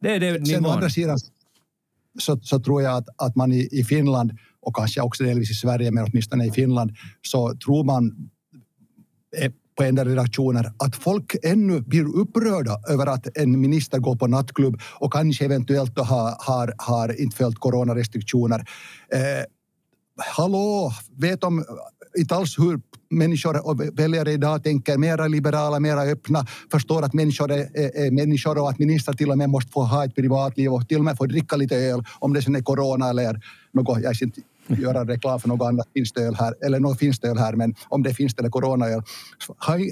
Det 0.00 0.14
är 0.14 0.20
det 0.20 0.46
Sen 0.46 0.66
å 0.66 0.68
andra 0.68 0.90
sidan 0.90 1.18
så, 2.18 2.40
så 2.42 2.60
tror 2.60 2.82
jag 2.82 2.96
att, 2.96 3.08
att 3.16 3.36
man 3.36 3.52
i, 3.52 3.68
i 3.72 3.84
Finland 3.84 4.32
och 4.60 4.76
kanske 4.76 5.00
också 5.00 5.24
delvis 5.24 5.50
i 5.50 5.54
Sverige, 5.54 5.90
men 5.90 6.04
åtminstone 6.04 6.46
i 6.46 6.50
Finland, 6.50 6.92
så 7.22 7.54
tror 7.54 7.84
man 7.84 8.30
eh, 9.36 9.52
på 9.76 9.82
en 9.82 9.94
del 9.94 10.08
redaktioner 10.08 10.72
att 10.78 10.96
folk 10.96 11.36
ännu 11.42 11.80
blir 11.80 12.16
upprörda 12.16 12.80
över 12.88 13.06
att 13.06 13.36
en 13.36 13.60
minister 13.60 13.98
går 13.98 14.16
på 14.16 14.26
nattklubb 14.26 14.80
och 14.94 15.12
kanske 15.12 15.44
eventuellt 15.44 15.98
har, 15.98 16.36
har, 16.38 16.74
har 16.78 17.20
inte 17.20 17.36
följt 17.36 17.58
coronarestriktioner. 17.58 18.58
Eh, 19.12 19.44
hallå, 20.26 20.92
vet 21.16 21.40
de 21.40 21.64
inte 22.18 22.34
alls 22.34 22.58
hur 22.58 22.80
människor 23.10 23.66
och 23.66 23.80
väljare 23.98 24.32
idag 24.32 24.64
tänker, 24.64 24.98
mera 24.98 25.28
liberala, 25.28 25.80
mera 25.80 26.00
öppna, 26.02 26.46
förstår 26.70 27.02
att 27.02 27.14
människor 27.14 27.52
är, 27.52 27.68
är, 27.74 28.06
är 28.06 28.10
människor 28.10 28.58
och 28.58 28.70
att 28.70 28.78
ministrar 28.78 29.14
till 29.14 29.30
och 29.30 29.38
med 29.38 29.50
måste 29.50 29.72
få 29.72 29.82
ha 29.82 30.04
ett 30.04 30.14
privatliv 30.14 30.72
och 30.72 30.88
till 30.88 30.98
och 30.98 31.04
med 31.04 31.16
få 31.16 31.26
dricka 31.26 31.56
lite 31.56 31.76
öl 31.76 32.04
om 32.18 32.32
det 32.32 32.42
sen 32.42 32.56
är 32.56 32.62
corona 32.62 33.10
eller 33.10 33.40
något, 33.72 34.02
jag 34.02 34.16
ska 34.16 34.24
inte 34.24 34.40
göra 34.68 35.04
reklam 35.04 35.40
för 35.40 35.48
något 35.48 35.68
annat 35.68 35.88
finstöl 35.94 36.34
här, 36.34 36.54
eller 36.66 36.80
något 36.80 36.98
finstöl 36.98 37.38
här, 37.38 37.52
men 37.52 37.74
om 37.88 38.02
det 38.02 38.14
finns 38.14 38.34
eller 38.38 38.50
coronaöl. 38.50 39.02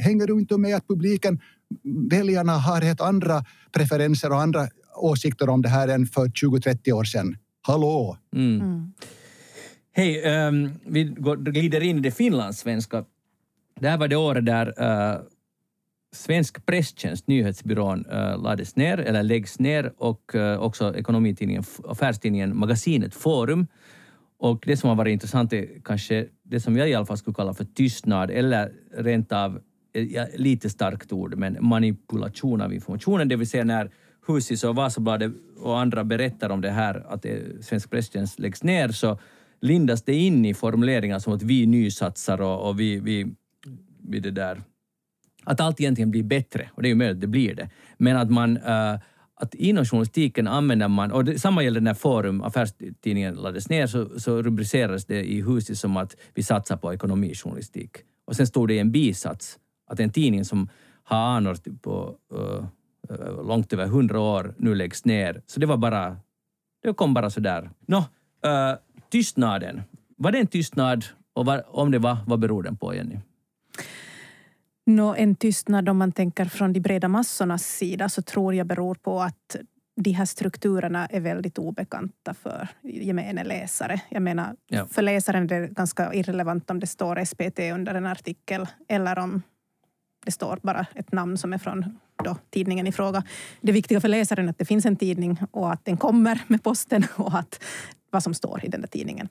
Hänger 0.02 0.26
du 0.26 0.32
inte 0.32 0.58
med 0.58 0.76
att 0.76 0.88
publiken, 0.88 1.40
väljarna 2.10 2.52
har 2.52 2.80
helt 2.80 3.00
andra 3.00 3.44
preferenser 3.72 4.32
och 4.32 4.40
andra 4.40 4.68
åsikter 4.96 5.48
om 5.48 5.62
det 5.62 5.68
här 5.68 5.88
än 5.88 6.06
för 6.06 6.26
20-30 6.26 6.92
år 6.92 7.04
sedan? 7.04 7.36
Hallå! 7.62 8.16
Mm. 8.36 8.60
Mm. 8.60 8.92
Hej, 10.00 10.48
um, 10.48 10.70
vi 10.86 11.04
går, 11.04 11.36
glider 11.36 11.80
in 11.80 11.98
i 11.98 12.00
det 12.00 12.10
finlandssvenska. 12.10 13.04
Det 13.80 13.88
här 13.88 13.98
var 13.98 14.08
det 14.08 14.16
året 14.16 14.46
där 14.46 14.66
uh, 14.66 15.20
Svensk 16.12 16.66
presstjänst, 16.66 17.28
nyhetsbyrån, 17.28 18.06
uh, 18.06 18.42
lades 18.42 18.76
ner, 18.76 18.98
eller 18.98 19.22
läggs 19.22 19.58
ner, 19.58 19.92
och 19.96 20.34
uh, 20.34 20.56
också 20.56 20.96
ekonomitidningen, 20.96 21.64
affärstidningen 21.88 22.56
Magasinet 22.56 23.14
Forum. 23.14 23.66
Och 24.38 24.62
det 24.66 24.76
som 24.76 24.88
har 24.88 24.96
varit 24.96 25.12
intressant 25.12 25.52
är 25.52 25.68
kanske 25.84 26.26
det 26.42 26.60
som 26.60 26.76
jag 26.76 26.90
i 26.90 26.94
alla 26.94 27.06
fall 27.06 27.18
skulle 27.18 27.34
kalla 27.34 27.54
för 27.54 27.64
tystnad, 27.64 28.30
eller 28.30 28.72
rent 28.96 29.32
av, 29.32 29.60
ja, 29.92 30.26
lite 30.34 30.70
starkt 30.70 31.12
ord, 31.12 31.34
men 31.34 31.56
manipulation 31.60 32.60
av 32.60 32.74
informationen, 32.74 33.28
det 33.28 33.36
vill 33.36 33.50
säga 33.50 33.64
när 33.64 33.90
Husis 34.26 34.64
och 34.64 34.76
Vasabladet 34.76 35.32
och 35.58 35.80
andra 35.80 36.04
berättar 36.04 36.50
om 36.50 36.60
det 36.60 36.70
här, 36.70 37.04
att 37.08 37.26
Svensk 37.60 37.90
presstjänst 37.90 38.38
läggs 38.38 38.62
ner, 38.62 38.88
så 38.88 39.18
lindas 39.62 40.02
det 40.02 40.14
in 40.14 40.44
i 40.44 40.54
formuleringar 40.54 41.18
som 41.18 41.32
att 41.32 41.42
vi 41.42 41.66
nysatsar 41.66 42.40
och, 42.40 42.68
och 42.68 42.80
vi, 42.80 43.00
vi, 43.00 43.26
vi 44.02 44.20
det 44.20 44.30
där. 44.30 44.60
Att 45.44 45.60
allt 45.60 45.80
egentligen 45.80 46.10
blir 46.10 46.22
bättre, 46.22 46.70
och 46.74 46.82
det 46.82 46.88
är 46.88 46.90
ju 46.90 46.94
möjligt 46.94 47.16
att 47.16 47.20
det 47.20 47.26
blir 47.26 47.54
det. 47.54 47.70
Men 47.98 48.16
att 48.16 48.30
man 48.30 48.56
uh, 48.56 48.98
att 49.34 49.54
inom 49.54 49.84
journalistiken 49.84 50.48
använder 50.48 50.88
man, 50.88 51.12
och 51.12 51.24
det, 51.24 51.38
samma 51.38 51.62
gäller 51.62 51.80
när 51.80 51.94
Forum, 51.94 52.42
affärstidningen, 52.42 53.34
lades 53.34 53.68
ner, 53.68 53.86
så, 53.86 54.18
så 54.20 54.42
rubricerades 54.42 55.04
det 55.04 55.32
i 55.32 55.42
huset 55.42 55.78
som 55.78 55.96
att 55.96 56.16
vi 56.34 56.42
satsar 56.42 56.76
på 56.76 56.94
ekonomijournalistik. 56.94 57.96
Och 58.24 58.36
sen 58.36 58.46
stod 58.46 58.68
det 58.68 58.74
i 58.74 58.78
en 58.78 58.92
bisats 58.92 59.58
att 59.86 60.00
en 60.00 60.10
tidning 60.10 60.44
som 60.44 60.68
har 61.02 61.18
anor 61.18 61.54
typ 61.54 61.82
på 61.82 62.14
uh, 62.34 63.46
långt 63.46 63.72
över 63.72 63.86
hundra 63.86 64.20
år 64.20 64.54
nu 64.58 64.74
läggs 64.74 65.04
ner. 65.04 65.42
Så 65.46 65.60
det 65.60 65.66
var 65.66 65.76
bara, 65.76 66.16
det 66.82 66.92
kom 66.92 67.14
bara 67.14 67.30
sådär. 67.30 67.70
Nå, 67.86 67.98
uh, 67.98 68.74
Tystnaden. 69.10 69.82
Var 70.16 70.32
det 70.32 70.38
en 70.38 70.46
tystnad 70.46 71.04
och 71.32 71.46
var, 71.46 71.64
om 71.66 71.90
det 71.90 71.98
var, 71.98 72.16
vad 72.26 72.40
beror 72.40 72.62
den 72.62 72.76
på, 72.76 72.94
Jenny? 72.94 73.18
Nå, 74.86 75.14
en 75.14 75.34
tystnad 75.34 75.88
om 75.88 75.98
man 75.98 76.12
tänker 76.12 76.44
från 76.44 76.72
de 76.72 76.80
breda 76.80 77.08
massornas 77.08 77.66
sida 77.66 78.08
så 78.08 78.22
tror 78.22 78.54
jag 78.54 78.66
beror 78.66 78.94
på 78.94 79.20
att 79.20 79.56
de 79.96 80.12
här 80.12 80.24
strukturerna 80.24 81.06
är 81.06 81.20
väldigt 81.20 81.58
obekanta 81.58 82.34
för 82.34 82.68
gemene 82.82 83.44
läsare. 83.44 84.00
Jag 84.08 84.22
menar, 84.22 84.56
ja. 84.66 84.86
för 84.86 85.02
läsaren 85.02 85.42
är 85.42 85.60
det 85.60 85.66
ganska 85.66 86.14
irrelevant 86.14 86.70
om 86.70 86.80
det 86.80 86.86
står 86.86 87.24
SPT 87.24 87.58
under 87.74 87.94
en 87.94 88.06
artikel 88.06 88.66
eller 88.88 89.18
om 89.18 89.42
det 90.24 90.32
står 90.32 90.58
bara 90.62 90.86
ett 90.94 91.12
namn 91.12 91.38
som 91.38 91.52
är 91.52 91.58
från 91.58 91.98
då, 92.24 92.36
tidningen 92.50 92.86
i 92.86 92.92
fråga. 92.92 93.22
Det 93.60 93.72
viktiga 93.72 94.00
för 94.00 94.08
läsaren 94.08 94.46
är 94.46 94.50
att 94.50 94.58
det 94.58 94.64
finns 94.64 94.86
en 94.86 94.96
tidning 94.96 95.38
och 95.50 95.72
att 95.72 95.84
den 95.84 95.96
kommer 95.96 96.40
med 96.46 96.62
posten 96.62 97.06
och 97.16 97.38
att 97.38 97.64
vad 98.10 98.22
som 98.22 98.34
står 98.34 98.64
i 98.64 98.68
den 98.68 98.80
där 98.80 98.88
tidningen. 98.88 99.28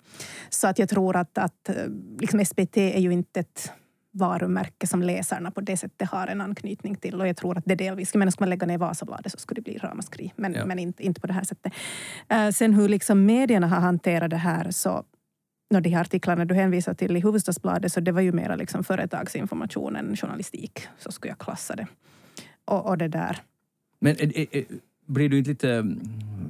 Så 0.50 0.68
att 0.68 0.80
jag 0.80 0.90
tror 0.90 1.16
att, 1.16 1.38
att 1.38 1.70
eh, 1.70 1.76
liksom 2.20 2.46
SPT 2.46 2.78
är 2.78 3.00
ju 3.00 3.14
inte 3.14 3.40
ett 3.40 3.72
varumärke 4.12 4.88
som 4.88 5.04
läsarna 5.04 5.52
på 5.52 5.62
det 5.62 5.78
sättet 5.78 6.10
har 6.10 6.28
en 6.28 6.42
anknytning 6.42 6.96
till. 6.96 7.22
Och 7.22 7.28
jag 7.28 7.38
tror 7.38 7.58
att 7.58 7.64
det 7.66 7.76
delvis, 7.76 8.16
menar, 8.16 8.32
ska 8.32 8.42
man 8.42 8.50
lägga 8.50 8.68
ner 8.68 8.78
Vasabladet 8.78 9.32
så 9.32 9.38
skulle 9.38 9.62
det 9.62 9.72
bli 9.72 9.78
ramaskri, 9.78 10.34
men, 10.36 10.54
ja. 10.54 10.66
men 10.66 10.80
inte, 10.80 11.04
inte 11.04 11.22
på 11.22 11.28
det 11.28 11.34
här 11.34 11.44
sättet. 11.44 11.74
Uh, 12.34 12.50
sen 12.50 12.74
hur 12.74 12.90
liksom 12.90 13.26
medierna 13.26 13.68
har 13.68 13.80
hanterat 13.80 14.30
det 14.30 14.38
här 14.38 14.72
så 14.72 15.04
No, 15.74 15.80
de 15.80 15.90
här 15.90 16.02
artiklarna 16.02 16.46
du 16.46 16.56
hänvisar 16.56 16.94
till 16.94 17.18
i 17.18 17.20
Hufvudstadsbladet, 17.20 17.94
så 17.94 18.00
det 18.00 18.12
var 18.12 18.22
ju 18.22 18.32
mera 18.32 18.56
liksom 18.56 18.84
företagsinformation 18.84 19.96
än 19.96 20.16
journalistik, 20.16 20.88
så 20.98 21.12
skulle 21.12 21.32
jag 21.32 21.38
klassa 21.38 21.76
det. 21.76 21.88
Och, 22.66 22.86
och 22.86 22.98
det 22.98 23.08
där. 23.08 23.42
Men 24.00 24.16
blir 25.10 25.30
du 25.30 25.38
inte 25.38 25.50
lite 25.50 25.74
mm, 25.74 26.00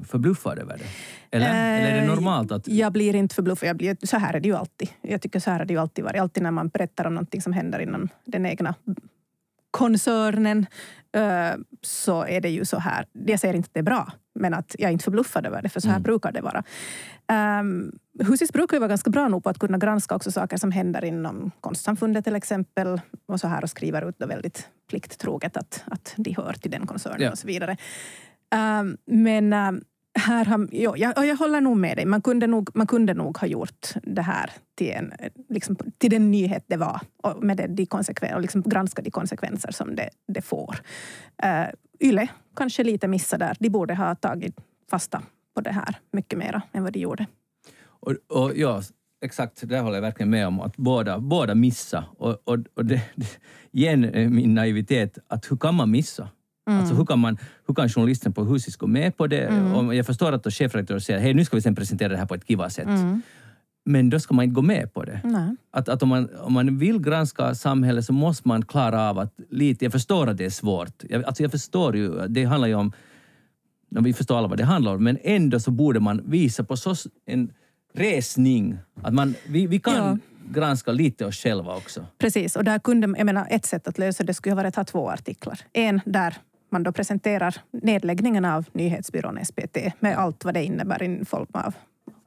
förbluffad 0.07 0.59
över 0.59 0.77
det? 0.77 0.85
Eller, 1.37 1.45
äh, 1.45 1.53
eller 1.53 1.95
är 1.95 2.01
det 2.01 2.07
normalt? 2.07 2.51
att... 2.51 2.67
Jag 2.67 2.93
blir 2.93 3.15
inte 3.15 3.35
förbluffad. 3.35 3.69
Jag 3.69 3.77
blir, 3.77 3.97
så 4.03 4.17
här 4.17 4.33
är 4.33 4.39
det 4.39 4.47
ju 4.47 4.55
alltid. 4.55 4.89
Jag 5.01 5.21
tycker 5.21 5.39
så 5.39 5.51
här 5.51 5.59
är 5.59 5.65
det 5.65 5.73
ju 5.73 5.79
alltid 5.79 6.03
varit. 6.03 6.21
Alltid 6.21 6.43
när 6.43 6.51
man 6.51 6.69
berättar 6.69 7.07
om 7.07 7.13
någonting 7.13 7.41
som 7.41 7.53
händer 7.53 7.79
inom 7.79 8.09
den 8.25 8.45
egna 8.45 8.75
koncernen 9.71 10.65
eh, 11.15 11.51
så 11.81 12.25
är 12.25 12.41
det 12.41 12.49
ju 12.49 12.65
så 12.65 12.79
här. 12.79 13.05
Jag 13.25 13.39
säger 13.39 13.53
inte 13.53 13.67
att 13.67 13.73
det 13.73 13.79
är 13.79 13.83
bra, 13.83 14.11
men 14.39 14.53
att 14.53 14.75
jag 14.79 14.87
är 14.87 14.91
inte 14.91 15.03
förbluffad 15.03 15.45
över 15.45 15.61
det, 15.61 15.69
för 15.69 15.79
så 15.79 15.87
här 15.87 15.95
mm. 15.95 16.03
brukar 16.03 16.31
det 16.31 16.41
vara. 16.41 16.63
Um, 17.59 17.91
Husis 18.19 18.53
brukar 18.53 18.75
ju 18.75 18.79
vara 18.79 18.89
ganska 18.89 19.09
bra 19.09 19.27
nog 19.27 19.43
på 19.43 19.49
att 19.49 19.59
kunna 19.59 19.77
granska 19.77 20.15
också 20.15 20.31
saker 20.31 20.57
som 20.57 20.71
händer 20.71 21.05
inom 21.05 21.51
konstsamfundet 21.61 22.25
till 22.25 22.35
exempel 22.35 23.01
och 23.25 23.39
så 23.39 23.47
här 23.47 23.63
och 23.63 23.69
skriver 23.69 24.09
ut 24.09 24.15
det 24.19 24.25
väldigt 24.25 24.67
plikttroget 24.89 25.57
att, 25.57 25.83
att 25.85 26.13
de 26.17 26.35
hör 26.37 26.53
till 26.53 26.71
den 26.71 26.87
koncernen 26.87 27.21
ja. 27.21 27.31
och 27.31 27.37
så 27.37 27.47
vidare. 27.47 27.77
Um, 28.55 28.97
men 29.05 29.53
um, 29.53 29.83
här 30.19 30.45
har, 30.45 30.67
jo, 30.71 30.97
jag, 30.97 31.25
jag 31.25 31.35
håller 31.35 31.61
nog 31.61 31.77
med 31.77 31.97
dig. 31.97 32.05
Man 32.05 32.21
kunde 32.21 32.47
nog, 32.47 32.69
man 32.73 32.87
kunde 32.87 33.13
nog 33.13 33.37
ha 33.37 33.47
gjort 33.47 33.87
det 34.03 34.21
här 34.21 34.51
till, 34.75 34.91
en, 34.91 35.13
liksom, 35.49 35.75
till 35.97 36.11
den 36.11 36.31
nyhet 36.31 36.63
det 36.67 36.77
var 36.77 37.01
och 37.23 37.43
med 37.43 37.57
det, 37.57 37.67
de 37.67 37.85
konsekven, 37.85 38.35
och 38.35 38.41
liksom 38.41 38.61
granska 38.61 39.01
de 39.01 39.11
konsekvenser 39.11 39.71
som 39.71 39.95
det, 39.95 40.09
det 40.27 40.41
får. 40.41 40.75
Uh, 41.45 41.67
Yle 41.99 42.27
kanske 42.55 42.83
lite 42.83 43.07
missade 43.07 43.45
där. 43.45 43.57
De 43.59 43.69
borde 43.69 43.95
ha 43.95 44.15
tagit 44.15 44.55
fasta 44.89 45.21
på 45.55 45.61
det 45.61 45.71
här 45.71 45.95
mycket 46.11 46.39
mer 46.39 46.61
än 46.71 46.83
vad 46.83 46.93
de 46.93 46.99
gjorde. 46.99 47.25
Och, 47.81 48.15
och 48.27 48.57
ja, 48.57 48.81
exakt, 49.21 49.69
det 49.69 49.79
håller 49.79 49.95
jag 49.95 50.01
verkligen 50.01 50.29
med 50.29 50.47
om. 50.47 50.59
Att 50.59 50.77
båda, 50.77 51.19
båda 51.19 51.55
missa. 51.55 52.05
Och, 52.17 52.41
och, 52.43 52.57
och 52.73 52.85
det, 52.85 53.01
det, 53.15 53.27
igen 53.71 54.03
eh, 54.03 54.29
min 54.29 54.53
naivitet, 54.53 55.17
att 55.27 55.51
hur 55.51 55.57
kan 55.57 55.75
man 55.75 55.91
missa? 55.91 56.29
Mm. 56.69 56.79
Alltså 56.79 56.95
hur 56.95 57.05
kan, 57.05 57.19
man, 57.19 57.37
hur 57.67 57.73
kan 57.75 57.89
journalisten 57.89 58.33
på 58.33 58.43
huset 58.43 58.77
gå 58.77 58.87
med 58.87 59.17
på 59.17 59.27
det? 59.27 59.47
Mm. 59.47 59.75
Och 59.75 59.95
jag 59.95 60.05
förstår 60.05 60.31
att 60.31 60.53
chefredaktören 60.53 61.01
säger 61.01 61.19
hej 61.19 61.33
nu 61.33 61.45
ska 61.45 61.55
vi 61.55 61.61
sen 61.61 61.75
presentera 61.75 62.09
det 62.09 62.17
här 62.17 62.25
på 62.25 62.35
ett 62.35 62.47
kiva 62.47 62.69
sätt. 62.69 62.87
Mm. 62.87 63.21
Men 63.85 64.09
då 64.09 64.19
ska 64.19 64.33
man 64.33 64.45
inte 64.45 64.55
gå 64.55 64.61
med 64.61 64.93
på 64.93 65.03
det. 65.03 65.21
Att, 65.71 65.89
att 65.89 66.03
om, 66.03 66.09
man, 66.09 66.29
om 66.41 66.53
man 66.53 66.77
vill 66.77 66.99
granska 66.99 67.55
samhället 67.55 68.05
så 68.05 68.13
måste 68.13 68.47
man 68.47 68.65
klara 68.65 69.09
av 69.09 69.19
att 69.19 69.33
lite... 69.49 69.85
Jag 69.85 69.91
förstår 69.91 70.29
att 70.29 70.37
det 70.37 70.45
är 70.45 70.49
svårt. 70.49 71.03
Jag, 71.09 71.23
alltså 71.23 71.43
jag 71.43 71.51
förstår 71.51 71.95
ju, 71.95 72.27
det 72.27 72.43
handlar 72.43 72.67
ju 72.67 72.75
om... 72.75 72.91
Vi 73.89 74.13
förstår 74.13 74.37
alla 74.37 74.47
vad 74.47 74.57
det 74.57 74.63
handlar 74.63 74.95
om, 74.95 75.03
men 75.03 75.17
ändå 75.23 75.59
så 75.59 75.71
borde 75.71 75.99
man 75.99 76.21
visa 76.25 76.63
på 76.63 76.77
så 76.77 76.95
en 77.25 77.51
resning. 77.93 78.77
Att 79.01 79.13
man, 79.13 79.35
vi, 79.47 79.67
vi 79.67 79.79
kan 79.79 79.95
ja. 79.95 80.17
granska 80.49 80.91
lite 80.91 81.25
oss 81.25 81.35
själva 81.35 81.75
också. 81.75 82.05
Precis, 82.17 82.55
och 82.55 82.63
där 82.63 82.79
kunde, 82.79 83.13
jag 83.17 83.25
menar, 83.25 83.47
ett 83.49 83.65
sätt 83.65 83.87
att 83.87 83.97
lösa 83.97 84.23
det 84.23 84.33
skulle 84.33 84.55
ha 84.55 84.63
varit 84.63 84.67
att 84.67 84.75
ha 84.75 84.83
två 84.83 85.09
artiklar. 85.09 85.59
En 85.73 86.01
där 86.05 86.37
man 86.71 86.83
då 86.83 86.91
presenterar 86.91 87.55
nedläggningen 87.71 88.45
av 88.45 88.65
nyhetsbyrån 88.73 89.45
SPT 89.45 89.77
med 89.99 90.17
allt 90.17 90.45
vad 90.45 90.53
det 90.53 90.63
innebär 90.63 91.03
i 91.03 91.25
form 91.25 91.47
av 91.51 91.73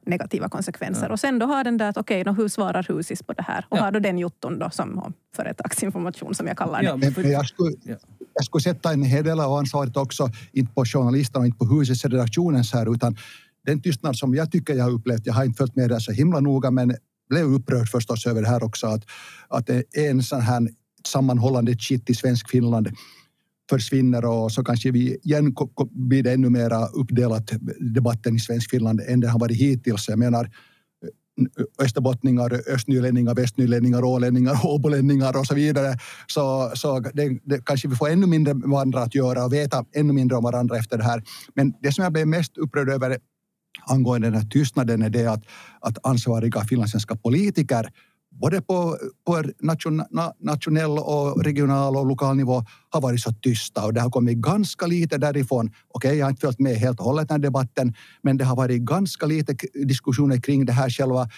negativa 0.05 0.49
konsekvenser. 0.49 1.05
Ja. 1.07 1.13
Och 1.13 1.19
sen 1.19 1.39
då 1.39 1.45
har 1.45 1.63
den 1.63 1.77
där 1.77 1.89
att 1.89 1.97
okej, 1.97 2.21
okay, 2.21 2.33
hur 2.33 2.47
svarar 2.47 2.85
Husis 2.89 3.23
på 3.23 3.33
det 3.33 3.43
här? 3.43 3.65
Och 3.69 3.77
ja. 3.77 3.81
har 3.81 3.91
då 3.91 3.99
den 3.99 4.19
jotton 4.19 4.59
då 4.59 4.69
som 4.69 5.13
företagsinformation 5.35 6.35
som 6.35 6.47
jag 6.47 6.57
kallar 6.57 6.81
det. 6.81 6.85
Ja, 6.85 6.95
men 6.95 7.31
jag, 7.31 7.47
skulle, 7.47 7.75
jag 8.33 8.45
skulle 8.45 8.61
sätta 8.61 8.93
en 8.93 9.03
hel 9.03 9.23
del 9.23 9.39
av 9.39 9.53
ansvaret 9.53 9.97
också, 9.97 10.29
inte 10.51 10.73
på 10.73 10.85
journalisterna 10.85 11.39
och 11.39 11.45
inte 11.45 11.57
på 11.57 11.65
Husets 11.65 12.05
redaktionens 12.05 12.73
här, 12.73 12.93
utan 12.93 13.17
den 13.65 13.81
tystnad 13.81 14.15
som 14.15 14.35
jag 14.35 14.51
tycker 14.51 14.73
jag 14.75 14.83
har 14.83 14.91
upplevt, 14.91 15.25
jag 15.25 15.33
har 15.33 15.43
inte 15.43 15.57
följt 15.57 15.75
med 15.75 15.89
det 15.89 16.01
så 16.01 16.11
himla 16.11 16.39
noga, 16.39 16.71
men 16.71 16.95
blev 17.29 17.45
upprörd 17.45 17.89
förstås 17.89 18.25
över 18.25 18.41
det 18.41 18.47
här 18.47 18.63
också, 18.63 18.87
att, 18.87 19.03
att 19.47 19.67
det 19.67 19.83
är 19.93 20.09
en 20.09 20.23
sån 20.23 20.41
här 20.41 20.69
sammanhållande 21.07 21.77
kitt 21.77 22.09
i 22.09 22.15
svensk 22.15 22.49
Finland 22.49 22.89
försvinner 23.79 24.25
och 24.25 24.51
så 24.51 24.63
kanske 24.63 24.91
vi 24.91 25.17
igen 25.23 25.55
blir 25.91 26.23
det 26.23 26.31
ännu 26.31 26.49
mera 26.49 26.85
uppdelat 26.85 27.51
debatten 27.79 28.35
i 28.35 28.39
svensk 28.39 28.69
Finland 28.69 29.01
än 29.07 29.19
det 29.19 29.27
har 29.27 29.39
varit 29.39 29.57
hittills. 29.57 30.09
Jag 30.09 30.19
menar 30.19 30.43
eh, 30.43 31.85
österbottningar, 31.85 32.61
östnylänningar, 32.73 33.35
västnylänningar, 33.35 34.03
ålänningar, 34.03 34.59
åbolänningar 34.63 35.39
och 35.39 35.45
så 35.45 35.55
vidare. 35.55 35.97
Så, 36.27 36.71
så 36.75 36.99
det, 36.99 37.39
det, 37.43 37.65
kanske 37.65 37.87
vi 37.87 37.95
får 37.95 38.09
ännu 38.09 38.27
mindre 38.27 38.53
med 38.53 38.69
varandra 38.69 39.01
att 39.01 39.15
göra 39.15 39.45
och 39.45 39.53
veta 39.53 39.85
ännu 39.93 40.13
mindre 40.13 40.37
om 40.37 40.43
varandra 40.43 40.77
efter 40.77 40.97
det 40.97 41.03
här. 41.03 41.23
Men 41.55 41.73
det 41.81 41.91
som 41.91 42.03
jag 42.03 42.13
blev 42.13 42.27
mest 42.27 42.57
upprörd 42.57 42.89
över 42.89 43.17
angående 43.87 44.27
den 44.27 44.35
här 44.35 44.49
tystnaden 44.49 45.01
är 45.01 45.09
det 45.09 45.27
att, 45.27 45.43
att 45.79 45.97
ansvariga 46.05 46.61
finlandssvenska 46.61 47.15
politiker 47.15 47.89
både 48.41 48.61
på, 48.61 48.97
på 49.25 49.43
nation, 49.59 50.03
nationell 50.39 50.91
och 50.91 51.43
regional 51.43 51.95
och 51.95 52.05
lokal 52.05 52.35
nivå 52.35 52.65
har 52.89 53.01
varit 53.01 53.21
så 53.21 53.33
tysta 53.33 53.85
och 53.85 53.93
det 53.93 54.01
har 54.01 54.09
kommit 54.09 54.37
ganska 54.37 54.87
lite 54.87 55.17
därifrån. 55.17 55.67
Okej, 55.67 56.09
okay, 56.09 56.17
jag 56.17 56.25
har 56.25 56.29
inte 56.29 56.41
följt 56.41 56.59
med 56.59 56.75
helt 56.75 56.99
och 56.99 57.05
hållet 57.05 57.27
den 57.27 57.35
här 57.35 57.43
debatten, 57.43 57.93
men 58.21 58.37
det 58.37 58.45
har 58.45 58.55
varit 58.55 58.81
ganska 58.81 59.25
lite 59.25 59.55
diskussioner 59.87 60.37
kring 60.37 60.65
det 60.65 60.73
här 60.73 60.89
själva 60.89 61.29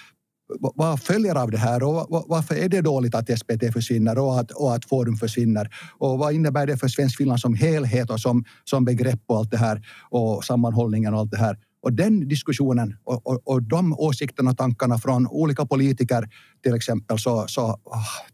vad 0.59 0.99
följer 0.99 1.35
av 1.35 1.51
det 1.51 1.57
här 1.57 1.83
och 1.83 2.25
varför 2.27 2.55
är 2.55 2.69
det 2.69 2.81
dåligt 2.81 3.15
att 3.15 3.39
SPT 3.39 3.73
försvinner 3.73 4.17
och 4.17 4.39
att, 4.39 4.51
och 4.51 4.75
att 4.75 4.85
Forum 4.85 5.17
försvinner? 5.17 5.69
Och 5.97 6.19
vad 6.19 6.33
innebär 6.33 6.67
det 6.67 6.77
för 6.77 6.87
svensk 6.87 7.17
Finland 7.17 7.39
som 7.39 7.55
helhet 7.55 8.09
och 8.09 8.19
som, 8.19 8.43
som 8.63 8.85
begrepp 8.85 9.21
och 9.25 9.37
allt 9.37 9.51
det 9.51 9.57
här 9.57 9.87
och 10.09 10.43
sammanhållningen 10.43 11.13
och 11.13 11.19
allt 11.19 11.31
det 11.31 11.37
här? 11.37 11.57
Och 11.86 11.93
den 11.93 12.27
diskussionen 12.27 12.97
och, 13.03 13.27
och, 13.27 13.47
och 13.47 13.63
de 13.63 13.93
åsikterna 13.99 14.51
och 14.51 14.57
tankarna 14.57 14.97
från 14.97 15.27
olika 15.27 15.65
politiker 15.65 16.29
till 16.63 16.75
exempel 16.75 17.19
så, 17.19 17.45
så 17.47 17.61
ah, 17.61 17.79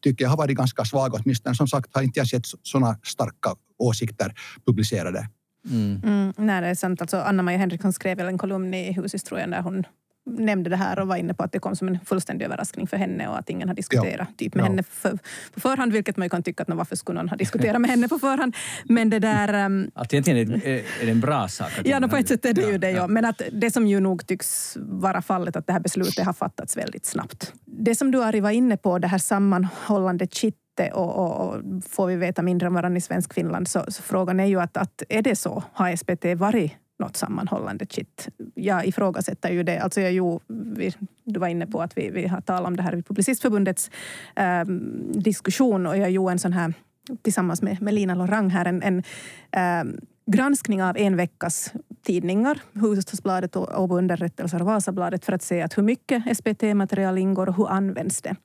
tycker 0.02 0.26
jag 0.26 0.30
har 0.30 0.38
varit 0.38 0.58
ganska 0.58 0.86
svaga. 0.86 1.20
Åtminstone 1.24 1.56
som 1.56 1.68
sagt 1.68 1.96
har 1.96 2.02
inte 2.02 2.20
jag 2.20 2.28
sett 2.28 2.46
sådana 2.64 3.00
starka 3.04 3.56
åsikter 3.80 4.34
publicerade. 4.66 5.30
Mm. 5.70 6.02
Mm, 6.04 6.34
nej, 6.38 6.62
det 6.62 6.68
är 6.68 6.76
sant. 6.76 7.02
Alltså, 7.02 7.18
Anna-Maja 7.18 7.58
Henriksson 7.58 7.94
skrev 7.94 8.18
väl 8.18 8.28
en 8.28 8.38
kolumn 8.38 8.74
i 8.74 8.94
Hushistorien 8.94 9.50
där 9.50 9.62
hon 9.62 9.84
nämnde 10.26 10.70
det 10.70 10.76
här 10.76 11.00
och 11.00 11.08
var 11.08 11.16
inne 11.16 11.34
på 11.34 11.44
att 11.44 11.52
det 11.52 11.60
kom 11.60 11.76
som 11.76 11.88
en 11.88 12.00
fullständig 12.06 12.46
överraskning 12.46 12.88
för 12.88 12.98
henne 12.98 13.28
och 13.28 13.40
att 13.40 13.50
ingen 13.50 13.68
har 13.68 13.76
diskuterat 13.76 14.28
ja. 14.30 14.36
typ 14.38 14.56
med 14.56 14.64
ja. 14.64 14.68
henne 14.68 14.84
för, 14.84 15.20
på 15.54 15.60
förhand, 15.60 15.94
vilket 15.94 16.18
man 16.18 16.26
ju 16.26 16.30
kan 16.30 16.44
tycka 16.44 16.64
att 16.64 16.70
varför 16.70 16.96
skulle 16.96 17.20
någon 17.20 17.30
ha 17.30 17.38
diskuterat 17.38 17.82
med 17.82 17.90
henne 17.90 18.08
på 18.08 18.20
förhand. 18.20 18.56
Men 18.84 19.10
det 19.10 19.20
där... 19.20 19.66
Um, 19.66 19.92
att 19.96 20.14
egentligen 20.14 20.54
är, 20.54 20.68
är 21.02 21.06
det 21.06 21.12
en 21.12 21.20
bra 21.20 21.48
sak. 21.48 21.72
ja, 21.84 22.00
no, 22.00 22.10
på 22.10 22.16
ett 22.16 22.28
sätt 22.28 22.46
är 22.46 22.54
det 22.54 22.62
ju 22.72 22.78
det, 22.78 22.92
ja. 22.92 23.08
Men 23.08 23.26
att 23.26 23.42
det 23.52 23.72
som 23.72 23.88
ju 23.88 24.00
nog 24.00 24.28
tycks 24.28 24.78
vara 24.80 25.22
fallet, 25.22 25.56
att 25.56 25.68
det 25.68 25.74
här 25.74 25.80
beslutet 25.80 26.26
har 26.26 26.34
fattats 26.34 26.78
väldigt 26.78 27.06
snabbt. 27.06 27.54
Det 27.66 27.96
som 27.96 28.12
du 28.12 28.24
Ari 28.24 28.40
var 28.40 28.52
inne 28.52 28.78
på, 28.78 29.00
det 29.00 29.08
här 29.08 29.18
sammanhållande 29.18 30.28
kitt 30.28 30.56
och, 30.94 31.16
och, 31.16 31.48
och, 31.48 31.62
får 31.90 32.08
vi 32.08 32.16
veta 32.16 32.42
mindre 32.42 32.68
om 32.68 32.74
varandra 32.74 32.98
i 32.98 33.02
svensk 33.02 33.34
Finland 33.34 33.68
så, 33.68 33.86
så, 33.88 34.02
frågan 34.02 34.40
är 34.40 34.46
ju 34.46 34.62
att, 34.62 34.78
att 34.78 35.04
är 35.10 35.22
det 35.22 35.36
så? 35.36 35.64
Har 35.74 35.96
SPT 35.96 36.40
varit 36.40 36.72
något 37.02 37.18
sammanhållande 37.18 37.86
kitt. 37.86 38.30
Jag 38.56 38.86
ifrågasätter 38.86 39.52
ju 39.52 39.64
det. 39.64 39.80
Alltså 39.80 40.02
jag, 40.02 40.12
jo, 40.12 40.40
vi, 40.48 40.94
du 41.24 41.40
var 41.40 41.48
inne 41.48 41.68
på 41.68 41.82
att 41.82 41.98
vi, 41.98 42.10
vi 42.10 42.28
har 42.28 42.42
talat 42.42 42.68
om 42.68 42.78
det 42.78 42.84
här 42.84 42.96
vid 42.96 43.08
Publicistförbundets 43.08 43.92
eh, 44.36 44.66
diskussion 45.14 45.88
och 45.88 45.98
jag 45.98 46.12
gjorde 46.12 46.32
en 46.32 46.40
sån 46.40 46.54
här 46.54 46.74
tillsammans 47.22 47.62
med, 47.62 47.82
med 47.82 47.94
Lina 47.94 48.16
Lorang 48.16 48.50
här 48.50 48.66
en, 48.66 48.82
en 48.82 49.04
eh, 49.52 49.94
granskning 50.32 50.84
av 50.84 50.98
en 50.98 51.16
veckas 51.18 51.74
tidningar, 52.06 52.62
Hufvudstadsbladet, 52.74 53.56
Åbo 53.56 53.98
Underrättelser 53.98 54.62
och 54.62 54.66
Vasabladet 54.66 55.26
för 55.26 55.34
att 55.34 55.42
se 55.42 55.62
att 55.62 55.78
hur 55.78 55.84
mycket 55.84 56.38
SPT-material 56.38 57.18
ingår 57.18 57.50
och 57.50 57.56
hur 57.56 57.70
används 57.70 58.22
det. 58.22 58.36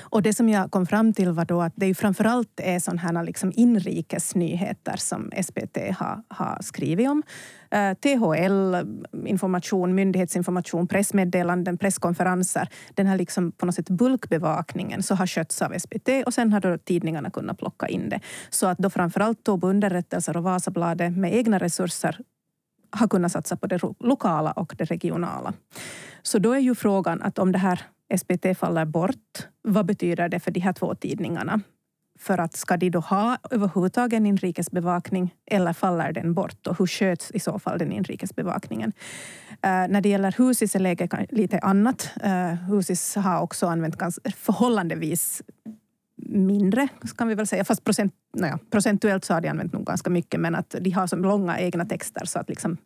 Och 0.00 0.22
det 0.22 0.32
som 0.32 0.48
jag 0.48 0.70
kom 0.70 0.86
fram 0.86 1.12
till 1.12 1.30
var 1.30 1.44
då 1.44 1.62
att 1.62 1.72
det 1.76 1.86
ju 1.86 1.94
framförallt 1.94 2.60
är 2.60 2.78
sådana 2.78 3.00
här 3.00 3.24
liksom 3.24 3.52
inrikes 3.56 4.34
nyheter 4.34 4.96
som 4.96 5.30
SPT 5.42 5.78
har, 5.98 6.22
har 6.28 6.58
skrivit 6.62 7.08
om. 7.08 7.22
Eh, 7.70 7.94
THL, 7.94 8.76
information, 9.26 9.94
myndighetsinformation, 9.94 10.88
pressmeddelanden, 10.88 11.78
presskonferenser. 11.78 12.68
Den 12.94 13.06
här 13.06 13.18
liksom 13.18 13.52
på 13.52 13.66
något 13.66 13.74
sätt 13.74 13.90
bulkbevakningen 13.90 15.02
så 15.02 15.14
har 15.14 15.26
skötts 15.26 15.62
av 15.62 15.78
SPT 15.78 16.08
och 16.26 16.34
sen 16.34 16.52
har 16.52 16.60
då 16.60 16.78
tidningarna 16.78 17.30
kunnat 17.30 17.58
plocka 17.58 17.88
in 17.88 18.08
det. 18.08 18.20
Så 18.50 18.66
att 18.66 18.78
då 18.78 18.90
framförallt 18.90 19.44
Tobo 19.44 19.68
underrättelser 19.68 20.36
och 20.36 20.42
Vasabladet 20.42 21.16
med 21.16 21.34
egna 21.34 21.58
resurser 21.58 22.18
har 22.90 23.08
kunnat 23.08 23.32
satsa 23.32 23.56
på 23.56 23.66
det 23.66 23.80
lokala 24.00 24.52
och 24.52 24.74
det 24.78 24.84
regionala. 24.84 25.52
Så 26.22 26.38
då 26.38 26.52
är 26.52 26.58
ju 26.58 26.74
frågan 26.74 27.22
att 27.22 27.38
om 27.38 27.52
det 27.52 27.58
här 27.58 27.82
SPT 28.16 28.58
faller 28.58 28.84
bort, 28.84 29.48
vad 29.62 29.86
betyder 29.86 30.28
det 30.28 30.40
för 30.40 30.50
de 30.50 30.60
här 30.60 30.72
två 30.72 30.94
tidningarna? 30.94 31.60
För 32.18 32.38
att 32.38 32.56
ska 32.56 32.76
de 32.76 32.90
då 32.90 33.00
ha 33.00 33.38
överhuvudtaget 33.50 34.16
en 34.16 34.26
inrikesbevakning 34.26 35.34
eller 35.46 35.72
faller 35.72 36.12
den 36.12 36.34
bort? 36.34 36.66
Och 36.66 36.78
hur 36.78 36.86
sköts 36.86 37.30
i 37.30 37.40
så 37.40 37.58
fall 37.58 37.78
den 37.78 37.92
inrikesbevakningen? 37.92 38.92
Uh, 39.50 39.88
när 39.88 40.00
det 40.00 40.08
gäller 40.08 40.34
Husis 40.38 40.74
är 40.74 40.80
läget 40.80 41.10
lite 41.30 41.58
annat. 41.58 42.10
Uh, 42.24 42.54
Husis 42.54 43.14
har 43.14 43.40
också 43.40 43.66
använt 43.66 43.96
ganska 43.96 44.30
förhållandevis 44.30 45.42
mindre, 46.28 46.88
kan 47.16 47.28
vi 47.28 47.34
väl 47.34 47.46
säga. 47.46 47.64
Fast 47.64 47.84
procent, 47.84 48.12
naja, 48.36 48.58
procentuellt 48.70 49.24
så 49.24 49.34
har 49.34 49.40
de 49.40 49.48
använt 49.48 49.72
nog 49.72 49.86
ganska 49.86 50.10
mycket, 50.10 50.40
men 50.40 50.54
att 50.54 50.74
de 50.80 50.90
har 50.90 51.06
så 51.06 51.16
långa 51.16 51.58
egna 51.58 51.84
texter 51.84 52.24
så 52.24 52.38
att 52.38 52.48
liksom, 52.48 52.76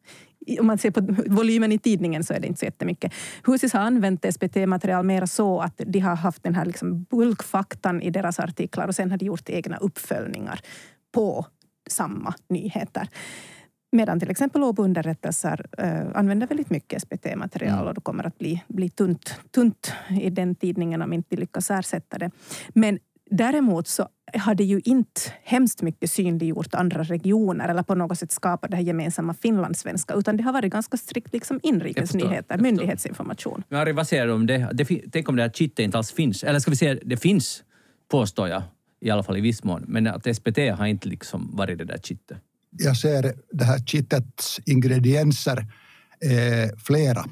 om 0.60 0.66
man 0.66 0.78
ser 0.78 0.90
på 0.90 1.00
volymen 1.26 1.72
i 1.72 1.78
tidningen 1.78 2.24
så 2.24 2.34
är 2.34 2.40
det 2.40 2.46
inte 2.46 2.58
så 2.58 2.64
jättemycket. 2.64 3.12
Husis 3.46 3.72
har 3.72 3.80
använt 3.80 4.34
SPT-material 4.34 5.04
mer 5.04 5.26
så 5.26 5.60
att 5.60 5.80
de 5.86 5.98
har 6.00 6.16
haft 6.16 6.42
den 6.42 6.54
här 6.54 6.64
liksom 6.64 7.02
bulkfaktan 7.02 8.02
i 8.02 8.10
deras 8.10 8.38
artiklar 8.38 8.88
och 8.88 8.94
sen 8.94 9.10
har 9.10 9.18
de 9.18 9.24
gjort 9.24 9.48
egna 9.48 9.76
uppföljningar 9.76 10.60
på 11.14 11.46
samma 11.90 12.34
nyheter. 12.48 13.08
Medan 13.92 14.20
till 14.20 14.30
exempel 14.30 14.62
Åbo 14.62 14.82
underrättelser 14.82 15.66
äh, 15.78 16.06
använder 16.14 16.46
väldigt 16.46 16.70
mycket 16.70 17.02
SPT-material 17.02 17.74
mm. 17.74 17.86
och 17.86 17.94
det 17.94 18.00
kommer 18.00 18.26
att 18.26 18.38
bli, 18.38 18.62
bli 18.68 18.88
tunt, 18.88 19.40
tunt 19.50 19.92
i 20.20 20.30
den 20.30 20.54
tidningen 20.54 21.02
om 21.02 21.12
inte 21.12 21.36
lyckas 21.36 21.70
ersätta 21.70 22.18
det. 22.18 22.30
Men 22.68 22.98
Däremot 23.32 23.88
så 23.88 24.08
har 24.34 24.54
det 24.54 24.64
ju 24.64 24.80
inte 24.84 25.20
hemskt 25.44 25.82
mycket 25.82 26.10
synliggjort 26.10 26.74
andra 26.74 27.02
regioner 27.02 27.68
eller 27.68 27.82
på 27.82 27.94
något 27.94 28.18
sätt 28.18 28.32
skapat 28.32 28.70
det 28.70 28.76
här 28.76 28.84
gemensamma 28.84 29.34
finlandssvenska, 29.34 30.14
utan 30.14 30.36
det 30.36 30.42
har 30.42 30.52
varit 30.52 30.72
ganska 30.72 30.96
strikt 30.96 31.32
liksom 31.32 31.60
inrikesnyheter, 31.62 32.58
myndighetsinformation. 32.58 33.62
Men 33.68 33.80
Ari, 33.80 33.92
vad 33.92 34.06
säger 34.06 34.26
du 34.26 34.32
om 34.32 34.46
det? 34.46 34.68
det 34.72 34.84
tänk 35.12 35.28
om 35.28 35.36
det 35.36 35.42
här 35.42 35.50
kittet 35.50 35.78
inte 35.78 35.98
alls 35.98 36.12
finns? 36.12 36.44
Eller 36.44 36.58
ska 36.58 36.70
vi 36.70 36.76
säga, 36.76 36.98
det 37.04 37.16
finns, 37.16 37.64
påstår 38.10 38.48
jag, 38.48 38.62
i 39.00 39.10
alla 39.10 39.22
fall 39.22 39.36
i 39.36 39.40
viss 39.40 39.64
mån, 39.64 39.84
men 39.88 40.06
att 40.06 40.36
SPT 40.36 40.58
har 40.58 40.86
inte 40.86 41.08
liksom 41.08 41.50
varit 41.56 41.78
det 41.78 41.84
där 41.84 41.98
kittet. 41.98 42.38
Jag 42.70 42.96
ser 42.96 43.34
det 43.52 43.64
här 43.64 43.78
kittets 43.78 44.60
ingredienser 44.66 45.58
eh, 45.58 46.78
flera. 46.78 47.24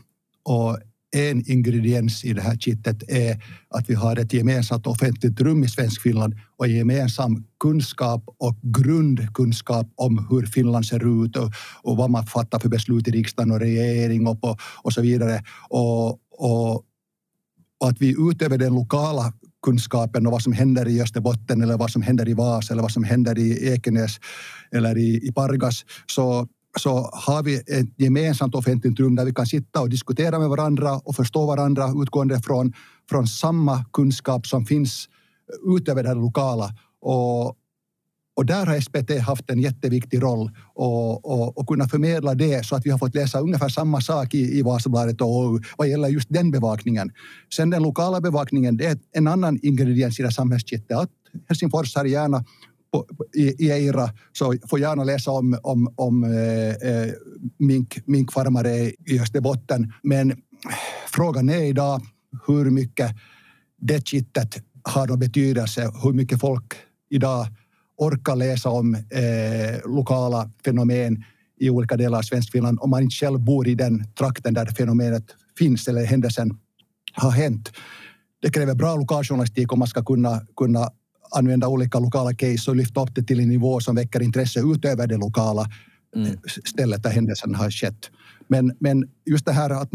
Och 0.43 0.79
en 1.13 1.51
ingrediens 1.51 2.25
i 2.25 2.33
det 2.33 2.43
här 2.43 2.57
kittet 2.57 3.03
är 3.09 3.43
att 3.69 3.91
vi 3.91 3.95
har 3.95 4.17
ett 4.17 4.33
gemensamt 4.33 4.87
offentligt 4.87 5.41
rum 5.41 5.65
i 5.65 5.69
Svenskfinland 5.69 6.35
och 6.57 6.69
gemensam 6.69 7.45
kunskap 7.61 8.25
och 8.39 8.57
grundkunskap 8.63 9.93
om 9.95 10.27
hur 10.31 10.47
Finland 10.47 10.87
ser 10.87 11.25
ut 11.25 11.37
och, 11.37 11.53
och 11.83 11.97
vad 11.97 12.11
man 12.11 12.27
fattar 12.27 12.59
för 12.59 12.69
beslut 12.69 13.09
i 13.09 13.11
riksdagen 13.11 13.53
och 13.53 13.61
regering 13.61 14.27
och, 14.27 14.41
på, 14.41 14.57
och 14.83 14.93
så 14.93 15.03
vidare. 15.03 15.43
Och, 15.69 16.09
och, 16.31 16.85
och 17.81 17.89
att 17.89 18.01
vi 18.01 18.15
utöver 18.19 18.59
den 18.59 18.75
lokala 18.75 19.33
kunskapen 19.63 20.27
och 20.27 20.33
vad 20.33 20.43
som 20.43 20.53
händer 20.53 20.89
i 20.89 21.03
Österbotten 21.03 21.63
eller 21.63 21.77
vad 21.77 21.91
som 21.91 22.03
händer 22.03 22.29
i 22.29 22.35
Vas 22.35 22.71
eller 22.71 22.83
vad 22.83 22.93
som 22.93 23.05
händer 23.05 23.39
i 23.39 23.73
Ekenäs 23.73 24.17
eller 24.73 24.99
i, 24.99 25.29
i 25.29 25.33
Pargas 25.33 25.85
så 26.07 26.49
så 26.79 27.11
har 27.13 27.43
vi 27.43 27.57
ett 27.57 27.89
gemensamt 27.97 28.55
offentligt 28.55 29.01
rum 29.01 29.17
där 29.17 29.25
vi 29.25 29.33
kan 29.33 29.47
sitta 29.47 29.81
och 29.81 29.89
diskutera 29.89 30.39
med 30.39 30.49
varandra 30.49 30.99
och 31.05 31.17
förstå 31.17 31.47
varandra 31.47 31.93
utgående 32.03 32.41
från, 32.43 32.73
från 33.11 33.27
samma 33.27 33.85
kunskap 33.93 34.47
som 34.47 34.67
finns 34.67 35.09
utöver 35.77 36.03
det 36.03 36.15
lokala. 36.15 36.75
Och, 37.01 37.57
och 38.37 38.47
där 38.47 38.67
har 38.67 38.81
SPT 38.81 39.27
haft 39.27 39.51
en 39.51 39.61
jätteviktig 39.61 40.23
roll 40.23 40.51
och, 40.75 41.25
och, 41.25 41.59
och 41.59 41.67
kunna 41.67 41.89
förmedla 41.89 42.35
det 42.35 42.67
så 42.67 42.77
att 42.77 42.87
vi 42.87 42.91
har 42.91 42.99
fått 42.99 43.15
läsa 43.15 43.41
ungefär 43.41 43.69
samma 43.69 44.01
sak 44.01 44.35
i, 44.35 44.59
i 44.59 44.63
Vasabladet 44.63 45.21
och 45.21 45.61
vad 45.77 45.89
gäller 45.89 46.09
just 46.09 46.29
den 46.29 46.51
bevakningen. 46.51 47.13
Sen 47.55 47.71
den 47.71 47.83
lokala 47.83 48.21
bevakningen, 48.21 48.77
det 48.77 48.87
är 48.87 48.99
en 49.13 49.27
annan 49.27 49.59
ingrediens 49.63 50.21
i 50.21 50.23
det 50.23 50.33
samhällskittet. 50.33 50.97
Att 50.97 51.11
Helsingfors 51.49 51.97
har 51.97 52.05
gärna 52.05 52.45
på, 52.93 53.07
i, 53.35 53.67
i 53.67 53.71
Eira 53.71 54.11
så 54.33 54.55
får 54.69 54.81
gärna 54.81 55.05
läsa 55.05 55.31
om, 55.31 55.59
om, 55.63 55.95
om 55.97 56.25
eh, 56.25 56.91
eh, 56.91 57.13
mink, 57.59 57.99
minkfarmare 58.07 58.77
i 59.07 59.21
Österbotten. 59.21 59.93
Men 60.03 60.31
eh, 60.31 60.37
frågan 61.09 61.49
är 61.49 61.63
idag 61.63 62.03
hur 62.47 62.71
mycket 62.71 63.17
det 63.81 64.09
kittet 64.09 64.63
har 64.83 65.07
någon 65.07 65.19
betydelse, 65.19 65.93
hur 66.03 66.13
mycket 66.13 66.41
folk 66.41 66.75
idag 67.11 67.47
orkar 67.97 68.37
läsa 68.37 68.71
om 68.71 68.95
eh, 68.95 69.91
lokala 69.91 70.51
fenomen 70.65 71.25
i 71.61 71.71
olika 71.71 71.97
delar 71.97 72.19
av 72.19 72.23
Svenskfinland 72.23 72.79
om 72.81 72.91
man 72.91 73.03
inte 73.03 73.15
själv 73.15 73.41
bor 73.41 73.69
i 73.69 73.75
den 73.75 74.05
trakten 74.19 74.55
där 74.55 74.67
fenomenet 74.67 75.25
finns 75.59 75.89
eller 75.89 76.05
händelsen 76.05 76.59
har 77.13 77.31
hänt. 77.31 77.73
Det 78.43 78.51
kräver 78.51 78.75
bra 78.75 78.97
lokaljournalistik 78.97 79.73
om 79.73 79.79
man 79.79 79.89
ska 79.89 80.05
kunna, 80.05 80.41
kunna 80.57 80.91
använda 81.31 81.69
olika 81.69 81.99
lokala 81.99 82.35
case 82.35 82.71
och 82.71 82.77
lyfta 82.77 83.03
upp 83.03 83.15
det 83.15 83.23
till 83.23 83.41
en 83.41 83.49
nivå 83.49 83.81
som 83.81 83.95
väcker 83.95 84.23
intresse 84.23 84.61
utöver 84.61 85.07
det 85.07 85.17
lokala 85.17 85.67
mm. 86.17 86.39
stället 86.65 87.03
där 87.03 87.11
händelsen 87.11 87.55
har 87.55 87.71
skett. 87.71 88.11
Men, 88.49 88.77
men 88.79 89.09
just 89.27 89.45
det 89.45 89.53
här 89.53 89.71
att 89.71 89.91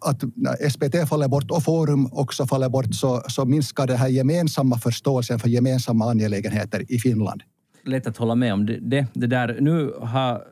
att 0.00 0.22
när 0.34 0.68
SPT 0.68 1.08
faller 1.08 1.28
bort 1.28 1.50
och 1.50 1.62
Forum 1.62 2.08
också 2.12 2.46
faller 2.46 2.68
bort 2.68 2.94
så, 2.94 3.22
så 3.28 3.44
minskar 3.44 3.86
det 3.86 3.96
här 3.96 4.08
gemensamma 4.08 4.78
förståelsen 4.78 5.38
för 5.38 5.48
gemensamma 5.48 6.10
angelägenheter 6.10 6.92
i 6.92 6.98
Finland. 6.98 7.42
Lätt 7.84 8.06
att 8.06 8.16
hålla 8.16 8.34
med 8.34 8.52
om 8.52 8.66
det. 8.66 8.78
Det, 8.80 9.06
det 9.14 9.26
där, 9.26 9.56
nu 9.60 9.92
har 10.00 10.42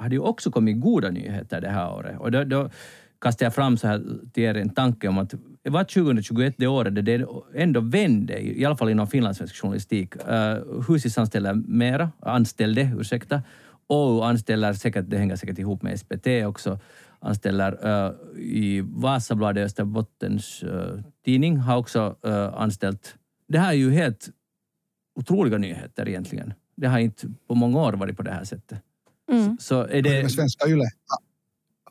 hade 0.00 0.14
ju 0.14 0.20
också 0.20 0.50
kommit 0.50 0.80
goda 0.80 1.10
nyheter 1.10 1.60
det 1.60 1.68
här 1.68 1.92
året. 1.92 2.20
Och 2.20 2.30
då, 2.30 2.44
då 2.44 2.70
kastar 3.20 3.46
jag 3.46 3.54
fram 3.54 3.76
så 3.76 3.86
här 3.86 4.02
till 4.32 4.42
er 4.42 4.54
en 4.54 4.70
tanke 4.70 5.08
om 5.08 5.18
att 5.18 5.30
det 5.30 5.38
var 5.64 5.84
2021 5.84 6.54
det 6.58 6.66
året 6.66 6.94
där 6.94 7.02
det 7.02 7.26
ändå 7.54 7.80
vände, 7.80 8.40
i 8.40 8.64
alla 8.64 8.76
fall 8.76 8.88
inom 8.88 9.06
finlandssvensk 9.06 9.56
journalistik. 9.56 10.16
Uh, 10.16 10.82
Husis 10.88 11.18
anställer 11.18 11.54
mera, 11.54 12.10
anställde, 12.20 12.92
ursäkta. 12.98 13.42
OU 13.88 14.22
anställer 14.22 14.72
säkert, 14.72 15.04
det 15.08 15.18
hänger 15.18 15.36
säkert 15.36 15.58
ihop 15.58 15.82
med 15.82 16.00
SPT 16.00 16.26
också, 16.46 16.78
anställer 17.18 17.86
uh, 17.86 18.12
i 18.38 18.80
Vasabladet, 18.80 19.64
Österbottens 19.64 20.62
uh, 20.62 21.00
tidning, 21.24 21.56
har 21.56 21.76
också 21.76 22.16
uh, 22.26 22.54
anställt. 22.54 23.14
Det 23.48 23.58
här 23.58 23.68
är 23.68 23.76
ju 23.76 23.90
helt 23.90 24.28
otroliga 25.14 25.58
nyheter 25.58 26.08
egentligen. 26.08 26.54
Det 26.76 26.86
har 26.86 26.98
inte 26.98 27.28
på 27.48 27.54
många 27.54 27.78
år 27.78 27.92
varit 27.92 28.16
på 28.16 28.22
det 28.22 28.32
här 28.32 28.44
sättet. 28.44 28.78
Mm. 29.32 29.56
Så 29.60 29.82
är 29.82 30.02
det... 30.02 30.28
Svenska 30.28 30.68
Yle, 30.68 30.84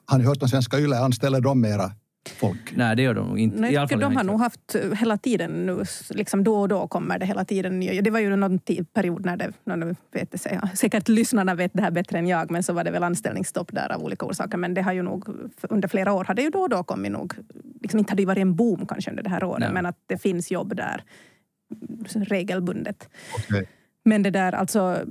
har 0.05 0.17
ni 0.17 0.25
hört 0.25 0.41
om 0.41 0.49
Svenska 0.49 0.79
Yle? 0.79 0.97
Anställer 0.97 1.41
de 1.41 1.61
mera 1.61 1.91
folk? 2.31 2.73
Nej, 2.75 2.95
det 2.95 3.01
gör 3.01 3.13
de 3.13 3.37
inte. 3.37 3.61
Nej, 3.61 3.73
jag 3.73 3.89
tycker 3.89 4.01
de 4.01 4.15
har 4.15 4.23
nog 4.23 4.39
haft 4.39 4.75
hela 4.99 5.17
tiden 5.17 5.65
nu, 5.65 5.83
liksom 6.09 6.43
då 6.43 6.55
och 6.55 6.67
då 6.67 6.87
kommer 6.87 7.19
det 7.19 7.25
hela 7.25 7.45
tiden 7.45 7.79
nya. 7.79 8.01
Det 8.01 8.11
var 8.11 8.19
ju 8.19 8.35
någon 8.35 8.59
period 8.93 9.25
när 9.25 9.37
det, 9.37 9.51
nu 9.63 9.95
vet 10.11 10.31
det, 10.31 10.59
säkert 10.75 11.07
lyssnarna 11.07 11.55
vet 11.55 11.71
det 11.73 11.81
här 11.81 11.91
bättre 11.91 12.17
än 12.17 12.27
jag, 12.27 12.51
men 12.51 12.63
så 12.63 12.73
var 12.73 12.83
det 12.83 12.91
väl 12.91 13.03
anställningsstopp 13.03 13.71
där 13.73 13.91
av 13.91 14.03
olika 14.03 14.25
orsaker. 14.25 14.57
Men 14.57 14.73
det 14.73 14.81
har 14.81 14.93
ju 14.93 15.01
nog, 15.01 15.25
under 15.61 15.87
flera 15.87 16.13
år 16.13 16.23
har 16.23 16.33
det 16.33 16.41
ju 16.41 16.49
då 16.49 16.59
och 16.59 16.69
då 16.69 16.83
kommit 16.83 17.11
nog, 17.11 17.33
liksom 17.81 17.99
inte 17.99 18.11
hade 18.11 18.21
det 18.21 18.25
varit 18.25 18.41
en 18.41 18.55
boom 18.55 18.85
kanske 18.85 19.09
under 19.11 19.23
det 19.23 19.29
här 19.29 19.43
året, 19.43 19.59
Nej. 19.59 19.73
men 19.73 19.85
att 19.85 19.97
det 20.07 20.17
finns 20.17 20.51
jobb 20.51 20.75
där 20.75 21.03
regelbundet. 22.15 23.09
Okay. 23.37 23.65
Men 24.03 24.23
det 24.23 24.29
där, 24.29 24.51
alltså 24.51 25.05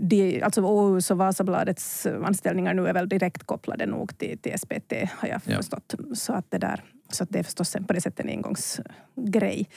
de, 0.00 0.42
alltså 0.42 0.62
Åhus 0.62 1.10
och 1.10 1.18
Vasabladets 1.18 2.06
anställningar 2.06 2.74
nu 2.74 2.86
är 2.86 2.94
väl 2.94 3.08
direkt 3.08 3.44
kopplade 3.44 3.86
nog 3.86 4.18
till, 4.18 4.38
till 4.38 4.58
SPT 4.58 4.92
har 5.10 5.28
jag 5.28 5.40
ja. 5.44 5.56
förstått. 5.56 5.94
Så 6.14 6.32
att, 6.32 6.50
det 6.50 6.58
där, 6.58 6.84
så 7.10 7.22
att 7.22 7.30
det 7.30 7.38
är 7.38 7.42
förstås 7.42 7.76
på 7.86 7.92
det 7.92 8.00
sättet 8.00 8.26
en 8.26 8.30
engångsgrej. 8.30 9.68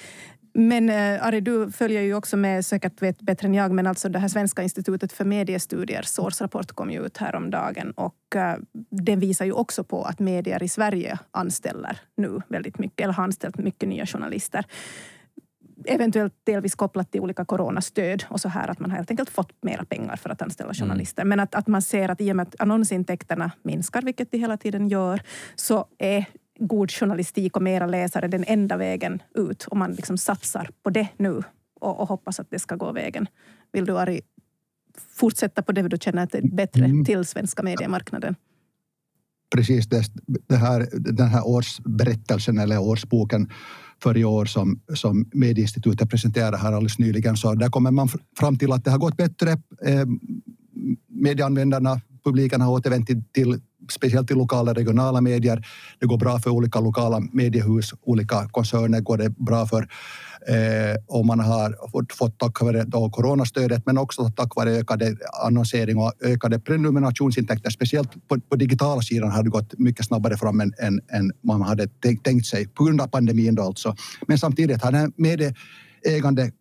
Men 0.53 0.89
äh, 0.89 1.25
Ari, 1.25 1.41
du 1.41 1.71
följer 1.71 2.01
ju 2.01 2.13
också 2.13 2.37
med, 2.37 2.65
säkert 2.65 3.01
vet 3.01 3.21
bättre 3.21 3.47
än 3.47 3.53
jag, 3.53 3.71
men 3.71 3.87
alltså 3.87 4.09
det 4.09 4.19
här 4.19 4.27
Svenska 4.27 4.63
institutet 4.63 5.11
för 5.11 5.25
mediestudiers 5.25 6.19
årsrapport 6.19 6.71
kom 6.71 6.91
ju 6.91 7.05
ut 7.05 7.17
häromdagen 7.17 7.91
och 7.91 8.35
äh, 8.35 8.55
den 8.89 9.19
visar 9.19 9.45
ju 9.45 9.51
också 9.51 9.83
på 9.83 10.03
att 10.03 10.19
medier 10.19 10.63
i 10.63 10.67
Sverige 10.67 11.19
anställer 11.31 11.99
nu 12.17 12.41
väldigt 12.47 12.79
mycket, 12.79 13.03
eller 13.03 13.13
har 13.13 13.23
anställt 13.23 13.57
mycket 13.57 13.89
nya 13.89 14.05
journalister 14.05 14.65
eventuellt 15.85 16.33
delvis 16.43 16.75
kopplat 16.75 17.11
till 17.11 17.21
olika 17.21 17.45
coronastöd 17.45 18.23
och 18.29 18.41
så 18.41 18.49
här 18.49 18.67
att 18.67 18.79
man 18.79 18.89
har 18.89 18.97
helt 18.97 19.11
enkelt 19.11 19.29
fått 19.29 19.63
mera 19.63 19.85
pengar 19.85 20.15
för 20.15 20.29
att 20.29 20.41
anställa 20.41 20.69
mm. 20.69 20.75
journalister. 20.75 21.21
Mm. 21.21 21.29
Men 21.29 21.39
att, 21.39 21.55
att 21.55 21.67
man 21.67 21.81
ser 21.81 22.09
att 22.09 22.21
i 22.21 22.31
och 22.31 22.35
med 22.35 22.47
att 22.47 22.55
annonsintäkterna 22.59 23.51
minskar, 23.63 24.01
vilket 24.01 24.31
de 24.31 24.37
hela 24.37 24.57
tiden 24.57 24.87
gör, 24.87 25.21
så 25.55 25.85
är 25.97 26.25
god 26.59 26.91
journalistik 26.91 27.55
och 27.55 27.63
mera 27.63 27.85
läsare 27.85 28.27
den 28.27 28.43
enda 28.47 28.77
vägen 28.77 29.21
ut 29.35 29.65
och 29.65 29.77
man 29.77 29.91
liksom 29.91 30.17
satsar 30.17 30.69
på 30.83 30.89
det 30.89 31.07
nu 31.17 31.43
och, 31.79 31.99
och 31.99 32.07
hoppas 32.07 32.39
att 32.39 32.49
det 32.49 32.59
ska 32.59 32.75
gå 32.75 32.91
vägen. 32.91 33.27
Vill 33.71 33.85
du 33.85 33.97
Ari 33.97 34.21
fortsätta 35.15 35.61
på 35.61 35.71
det 35.71 35.87
du 35.87 35.97
känner 35.97 36.23
att 36.23 36.31
det 36.31 36.37
är 36.37 36.55
bättre 36.55 36.85
mm. 36.85 37.05
till 37.05 37.25
svenska 37.25 37.63
mediemarknaden? 37.63 38.35
Precis, 39.55 39.87
det, 39.87 40.03
det 40.47 40.55
här, 40.55 40.87
den 40.91 41.27
här 41.27 41.47
årsberättelsen 41.47 42.57
eller 42.57 42.79
årsboken 42.79 43.49
för 44.03 44.17
i 44.17 44.25
år 44.25 44.45
som, 44.45 44.81
som 44.93 45.29
Medieinstitutet 45.33 46.09
presenterade 46.09 46.57
här 46.57 46.73
alldeles 46.73 46.99
nyligen. 46.99 47.37
Så 47.37 47.53
där 47.53 47.69
kommer 47.69 47.91
man 47.91 48.09
fram 48.39 48.57
till 48.57 48.71
att 48.71 48.85
det 48.85 48.91
har 48.91 48.97
gått 48.97 49.17
bättre. 49.17 49.51
Eh, 49.85 50.05
medieanvändarna, 51.07 52.01
publiken 52.23 52.61
har 52.61 52.71
återvänt 52.71 53.07
till, 53.07 53.23
till 53.31 53.61
speciellt 53.89 54.31
i 54.31 54.33
lokala 54.33 54.73
regionala 54.73 55.21
medier. 55.21 55.67
Det 55.99 56.05
går 56.05 56.17
bra 56.17 56.39
för 56.39 56.49
olika 56.49 56.79
lokala 56.79 57.19
mediehus, 57.19 57.93
olika 58.01 58.47
koncerner 58.51 58.99
går 58.99 59.17
det 59.17 59.29
bra 59.29 59.65
för. 59.65 59.87
Eh, 60.47 60.95
och 61.07 61.25
man 61.25 61.39
har 61.39 61.89
fått, 61.91 62.13
fått 62.13 62.39
tack 62.39 62.61
vare 62.61 62.83
då 62.83 63.09
coronastödet 63.09 63.85
men 63.85 63.97
också 63.97 64.29
tack 64.35 64.55
vare 64.55 64.69
ökade 64.69 65.15
annonsering 65.43 65.97
och 65.97 66.13
ökade 66.21 66.59
prenumerationsintäkter. 66.59 67.69
Speciellt 67.69 68.27
på, 68.27 68.39
på 68.39 68.55
digitala 68.55 69.01
sidan 69.01 69.31
har 69.31 69.43
det 69.43 69.49
gått 69.49 69.79
mycket 69.79 70.05
snabbare 70.05 70.37
fram 70.37 70.61
än, 70.61 70.73
än, 70.79 71.01
än 71.11 71.31
man 71.43 71.61
hade 71.61 71.87
tänkt, 71.87 72.25
tänkt 72.25 72.45
sig 72.45 72.67
på 72.67 72.83
grund 72.83 73.01
av 73.01 73.07
pandemin. 73.07 73.55
Då 73.55 73.63
alltså. 73.63 73.95
Men 74.27 74.37
samtidigt 74.37 74.83
har 74.83 74.91
den 74.91 75.13
medieägande 75.15 76.51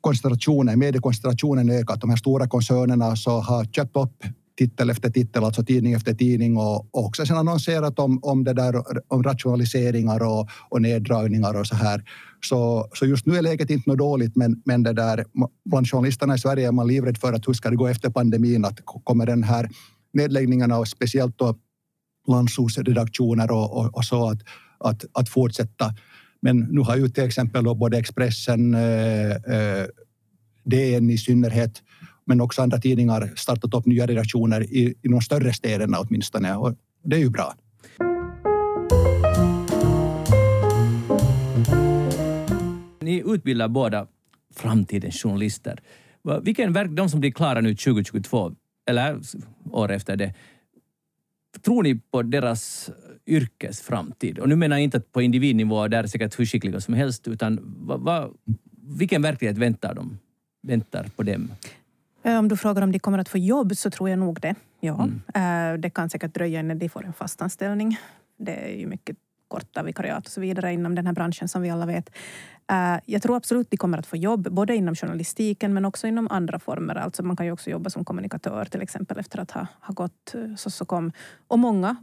koncentrationen, 0.00 0.78
mediekoncentrationen 0.78 1.70
ökat. 1.70 2.00
De 2.00 2.10
här 2.10 2.16
stora 2.16 2.48
koncernerna 2.48 3.16
så 3.16 3.40
har 3.40 3.64
köpt 3.64 3.96
upp 3.96 4.24
titel 4.58 4.90
efter 4.90 5.10
titel, 5.10 5.44
alltså 5.44 5.64
tidning 5.64 5.92
efter 5.92 6.14
tidning 6.14 6.56
och, 6.56 6.88
också 6.90 7.26
sen 7.26 7.36
annonserat 7.36 7.98
om, 7.98 8.18
om, 8.22 8.44
det 8.44 8.52
där, 8.52 8.74
om 9.08 9.22
rationaliseringar 9.22 10.22
och, 10.22 10.48
och 10.68 10.82
neddragningar 10.82 11.60
och 11.60 11.66
så 11.66 11.74
här. 11.76 12.04
Så, 12.40 12.88
så 12.94 13.06
just 13.06 13.26
nu 13.26 13.36
är 13.36 13.42
läget 13.42 13.70
inte 13.70 13.90
något 13.90 13.98
dåligt, 13.98 14.36
men, 14.36 14.62
men 14.64 14.82
det 14.82 14.92
där, 14.92 15.24
bland 15.64 15.90
journalisterna 15.90 16.34
i 16.34 16.38
Sverige 16.38 16.68
är 16.68 16.72
man 16.72 16.86
livrädd 16.86 17.18
för 17.18 17.32
att 17.32 17.48
hur 17.48 17.52
ska 17.52 17.70
det 17.70 17.76
gå 17.76 17.86
efter 17.86 18.10
pandemin? 18.10 18.64
Att 18.64 18.80
kommer 18.84 19.26
den 19.26 19.42
här 19.42 19.68
nedläggningarna 20.12 20.78
och 20.78 20.88
speciellt 20.88 21.38
då 21.38 21.56
landsortsredaktioner 22.28 23.50
och, 23.50 23.76
och, 23.76 23.96
och, 23.96 24.04
så 24.04 24.28
att, 24.28 24.38
att, 24.78 25.04
att 25.12 25.28
fortsätta. 25.28 25.94
Men 26.42 26.58
nu 26.58 26.80
har 26.80 26.96
ju 26.96 27.08
till 27.08 27.24
exempel 27.24 27.64
då 27.64 27.74
både 27.74 27.98
Expressen, 27.98 28.74
eh, 28.74 29.30
eh, 29.30 29.86
DN 30.64 31.10
i 31.10 31.18
synnerhet 31.18 31.82
men 32.26 32.40
också 32.40 32.62
andra 32.62 32.78
tidningar 32.78 33.32
startat 33.36 33.74
upp 33.74 33.86
nya 33.86 34.06
redaktioner 34.06 34.62
i, 34.62 34.94
i 35.02 35.08
de 35.08 35.20
större 35.20 35.52
städerna 35.52 35.98
åtminstone. 36.00 36.56
Och 36.56 36.74
det 37.02 37.16
är 37.16 37.20
ju 37.20 37.30
bra. 37.30 37.54
Ni 43.00 43.22
utbildar 43.26 43.68
båda 43.68 44.06
framtidens 44.54 45.22
journalister. 45.22 45.80
Vilken 46.42 46.72
verk, 46.72 46.90
de 46.90 47.10
som 47.10 47.20
blir 47.20 47.30
klara 47.30 47.60
nu 47.60 47.74
2022, 47.74 48.52
eller 48.86 49.20
år 49.70 49.92
efter 49.92 50.16
det, 50.16 50.34
tror 51.62 51.82
ni 51.82 51.94
på 51.94 52.22
deras 52.22 52.90
yrkesframtid? 53.26 54.38
Och 54.38 54.48
nu 54.48 54.56
menar 54.56 54.76
jag 54.76 54.84
inte 54.84 55.00
på 55.00 55.22
individnivå, 55.22 55.88
där 55.88 56.02
är 56.02 56.06
säkert 56.06 56.38
hur 56.38 56.46
skickliga 56.46 56.80
som 56.80 56.94
helst, 56.94 57.28
utan 57.28 57.58
va, 57.86 57.96
va, 57.96 58.30
vilken 58.98 59.22
verklighet 59.22 59.58
väntar 59.58 59.94
de? 59.94 60.18
Väntar 60.62 61.06
på 61.16 61.22
dem? 61.22 61.50
Eh, 62.26 62.38
om 62.38 62.48
du 62.48 62.56
frågar 62.56 62.82
om 62.82 62.92
de 62.92 62.98
kommer 62.98 63.18
att 63.18 63.28
få 63.28 63.38
jobb 63.38 63.76
så 63.76 63.90
tror 63.90 64.10
jag 64.10 64.18
nog 64.18 64.40
det. 64.40 64.54
Ja. 64.80 65.08
Mm. 65.34 65.74
Eh, 65.74 65.80
det 65.80 65.90
kan 65.90 66.10
säkert 66.10 66.34
dröja 66.34 66.60
innan 66.60 66.78
de 66.78 66.88
får 66.88 67.04
en 67.04 67.12
fast 67.12 67.42
anställning. 67.42 67.98
Det 68.38 68.52
är 68.52 68.76
ju 68.78 68.86
mycket 68.86 69.16
korta 69.48 69.82
vikariat 69.82 70.26
och 70.26 70.32
så 70.32 70.40
vidare 70.40 70.72
inom 70.72 70.94
den 70.94 71.06
här 71.06 71.12
branschen 71.12 71.48
som 71.48 71.62
vi 71.62 71.70
alla 71.70 71.86
vet. 71.86 72.10
Eh, 72.70 73.00
jag 73.06 73.22
tror 73.22 73.36
absolut 73.36 73.70
de 73.70 73.76
kommer 73.76 73.98
att 73.98 74.06
få 74.06 74.16
jobb, 74.16 74.48
både 74.50 74.76
inom 74.76 74.94
journalistiken 74.94 75.74
men 75.74 75.84
också 75.84 76.06
inom 76.06 76.28
andra 76.30 76.58
former. 76.58 76.94
Alltså 76.94 77.22
man 77.22 77.36
kan 77.36 77.46
ju 77.46 77.52
också 77.52 77.70
jobba 77.70 77.90
som 77.90 78.04
kommunikatör 78.04 78.64
till 78.64 78.82
exempel 78.82 79.18
efter 79.18 79.38
att 79.38 79.50
ha, 79.50 79.66
ha 79.80 79.94
gått 79.94 80.34
eh, 80.34 80.54
Sossokom. 80.56 81.12
Och 81.48 81.58
många 81.58 81.96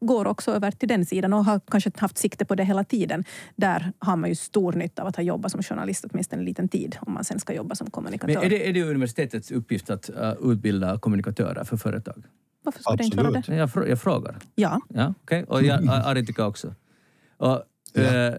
går 0.00 0.26
också 0.26 0.50
över 0.50 0.70
till 0.70 0.88
den 0.88 1.06
sidan 1.06 1.32
och 1.32 1.44
har 1.44 1.60
kanske 1.70 1.90
haft 1.96 2.18
sikte 2.18 2.44
på 2.44 2.54
det 2.54 2.64
hela 2.64 2.84
tiden. 2.84 3.24
Där 3.56 3.92
har 3.98 4.16
man 4.16 4.28
ju 4.28 4.34
stor 4.34 4.72
nytta 4.72 5.02
av 5.02 5.08
att 5.08 5.16
ha 5.16 5.22
jobbat 5.22 5.52
som 5.52 5.62
journalist 5.62 6.04
åtminstone 6.10 6.40
en 6.40 6.46
liten 6.46 6.68
tid 6.68 6.96
om 7.00 7.12
man 7.12 7.24
sen 7.24 7.40
ska 7.40 7.54
jobba 7.54 7.74
som 7.74 7.90
kommunikatör. 7.90 8.34
Men 8.34 8.44
är 8.44 8.50
det, 8.50 8.68
är 8.68 8.72
det 8.72 8.82
universitetets 8.84 9.50
uppgift 9.50 9.90
att 9.90 10.10
uh, 10.10 10.52
utbilda 10.52 10.98
kommunikatörer 10.98 11.64
för 11.64 11.76
företag? 11.76 12.22
Varför 12.62 12.80
skulle 12.82 12.96
det 12.96 13.04
inte 13.04 13.16
vara 13.16 13.30
det? 13.30 13.56
Jag, 13.56 13.88
jag 13.88 14.00
frågar. 14.00 14.36
Ja. 14.54 14.80
ja 14.88 15.14
okay. 15.22 15.42
Och 15.42 15.62
jag, 15.62 15.88
Ari 15.88 16.26
tycker 16.26 16.46
också. 16.46 16.74
Och, 17.36 17.62
ja. 17.92 18.02
äh, 18.02 18.34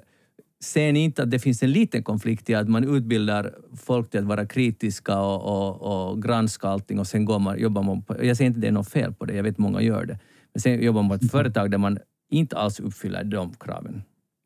ser 0.63 0.91
ni 0.93 0.99
inte 0.99 1.23
att 1.23 1.31
det 1.31 1.39
finns 1.39 1.63
en 1.63 1.71
liten 1.71 2.03
konflikt 2.03 2.49
i 2.49 2.55
att 2.55 2.69
man 2.69 2.95
utbildar 2.95 3.55
folk 3.75 4.09
till 4.09 4.19
att 4.19 4.25
vara 4.25 4.45
kritiska 4.45 5.19
och, 5.19 5.41
och, 5.43 6.09
och 6.09 6.23
granska 6.23 6.67
allting 6.67 6.99
och 6.99 7.07
sen 7.07 7.25
går 7.25 7.39
man, 7.39 7.59
jobbar 7.59 7.83
man 7.83 8.01
på... 8.01 8.25
Jag 8.25 8.37
säger 8.37 8.47
inte 8.47 8.57
att 8.57 8.61
det 8.61 8.67
är 8.67 8.71
något 8.71 8.89
fel 8.89 9.13
på 9.13 9.25
det, 9.25 9.33
jag 9.33 9.43
vet 9.43 9.57
många 9.57 9.81
gör 9.81 10.05
det. 10.05 10.19
Men 10.53 10.61
sen 10.61 10.83
jobbar 10.83 11.01
man 11.01 11.09
på 11.09 11.15
ett 11.15 11.21
mm. 11.21 11.29
företag 11.29 11.71
där 11.71 11.77
man 11.77 11.99
inte 12.29 12.57
alls 12.57 12.79
uppfyller 12.79 13.23
de 13.23 13.53
kraven. 13.53 14.03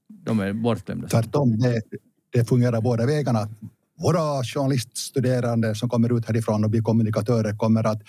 De 0.09 0.39
är 0.39 0.53
bortglömda. 0.53 1.07
Tvärtom, 1.07 1.59
det, 1.59 1.81
det 2.31 2.45
fungerar 2.45 2.81
båda 2.81 3.05
vägarna. 3.05 3.49
Våra 3.97 4.43
journaliststuderande 4.43 5.75
som 5.75 5.89
kommer 5.89 6.17
ut 6.17 6.25
härifrån 6.25 6.63
och 6.63 6.69
blir 6.69 6.81
kommunikatörer 6.81 7.57
kommer 7.57 7.87
att 7.87 8.01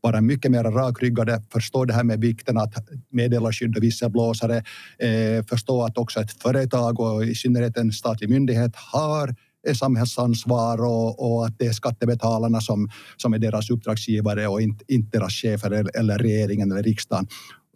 vara 0.00 0.20
mycket 0.20 0.50
mer 0.50 0.64
rakryggade, 0.64 1.42
förstå 1.52 1.84
det 1.84 1.92
här 1.92 2.04
med 2.04 2.20
vikten 2.20 2.58
att 2.58 2.74
meddelarskydd 3.10 3.76
och 3.76 3.82
visselblåsare, 3.82 4.56
eh, 4.98 5.44
förstå 5.48 5.82
att 5.82 5.98
också 5.98 6.20
ett 6.20 6.42
företag 6.42 7.00
och 7.00 7.24
i 7.24 7.34
synnerhet 7.34 7.76
en 7.76 7.92
statlig 7.92 8.30
myndighet 8.30 8.76
har 8.76 9.34
eh, 9.68 9.74
samhällsansvar 9.74 10.84
och, 10.84 11.32
och, 11.32 11.46
att 11.46 11.58
det 11.58 11.66
är 11.66 11.72
skattebetalarna 11.72 12.60
som, 12.60 12.90
som 13.16 13.34
är 13.34 13.38
deras 13.38 13.70
uppdragsgivare 13.70 14.48
och 14.48 14.62
inte, 14.62 14.84
inte 14.88 15.18
deras 15.18 15.32
chefer 15.32 15.70
eller, 15.70 15.96
eller 15.96 16.18
regeringen 16.18 16.72
eller 16.72 16.82
riksdagen. 16.82 17.26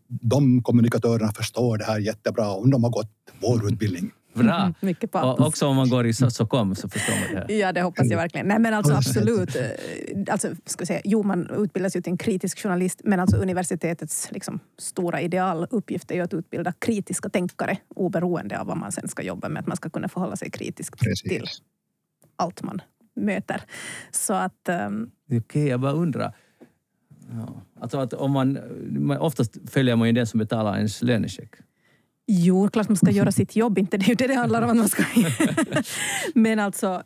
De 0.09 0.63
kommunikatörerna 0.63 1.33
förstår 1.33 1.79
det 1.79 1.85
här 1.85 1.99
jättebra 1.99 2.49
om 2.49 2.71
de 2.71 2.85
har 2.85 2.91
gått 2.91 3.11
vår 3.41 3.73
utbildning. 3.73 4.11
Bra. 4.35 4.61
Mm, 4.61 4.75
mycket 4.81 5.11
patos. 5.13 5.41
Och 5.41 5.47
också 5.47 5.67
om 5.67 5.77
man 5.77 5.89
går 5.91 6.07
i 6.07 6.13
Sokom 6.13 6.75
så 6.75 6.89
förstår 6.89 7.13
man 7.13 7.23
det 7.47 7.53
här. 7.55 7.61
Ja, 7.61 7.73
det 7.73 7.83
hoppas 7.83 8.07
jag 8.11 8.17
verkligen. 8.17 8.47
Nej, 8.49 8.59
men 8.59 8.75
alltså 8.75 8.95
absolut. 8.95 9.57
Eh, 9.57 9.63
Alltså, 10.29 10.49
ska 10.67 10.81
jag 10.81 10.87
säga, 10.89 11.01
jo, 11.05 11.23
man 11.23 11.51
utbildas 11.51 11.97
ju 11.97 12.01
till 12.01 12.11
en 12.11 12.19
kritisk 12.19 12.63
journalist, 12.63 13.01
men 13.05 13.21
alltså 13.21 13.37
universitetets 13.37 14.29
liksom, 14.33 14.61
stora 14.79 15.21
idealuppgift 15.21 16.11
är 16.11 16.15
ju 16.15 16.21
att 16.21 16.35
utbilda 16.35 16.73
kritiska 16.73 17.29
tänkare 17.29 17.77
oberoende 17.89 18.61
av 18.61 18.67
vad 18.67 18.77
man 18.77 18.93
sen 18.93 19.09
ska 19.09 19.23
jobba 19.23 19.49
med. 19.49 19.61
Att 19.61 19.67
man 19.67 19.77
ska 19.77 19.91
kunna 19.91 20.09
förhålla 20.09 20.37
sig 20.37 20.51
kritiskt 20.51 20.99
till 20.99 21.09
Precis. 21.41 21.63
allt 22.37 22.63
man 22.63 22.81
möter. 23.17 23.63
Så 24.11 24.35
att... 24.35 24.69
ehm, 24.69 25.11
Okej, 25.33 25.69
jag 25.69 25.81
bara 25.81 25.93
undrar. 25.93 26.33
Ja. 27.33 27.63
Alltså 27.81 27.99
att 27.99 28.13
om 28.13 28.31
man, 28.33 28.59
man, 28.99 29.19
oftast 29.19 29.71
följer 29.71 29.97
man 29.97 30.07
ju 30.09 30.13
den 30.13 30.27
som 30.27 30.39
betalar 30.39 30.77
ens 30.77 31.03
lönecheck. 31.03 31.51
Jo, 32.27 32.69
klart 32.69 32.89
man 32.89 32.97
ska 32.97 33.11
göra 33.11 33.33
sitt 33.41 33.57
jobb, 33.57 33.79
inte 33.79 33.97
det 33.97 34.05
är 34.05 34.09
ju 34.09 34.15
det 34.15 34.27
det 34.27 34.35
handlar 34.35 34.63
om. 34.63 34.71
Att 34.71 34.77
man 34.77 34.89
ska... 34.89 35.03
Men 36.35 36.59
alltså, 36.59 37.03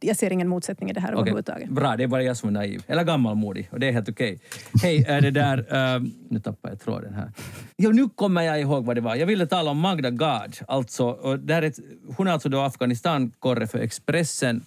jag 0.00 0.16
ser 0.16 0.32
ingen 0.32 0.48
motsättning 0.48 0.90
i 0.90 0.92
det 0.92 1.00
här 1.00 1.08
Okej, 1.08 1.20
överhuvudtaget. 1.20 1.70
Bra, 1.70 1.96
det 1.96 2.02
är 2.02 2.08
bara 2.08 2.22
jag 2.22 2.36
som 2.36 2.48
är 2.48 2.52
naiv. 2.52 2.82
Eller 2.86 3.04
gammalmodig. 3.04 3.68
Och 3.72 3.80
det 3.80 3.88
är 3.88 3.92
helt 3.92 4.08
okej. 4.08 4.40
Hej, 4.82 5.04
är 5.08 5.20
det 5.20 5.30
där... 5.30 5.66
ehm, 5.74 6.12
nu 6.30 6.40
tappar 6.40 6.68
jag 6.68 6.80
tråden 6.80 7.14
här. 7.14 7.32
Jo, 7.76 7.90
nu 7.90 8.08
kommer 8.08 8.42
jag 8.42 8.60
ihåg 8.60 8.84
vad 8.84 8.96
det 8.96 9.00
var. 9.00 9.14
Jag 9.16 9.26
ville 9.26 9.46
tala 9.46 9.70
om 9.70 9.78
Magda 9.78 10.10
Gad. 10.10 10.56
Alltså, 10.68 11.04
och 11.06 11.38
det 11.38 11.54
här 11.54 11.62
är 11.62 11.66
ett, 11.66 11.78
hon 12.16 12.26
är 12.26 12.32
alltså 12.32 12.48
då 12.48 12.60
Afghanistan-korre 12.60 13.66
för 13.66 13.78
Expressen 13.78 14.64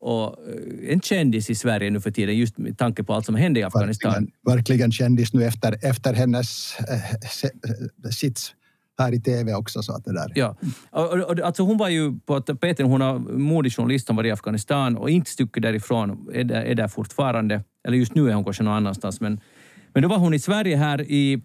och 0.00 0.26
eh, 0.48 0.92
en 0.92 1.00
kändis 1.00 1.50
i 1.50 1.54
Sverige 1.54 1.90
nu 1.90 2.00
för 2.00 2.10
tiden 2.10 2.36
just 2.36 2.58
med 2.58 2.78
tanke 2.78 3.02
på 3.04 3.14
allt 3.14 3.26
som 3.26 3.34
hände 3.34 3.60
i 3.60 3.62
Afghanistan. 3.62 4.12
Verkligen, 4.12 4.32
verkligen 4.56 4.92
kändis 4.92 5.32
nu 5.32 5.44
efter, 5.44 5.78
efter 5.86 6.12
hennes 6.14 6.48
se- 7.30 7.46
eh, 8.04 8.10
sits 8.10 8.54
här 8.98 9.14
i 9.14 9.20
tv 9.20 9.54
också. 9.54 9.82
Så 9.82 9.92
att 9.96 10.04
det 10.04 10.12
där. 10.12 10.32
Ja. 10.34 10.56
Alltså 11.44 11.62
hon 11.62 11.76
var 11.78 11.88
ju 11.88 12.18
på 12.26 12.40
tapeten, 12.40 12.86
hon 12.86 13.00
har 13.00 13.18
modig 13.18 13.72
journalist, 13.72 14.08
hon 14.08 14.16
var 14.16 14.24
i 14.24 14.30
Afghanistan 14.30 14.96
och 14.96 15.10
inte 15.10 15.30
stuckit 15.30 15.62
därifrån, 15.62 16.28
är 16.32 16.44
där, 16.44 16.62
är 16.62 16.74
där 16.74 16.88
fortfarande. 16.88 17.64
Eller 17.86 17.96
just 17.98 18.14
nu 18.14 18.30
är 18.30 18.34
hon 18.34 18.44
kanske 18.44 18.62
någon 18.62 18.74
annanstans. 18.74 19.20
Men, 19.20 19.40
men 19.92 20.02
då 20.02 20.08
var 20.08 20.18
hon 20.18 20.34
i 20.34 20.38
Sverige 20.38 20.76
här 20.76 21.02
i 21.02 21.42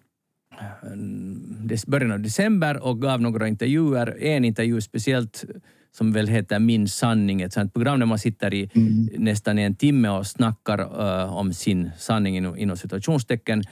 des- 1.68 1.86
början 1.86 2.12
av 2.12 2.20
december 2.20 2.82
och 2.82 3.02
gav 3.02 3.20
några 3.20 3.48
intervjuer. 3.48 4.16
En 4.22 4.44
intervju 4.44 4.80
speciellt 4.80 5.44
som 5.92 6.12
väl 6.12 6.28
heter 6.28 6.58
Min 6.58 6.88
sanning, 6.88 7.42
ett 7.42 7.52
sånt 7.52 7.72
program 7.74 7.98
där 7.98 8.06
man 8.06 8.18
sitter 8.18 8.54
i 8.54 8.70
nästan 9.18 9.58
en 9.58 9.74
timme 9.74 10.08
och 10.08 10.26
snackar 10.26 10.78
eh, 10.78 11.36
om 11.36 11.52
sin 11.52 11.90
sanning 11.98 12.36
inom, 12.36 12.56
inom 12.56 12.76
situationstecken 12.76 13.62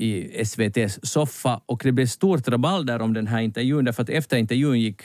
i 0.00 0.44
SVTs 0.44 0.98
soffa 1.02 1.60
och 1.66 1.80
det 1.84 1.92
blev 1.92 2.06
stort 2.06 2.48
rabalder 2.48 3.02
om 3.02 3.12
den 3.12 3.26
här 3.26 3.40
intervjun 3.40 3.84
därför 3.84 4.02
att 4.02 4.08
efter 4.08 4.36
intervjun 4.36 4.80
gick 4.80 5.02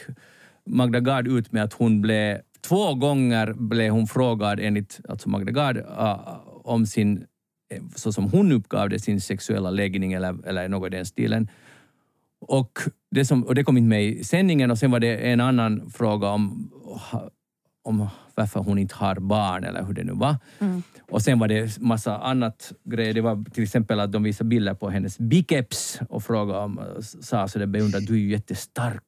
Magda 0.65 0.99
Gard 0.99 1.27
ut 1.27 1.51
med 1.51 1.63
att 1.63 1.73
hon 1.73 2.01
blev 2.01 2.37
två 2.61 2.93
gånger 2.93 3.53
blev 3.53 3.91
hon 3.91 4.07
frågad 4.07 4.59
enligt 4.59 4.99
alltså 5.09 5.29
Magda 5.29 5.51
Gard 5.51 5.77
uh, 5.77 6.37
om 6.63 6.85
sin, 6.85 7.25
eh, 7.73 7.83
så 7.95 8.11
som 8.11 8.31
hon 8.31 8.51
uppgav 8.51 8.89
det, 8.89 8.99
sin 8.99 9.21
sexuella 9.21 9.69
läggning 9.69 10.13
eller, 10.13 10.47
eller 10.47 10.69
något 10.69 10.87
i 10.87 10.95
den 10.95 11.05
stilen. 11.05 11.49
Och 12.41 12.79
det, 13.11 13.25
som, 13.25 13.43
och 13.43 13.55
det 13.55 13.63
kom 13.63 13.77
inte 13.77 13.87
med 13.87 14.05
i 14.05 14.23
sändningen 14.23 14.71
och 14.71 14.77
sen 14.77 14.91
var 14.91 14.99
det 14.99 15.17
en 15.17 15.39
annan 15.39 15.91
fråga 15.91 16.27
om, 16.27 16.71
om 17.83 18.07
varför 18.35 18.59
hon 18.59 18.77
inte 18.77 18.95
har 18.95 19.15
barn 19.15 19.63
eller 19.63 19.83
hur 19.83 19.93
det 19.93 20.03
nu 20.03 20.13
var. 20.13 20.35
Och 21.11 21.21
sen 21.21 21.39
var 21.39 21.47
det 21.47 21.77
massa 21.81 22.17
annat 22.17 22.73
grejer. 22.83 23.13
Det 23.13 23.21
var 23.21 23.49
till 23.51 23.63
exempel 23.63 23.99
att 23.99 24.11
de 24.11 24.23
visade 24.23 24.47
bilder 24.47 24.73
på 24.73 24.89
hennes 24.89 25.17
biceps 25.19 25.99
och 26.09 26.23
frågade 26.23 26.59
om, 26.59 26.79
sa 27.01 27.47
så 27.47 27.59
det 27.59 27.67
beundrade, 27.67 28.05
du 28.05 28.13
är 28.13 28.17
ju 28.17 28.31
jättestark 28.31 29.01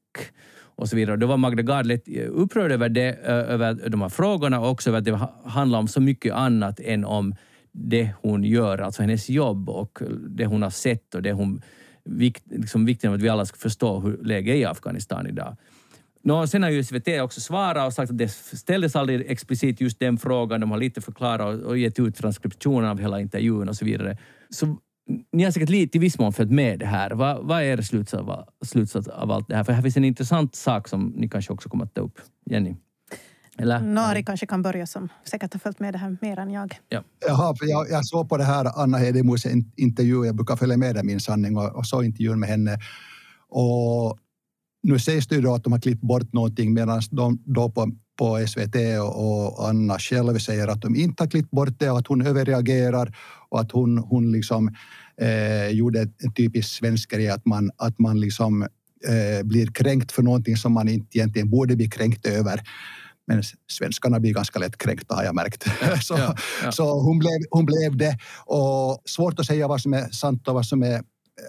och 0.59 0.89
så 0.89 0.95
vidare. 0.95 1.13
Och 1.13 1.19
då 1.19 1.27
var 1.27 1.37
Magda 1.37 1.61
Gard 1.63 1.85
lätt 1.85 2.07
upprörd 2.29 2.71
över, 2.71 2.89
det, 2.89 3.13
över 3.25 3.89
de 3.89 4.01
här 4.01 4.09
frågorna 4.09 4.59
och 4.59 4.69
också 4.69 4.89
över 4.89 4.99
att 4.99 5.05
det 5.05 5.11
ha- 5.11 5.41
handlar 5.45 5.79
om 5.79 5.87
så 5.87 6.01
mycket 6.01 6.33
annat 6.33 6.79
än 6.79 7.05
om 7.05 7.35
det 7.71 8.09
hon 8.21 8.43
gör, 8.43 8.77
alltså 8.77 9.01
hennes 9.01 9.29
jobb 9.29 9.69
och 9.69 9.99
det 10.29 10.45
hon 10.45 10.61
har 10.61 10.69
sett 10.69 11.15
och 11.15 11.21
det 11.21 11.31
hon, 11.33 11.61
vikt, 12.03 12.43
liksom 12.45 12.85
vikten 12.85 13.09
av 13.09 13.15
att 13.15 13.21
vi 13.21 13.29
alla 13.29 13.45
ska 13.45 13.57
förstå 13.57 13.99
hur 13.99 14.17
läget 14.23 14.55
är 14.55 14.57
i 14.57 14.65
Afghanistan 14.65 15.27
idag. 15.27 15.57
Nå, 16.27 16.47
sen 16.47 16.63
har 16.63 16.69
ju 16.69 16.83
SVT 16.83 17.07
också 17.21 17.41
svarat 17.41 17.87
och 17.87 17.93
sagt 17.93 18.11
att 18.11 18.17
det 18.17 18.29
ställdes 18.29 18.95
aldrig 18.95 19.31
explicit 19.31 19.81
just 19.81 19.99
den 19.99 20.17
frågan. 20.17 20.61
De 20.61 20.71
har 20.71 20.77
lite 20.77 21.01
förklarat 21.01 21.63
och, 21.63 21.77
gett 21.77 21.99
ut 21.99 22.15
transkriptionen 22.15 22.89
av 22.89 22.99
hela 22.99 23.19
intervjun 23.19 23.69
och 23.69 23.75
så 23.75 23.85
vidare. 23.85 24.17
Så 24.49 24.77
ni 25.31 25.43
har 25.43 25.51
säkert 25.51 25.69
lite 25.69 25.97
i 25.97 26.01
viss 26.01 26.19
mån 26.19 26.33
följt 26.33 26.51
med 26.51 26.79
det 26.79 26.85
här. 26.85 27.11
Vad, 27.11 27.47
vad 27.47 27.57
är 27.61 27.65
er 27.65 27.81
slutsats 27.81 28.29
av, 28.29 28.43
slutsats 28.65 29.07
av 29.07 29.31
allt 29.31 29.47
det 29.47 29.55
här? 29.55 29.63
För 29.63 29.73
här 29.73 29.81
finns 29.81 29.97
en 29.97 30.05
intressant 30.05 30.55
sak 30.55 30.87
som 30.87 31.13
ni 31.15 31.29
kanske 31.29 31.53
också 31.53 31.69
kommer 31.69 31.85
att 31.85 31.93
ta 31.93 32.01
upp. 32.01 32.19
Jenny? 32.45 32.75
Eller? 33.57 33.79
Nari 33.79 34.23
kanske 34.23 34.45
kan 34.45 34.61
börja 34.61 34.85
som 34.85 35.09
säkert 35.23 35.53
har 35.53 35.59
följt 35.59 35.79
med 35.79 35.93
det 35.93 35.97
här 35.97 36.17
mer 36.21 36.39
än 36.39 36.51
jag. 36.51 36.79
Ja. 36.89 37.03
Jaha, 37.27 37.55
för 37.55 37.65
jag, 37.65 37.89
jag 37.89 38.05
såg 38.05 38.29
på 38.29 38.37
det 38.37 38.43
här 38.43 38.81
Anna 38.81 38.97
Hedemos 38.97 39.45
in- 39.45 39.71
intervju. 39.75 40.25
Jag 40.25 40.35
brukar 40.35 40.55
följa 40.55 40.77
med 40.77 40.97
i 40.97 41.03
min 41.03 41.19
sanning 41.19 41.57
och, 41.57 41.75
och 41.75 41.85
såg 41.85 42.05
intervjun 42.05 42.39
med 42.39 42.49
henne. 42.49 42.77
Och 43.49 44.19
nu 44.87 44.99
sägs 44.99 45.27
det 45.27 45.35
ju 45.35 45.41
då 45.41 45.53
att 45.53 45.63
de 45.63 45.73
har 45.73 45.79
klippt 45.79 46.01
bort 46.01 46.33
någonting 46.33 46.73
medan 46.73 47.01
de 47.11 47.43
då 47.45 47.69
på, 47.69 47.91
på 48.17 48.47
SVT 48.47 48.75
och, 49.01 49.59
och 49.59 49.69
Anna 49.69 49.99
själv 49.99 50.37
säger 50.37 50.67
att 50.67 50.81
de 50.81 50.95
inte 50.95 51.23
har 51.23 51.27
klippt 51.29 51.51
bort 51.51 51.79
det 51.79 51.89
och 51.89 51.97
att 51.97 52.07
hon 52.07 52.21
överreagerar 52.21 53.17
och 53.49 53.59
att 53.59 53.71
hon, 53.71 53.97
hon 53.97 54.31
liksom, 54.31 54.75
eh, 55.21 55.67
gjorde 55.67 56.01
en 56.01 56.33
typisk 56.33 56.69
svensk 56.69 57.11
grej 57.11 57.29
att 57.29 57.45
man, 57.45 57.71
att 57.77 57.99
man 57.99 58.19
liksom, 58.19 58.61
eh, 59.07 59.43
blir 59.43 59.67
kränkt 59.67 60.11
för 60.11 60.23
någonting 60.23 60.57
som 60.57 60.73
man 60.73 60.87
inte 60.87 61.17
egentligen 61.17 61.49
borde 61.49 61.75
bli 61.75 61.89
kränkt 61.89 62.25
över. 62.25 62.61
Men 63.27 63.43
svenskarna 63.71 64.19
blir 64.19 64.33
ganska 64.33 64.59
lätt 64.59 64.77
kränkta 64.77 65.15
har 65.15 65.23
jag 65.23 65.35
märkt. 65.35 65.63
så, 66.01 66.13
Ja, 66.17 66.35
ja. 66.63 66.71
så 66.71 67.01
hon, 67.01 67.19
blev, 67.19 67.39
hon 67.49 67.65
blev 67.65 67.97
det. 67.97 68.17
Och 68.45 69.01
svårt 69.05 69.39
att 69.39 69.45
säga 69.45 69.67
vad 69.67 69.81
som 69.81 69.93
är 69.93 70.09
sant 70.09 70.47
och 70.47 70.53
vad 70.53 70.65
som 70.65 70.83
är, 70.83 71.01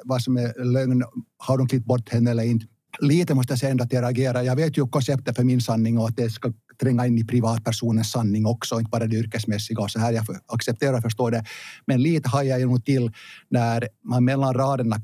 vad 0.05 0.23
som 0.23 0.37
är 0.37 0.65
lögn. 0.65 1.03
Har 1.39 1.59
de 1.59 1.69
klippt 1.69 1.87
bort 1.87 2.09
henne 2.09 2.31
eller 2.31 2.43
inte? 2.43 2.67
Lite 3.01 3.35
måste 3.35 3.53
jag 3.53 3.59
säga 3.59 3.71
ändå 3.71 3.85
att 3.85 3.93
jag 3.93 4.03
reagerar. 4.03 4.43
Jag 4.43 4.57
vet 4.57 4.79
ju 4.79 4.89
konceptet 4.89 5.37
för 5.37 5.45
min 5.45 5.61
sanning 5.61 5.99
och 5.99 6.09
att 6.09 6.17
det 6.17 6.31
ska 6.31 6.53
tränga 6.81 7.07
in 7.07 7.19
i 7.19 7.25
privatpersonens 7.25 8.11
sanning 8.11 8.47
också, 8.47 8.79
inte 8.79 8.91
bara 8.91 9.07
det 9.07 9.17
yrkesmässiga 9.17 9.81
och 9.81 9.91
så 9.91 9.99
här. 9.99 10.13
Jag 10.13 10.27
accepterar 10.47 10.97
och 10.97 11.03
förstår 11.03 11.31
det. 11.31 11.45
Men 11.87 12.03
lite 12.03 12.29
har 12.29 12.43
jag 12.43 12.61
ju 12.61 12.67
nog 12.67 12.85
till 12.85 13.13
när 13.51 13.89
man 14.05 14.25
mellan 14.25 14.55
raderna 14.55 14.97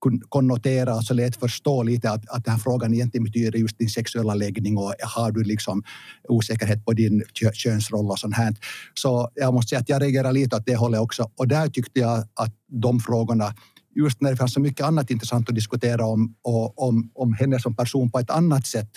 kun- 0.00 0.22
konnotera, 0.28 0.92
alltså 0.92 1.14
lätt 1.14 1.36
förstå 1.36 1.82
lite 1.82 2.10
att, 2.10 2.28
att 2.28 2.44
den 2.44 2.52
här 2.52 2.60
frågan 2.60 2.94
egentligen 2.94 3.24
betyder 3.24 3.58
just 3.58 3.78
din 3.78 3.88
sexuella 3.88 4.34
läggning 4.34 4.78
och 4.78 4.94
har 5.02 5.30
du 5.32 5.42
liksom 5.42 5.82
osäkerhet 6.28 6.84
på 6.84 6.92
din 6.92 7.22
könsroll 7.52 8.10
och 8.10 8.18
sånt 8.18 8.34
här. 8.34 8.54
Så 8.94 9.30
jag 9.34 9.54
måste 9.54 9.68
säga 9.68 9.80
att 9.80 9.88
jag 9.88 10.02
reagerar 10.02 10.32
lite 10.32 10.56
åt 10.56 10.66
det 10.66 10.76
hållet 10.76 11.00
också. 11.00 11.30
Och 11.36 11.48
där 11.48 11.68
tyckte 11.68 12.00
jag 12.00 12.18
att 12.18 12.54
de 12.68 13.00
frågorna, 13.00 13.54
just 13.94 14.20
när 14.20 14.30
det 14.30 14.36
fanns 14.36 14.54
så 14.54 14.60
mycket 14.60 14.86
annat 14.86 15.10
intressant 15.10 15.48
att 15.48 15.54
diskutera 15.54 16.06
om, 16.06 16.34
och, 16.42 16.88
om, 16.88 17.10
om 17.14 17.32
henne 17.32 17.60
som 17.60 17.76
person 17.76 18.10
på 18.10 18.18
ett 18.18 18.30
annat 18.30 18.66
sätt, 18.66 18.90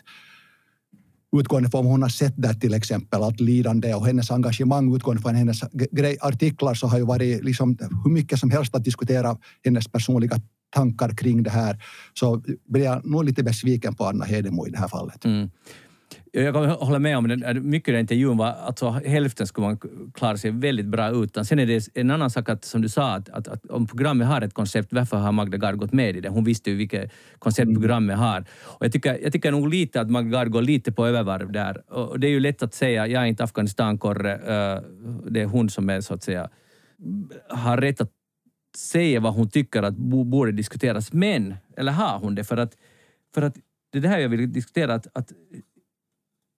utgående 1.39 1.69
från 1.69 1.83
vad 1.83 1.91
hon 1.91 2.01
har 2.01 2.09
sett 2.09 2.33
där 2.37 2.53
till 2.53 2.73
exempel, 2.73 3.23
allt 3.23 3.39
lidande 3.39 3.93
och 3.93 4.05
hennes 4.05 4.31
engagemang 4.31 4.95
utgående 4.95 5.21
från 5.21 5.35
hennes 5.35 5.59
grej, 5.71 6.17
artiklar 6.21 6.73
så 6.73 6.87
har 6.87 6.97
ju 6.97 7.05
varit 7.05 7.43
liksom 7.43 7.77
hur 8.03 8.11
mycket 8.11 8.39
som 8.39 8.51
helst 8.51 8.75
att 8.75 8.83
diskutera 8.83 9.37
hennes 9.63 9.87
personliga 9.87 10.39
tankar 10.73 11.15
kring 11.15 11.43
det 11.43 11.49
här. 11.49 11.83
Så 12.13 12.43
blir 12.69 12.83
jag 12.83 13.05
nog 13.05 13.23
lite 13.23 13.43
besviken 13.43 13.95
på 13.95 14.05
Anna 14.05 14.25
Hedemo 14.25 14.67
i 14.67 14.69
det 14.69 14.77
här 14.77 14.87
fallet. 14.87 15.25
Mm. 15.25 15.49
Jag 16.35 16.53
kan 16.53 16.69
hålla 16.69 16.99
med 16.99 17.17
om 17.17 17.27
det. 17.27 17.53
Mycket 17.53 17.89
i 17.89 17.91
den 17.91 18.01
intervjun 18.01 18.37
var 18.37 18.47
alltså 18.47 18.89
hälften 18.89 19.47
skulle 19.47 19.67
man 19.67 19.77
klara 20.13 20.37
sig 20.37 20.51
väldigt 20.51 20.85
bra 20.85 21.09
utan. 21.09 21.45
Sen 21.45 21.59
är 21.59 21.65
det 21.65 21.87
en 21.93 22.11
annan 22.11 22.29
sak 22.29 22.49
att, 22.49 22.65
som 22.65 22.81
du 22.81 22.89
sa, 22.89 23.11
att, 23.13 23.29
att, 23.29 23.47
att 23.47 23.65
om 23.65 23.87
programmet 23.87 24.27
har 24.27 24.41
ett 24.41 24.53
koncept, 24.53 24.93
varför 24.93 25.17
har 25.17 25.31
Magda 25.31 25.57
Gard 25.57 25.77
gått 25.77 25.93
med 25.93 26.15
i 26.15 26.21
det? 26.21 26.29
Hon 26.29 26.43
visste 26.43 26.71
ju 26.71 26.75
vilket 26.77 27.11
koncept 27.39 27.73
programmet 27.73 28.17
har. 28.17 28.45
Och 28.63 28.85
jag, 28.85 28.91
tycker, 28.91 29.19
jag 29.23 29.33
tycker 29.33 29.51
nog 29.51 29.69
lite 29.69 30.01
att 30.01 30.09
Magda 30.09 30.29
Gard 30.37 30.49
går 30.49 30.61
lite 30.61 30.91
på 30.91 31.07
övervarv 31.07 31.51
där. 31.51 31.93
Och 31.93 32.19
det 32.19 32.27
är 32.27 32.31
ju 32.31 32.39
lätt 32.39 32.63
att 32.63 32.73
säga, 32.73 33.07
jag 33.07 33.21
är 33.23 33.25
inte 33.25 33.43
Afghanistankorre, 33.43 34.33
eh, 34.33 34.81
det 35.29 35.41
är 35.41 35.45
hon 35.45 35.69
som 35.69 35.89
är 35.89 36.01
så 36.01 36.13
att 36.13 36.23
säga 36.23 36.49
har 37.49 37.77
rätt 37.77 38.01
att 38.01 38.11
säga 38.77 39.19
vad 39.19 39.33
hon 39.33 39.49
tycker 39.49 39.83
att 39.83 39.95
bo- 39.95 40.23
borde 40.23 40.51
diskuteras. 40.51 41.13
Men, 41.13 41.55
eller 41.77 41.91
har 41.91 42.19
hon 42.19 42.35
det? 42.35 42.43
För 42.43 42.57
att, 42.57 42.73
för 43.35 43.41
att 43.41 43.55
det 43.91 43.97
är 43.97 44.01
det 44.01 44.07
här 44.07 44.19
jag 44.19 44.29
vill 44.29 44.53
diskutera. 44.53 44.93
Att, 44.93 45.07
att 45.13 45.31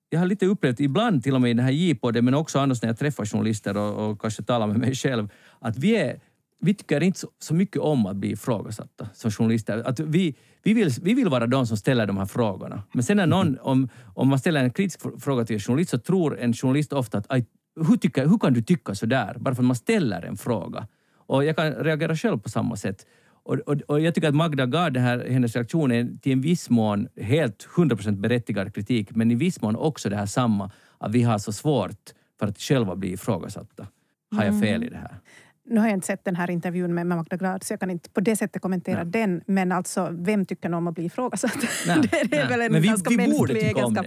jag 0.10 0.20
har 0.20 0.26
lite 0.26 0.46
upplevt, 0.46 0.80
ibland 0.80 1.24
till 1.24 1.36
och 1.36 1.42
med 1.42 1.52
i 1.52 1.54
den 1.54 1.66
här 1.66 1.72
J-podden, 1.72 2.26
men 2.26 2.34
också 2.34 2.60
annars 2.60 2.82
när 2.82 2.90
jag 2.90 3.00
träffar 3.00 3.26
journalister 3.26 3.78
och, 3.78 4.10
och 4.10 4.22
kanske 4.22 4.44
talar 4.44 4.68
med 4.68 4.78
mig 4.78 4.96
själv, 4.96 5.30
att 5.60 5.78
vi, 5.78 5.96
är, 5.96 6.20
vi 6.62 6.74
tycker 6.74 7.04
inte 7.04 7.20
så, 7.20 7.28
så 7.40 7.54
mycket 7.54 7.82
om 7.82 8.06
att 8.06 8.16
bli 8.16 8.32
ifrågasatta 8.32 9.10
som 9.14 9.32
journalister. 9.32 9.84
Att 9.86 10.00
vi, 10.00 10.36
vi, 10.64 10.74
vill, 10.74 10.90
vi 11.02 11.14
vill 11.14 11.30
vara 11.30 11.48
de 11.48 11.68
som 11.68 11.78
ställer 11.78 12.08
de 12.08 12.18
här 12.18 12.26
frågorna. 12.26 12.84
Men 12.94 13.04
sen 13.04 13.18
när 13.18 13.28
någon, 13.28 13.58
om, 13.62 13.90
om 14.16 14.28
man 14.28 14.40
ställer 14.40 14.64
en 14.64 14.72
kritisk 14.72 15.02
fråga 15.20 15.46
till 15.46 15.54
en 15.54 15.60
journalist 15.60 15.90
så 15.90 15.98
tror 15.98 16.40
en 16.40 16.54
journalist 16.54 16.94
ofta 16.94 17.18
att 17.18 17.46
hur, 17.88 17.98
tycker, 17.98 18.28
hur 18.28 18.38
kan 18.38 18.54
du 18.54 18.62
tycka 18.62 18.96
så 18.96 19.06
där? 19.06 19.38
Bara 19.40 19.56
för 19.56 19.62
att 19.62 19.68
man 19.68 19.76
ställer 19.76 20.22
en 20.22 20.38
fråga. 20.38 20.88
Och 21.28 21.46
jag 21.46 21.56
kan 21.56 21.72
reagera 21.74 22.16
själv 22.16 22.40
på 22.40 22.50
samma 22.50 22.76
sätt. 22.76 23.06
Och, 23.46 23.56
och, 23.56 23.82
och 23.88 24.00
jag 24.02 24.16
tycker 24.16 24.28
att 24.28 24.36
Magda 24.36 24.66
Gard, 24.66 24.98
här, 24.98 25.28
hennes 25.30 25.56
reaktion 25.56 25.92
är 25.92 26.18
till 26.22 26.32
en 26.32 26.42
viss 26.42 26.70
mån 26.70 27.08
helt 27.22 27.68
100% 27.76 28.12
berättigad 28.12 28.76
kritik, 28.76 29.16
men 29.16 29.32
i 29.32 29.36
viss 29.36 29.62
mån 29.62 29.76
också 29.76 30.10
det 30.10 30.16
här 30.16 30.26
samma, 30.26 30.72
att 30.98 31.12
vi 31.12 31.24
har 31.24 31.38
så 31.38 31.52
svårt 31.54 32.10
för 32.40 32.48
att 32.48 32.60
själva 32.60 32.96
bli 32.96 33.12
ifrågasatta. 33.14 33.88
Har 34.36 34.44
jag 34.46 34.62
fel 34.62 34.84
i 34.84 34.90
det 34.90 34.98
här? 34.98 35.20
Nu 35.68 35.80
har 35.80 35.88
jag 35.88 35.94
inte 35.94 36.08
sett 36.08 36.26
den 36.26 36.36
här 36.36 36.50
intervjun 36.52 36.94
med 36.96 37.08
Magda 37.08 37.38
Glad 37.38 37.64
så 37.64 37.74
jag 37.74 37.80
kan 37.80 37.90
inte 37.90 38.10
på 38.10 38.20
det 38.20 38.36
sättet 38.36 38.62
kommentera 38.62 39.04
Nej. 39.04 39.12
den. 39.12 39.42
Men 39.48 39.72
alltså, 39.72 40.10
vem 40.12 40.46
tycker 40.46 40.74
om 40.74 40.88
att 40.88 40.96
bli 40.96 41.06
ifrågasatt? 41.06 41.58
Nej, 41.88 41.98
det, 42.12 42.18
är 42.18 42.28
nej. 42.32 42.48
väl 42.48 42.62
en 42.62 42.72
Men 42.72 42.82
vi- 42.82 42.88
ganska 42.88 43.10
vi 43.10 43.18
borde 43.18 43.30
mänsklig 43.30 43.62
tycka 43.62 43.86
om 43.86 43.94
egenskap. 43.94 44.06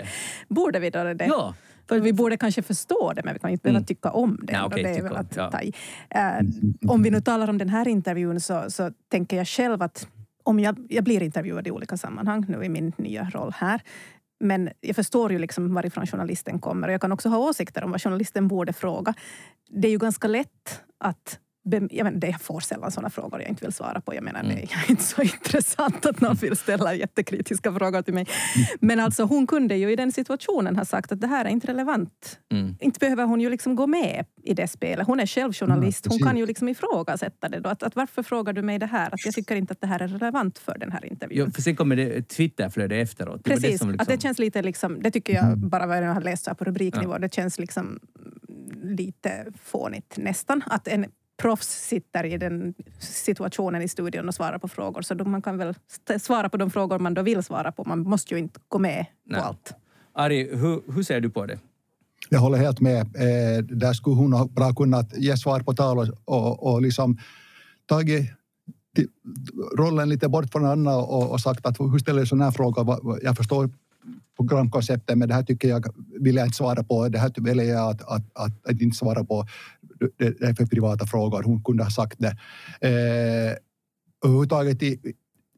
det. 0.49 0.55
Borde 0.55 0.79
vi 0.79 0.91
då 0.91 1.05
det? 1.15 1.27
Ja, 1.27 1.55
För 1.89 2.01
vi 2.01 2.13
borde 2.13 2.37
kanske 2.37 2.63
förstå 2.63 3.13
det, 3.13 3.23
men 3.25 3.35
vi 3.35 3.41
kan 3.41 3.51
inte 3.51 3.63
behöva 3.63 3.79
Mm. 3.79 3.87
tycka 3.87 4.11
om 4.11 4.39
det. 4.43 4.53
Ändå. 4.53 4.67
okej, 4.67 4.83
det 4.83 4.89
är 4.99 5.13
att 5.13 5.37
ja. 5.37 5.61
Eh, 6.11 6.47
om 6.91 7.03
vi 7.03 7.11
nu 7.11 7.21
talar 7.21 7.51
om 7.51 7.59
den 7.59 7.69
här 7.69 7.89
intervjun 7.89 8.41
så, 8.41 8.71
så 8.71 8.91
tänker 9.09 9.37
jag 9.37 9.49
själv 9.49 9.83
att 9.83 10.09
om 10.43 10.61
jag, 10.61 10.87
jag 10.89 11.05
blir 11.05 11.23
intervjuad 11.23 11.67
i 11.67 11.71
olika 11.71 11.97
sammanhang 11.97 12.45
nu 12.49 12.65
i 12.65 12.69
min 12.69 12.93
nya 12.97 13.31
roll 13.31 13.53
här. 13.57 13.81
Men 14.41 14.71
jag 14.81 14.97
förstår 14.97 15.33
ju 15.33 15.39
liksom 15.39 15.75
varifrån 15.75 16.07
journalisten 16.07 16.59
kommer 16.59 16.89
och 16.89 16.95
jag 16.95 17.01
kan 17.01 17.13
också 17.13 17.29
ha 17.29 17.39
åsikter 17.39 17.85
om 17.85 17.91
vad 17.91 18.03
journalisten 18.03 18.49
borde 18.49 18.73
fråga. 18.73 19.15
Det 19.71 19.89
är 19.89 19.93
ju 19.93 19.99
ganska 19.99 20.29
lätt 20.29 20.83
att 21.05 21.39
jag, 21.77 22.05
menar, 22.05 22.11
det- 22.21 22.37
får 22.41 22.61
sällan 22.61 22.91
sådana 22.91 23.11
frågor 23.11 23.41
jag 23.41 23.49
inte 23.49 23.65
vill 23.65 23.73
svara 23.73 24.01
på. 24.01 24.15
Jag 24.15 24.25
menar, 24.25 24.41
Mm. 24.41 24.57
det 24.57 24.63
är 24.63 24.71
inte 24.91 25.03
så 25.03 25.23
intressant 25.23 26.07
att 26.07 26.21
någon 26.21 26.35
vill 26.37 26.57
ställa 26.57 26.95
jättekritiska 26.95 27.73
frågor 27.75 28.03
till 28.03 28.15
mig. 28.15 28.27
Men 28.81 29.01
alltså, 29.01 29.23
hon 29.25 29.47
kunde 29.47 29.77
ju 29.77 29.93
i 29.93 29.97
den 29.97 30.13
situationen 30.13 30.77
ha 30.77 30.85
sagt 30.85 31.13
att 31.13 31.21
det 31.21 31.27
här 31.27 31.45
är 31.45 31.49
inte 31.49 31.67
relevant. 31.67 32.39
Mm. 32.53 32.77
Inte 32.81 32.99
behöver 32.99 33.25
hon 33.25 33.41
ju 33.41 33.51
liksom 33.51 33.77
gå 33.77 33.87
med 33.87 34.25
i 34.45 34.55
det 34.55 34.69
spelet. 34.69 35.07
Hon 35.07 35.21
är 35.21 35.27
själv 35.27 35.53
journalist. 35.53 36.07
Ja, 36.07 36.11
Hon 36.13 36.19
kan 36.29 36.37
ju 36.37 36.47
liksom 36.47 36.69
ifrågasätta 36.69 37.49
det. 37.49 37.61
Då. 37.61 37.69
Att, 37.71 37.83
att 37.83 37.97
varför 37.97 38.23
frågar 38.23 38.53
du 38.53 38.63
mig 38.63 38.79
det 38.79 38.87
här? 38.87 39.07
Att 39.15 39.25
jag 39.25 39.35
tycker 39.35 39.57
inte 39.57 39.73
att 39.73 39.81
det 39.81 39.87
här 39.87 40.03
är 40.03 40.09
relevant 40.09 40.59
för 40.59 40.79
den 40.79 40.93
här 40.93 41.07
intervjun. 41.07 41.45
Jo, 41.47 41.53
för 41.55 41.63
sen 41.63 41.77
kommer 41.77 41.97
det 41.97 42.23
Twitterflöde 42.29 42.97
efteråt. 42.97 43.41
Det 43.45 43.51
Precis, 43.51 43.73
det 43.73 43.79
som 43.79 43.91
liksom, 43.91 44.03
att 44.03 44.09
det 44.09 44.23
känns 44.23 44.39
lite 44.39 44.63
liksom, 44.63 45.03
det 45.03 45.11
tycker 45.11 45.35
jag 45.35 45.59
bara 45.59 45.87
vad 45.87 45.99
jag 46.05 46.15
har 46.15 46.21
läst 46.21 46.49
på 46.59 46.65
rubriknivå, 46.65 47.19
det 47.19 47.35
känns 47.35 47.59
liksom 47.59 48.01
lite 48.83 49.47
fånigt 49.65 50.17
nästan. 50.17 50.63
Att 50.67 50.89
en 50.89 51.07
proffs 51.43 51.69
sitter 51.69 52.25
i 52.25 52.39
den 52.39 52.75
situationen 52.99 53.83
i 53.83 53.89
studion 53.89 54.29
och 54.29 54.35
svarar 54.35 54.59
på 54.59 54.69
frågor. 54.69 55.03
Så 55.03 55.15
då 55.15 55.25
man 55.25 55.43
kan 55.43 55.59
väl 55.59 55.75
svara 56.21 56.49
på 56.49 56.57
de 56.57 56.71
frågor 56.71 56.99
man 56.99 57.15
då 57.15 57.23
vill 57.23 57.43
svara 57.43 57.73
på. 57.73 57.85
Man 57.85 58.01
måste 58.01 58.35
ju 58.35 58.41
inte 58.41 58.61
gå 58.69 58.79
med 58.79 59.07
Nej. 59.27 59.41
på 59.41 59.47
allt. 59.47 59.75
Ari, 60.13 60.57
hur, 60.57 60.93
hur 60.93 61.03
ser 61.03 61.21
du 61.21 61.31
på 61.31 61.47
det? 61.47 61.59
Jag 62.29 62.41
håller 62.41 62.59
helt 62.59 62.81
med. 62.81 63.01
Eh, 63.01 63.65
där 63.65 63.93
skulle 63.93 64.17
hon 64.17 64.33
ha 64.33 64.45
bra 64.47 64.75
kunnat 64.75 65.17
ge 65.17 65.37
svar 65.37 65.61
på 65.61 65.75
tal 65.75 65.99
och, 65.99 66.09
och, 66.25 66.73
och 66.73 66.83
liksom 66.83 67.19
tagit 67.87 68.31
till- 68.95 69.09
rollen 69.79 70.09
lite 70.09 70.29
bort 70.29 70.53
från 70.53 70.65
Anna 70.65 70.97
och, 70.97 71.31
och 71.31 71.41
sagt 71.41 71.67
att 71.67 71.81
hur 71.81 71.99
ställer 71.99 72.21
du 72.21 72.27
sådana 72.27 72.45
här 72.45 72.53
frågor? 72.53 73.19
Jag 73.23 73.37
förstår 73.37 73.71
programkonceptet 74.37 75.19
men 75.19 75.29
det 75.29 75.35
här 75.35 75.43
tycker 75.43 75.69
jag 75.69 75.87
vill 76.21 76.37
jag 76.37 76.47
inte 76.47 76.57
svara 76.57 76.83
på. 76.83 77.09
Det 77.09 77.19
här 77.19 77.33
väljer 77.37 77.75
jag 77.75 77.91
att, 77.91 78.03
att, 78.03 78.23
att, 78.35 78.67
att 78.71 78.81
inte 78.81 78.97
svara 78.97 79.25
på. 79.25 79.47
Det, 80.17 80.41
är 80.41 80.55
för 80.55 80.67
privata 80.67 81.07
frågor. 81.07 81.43
Hon 81.43 81.65
kunde 81.65 81.83
ha 81.83 81.91
sagt 81.91 82.19
det. 82.19 82.37
Eh, 82.81 83.57
överhuvudtaget 84.25 84.83
i, 84.83 85.15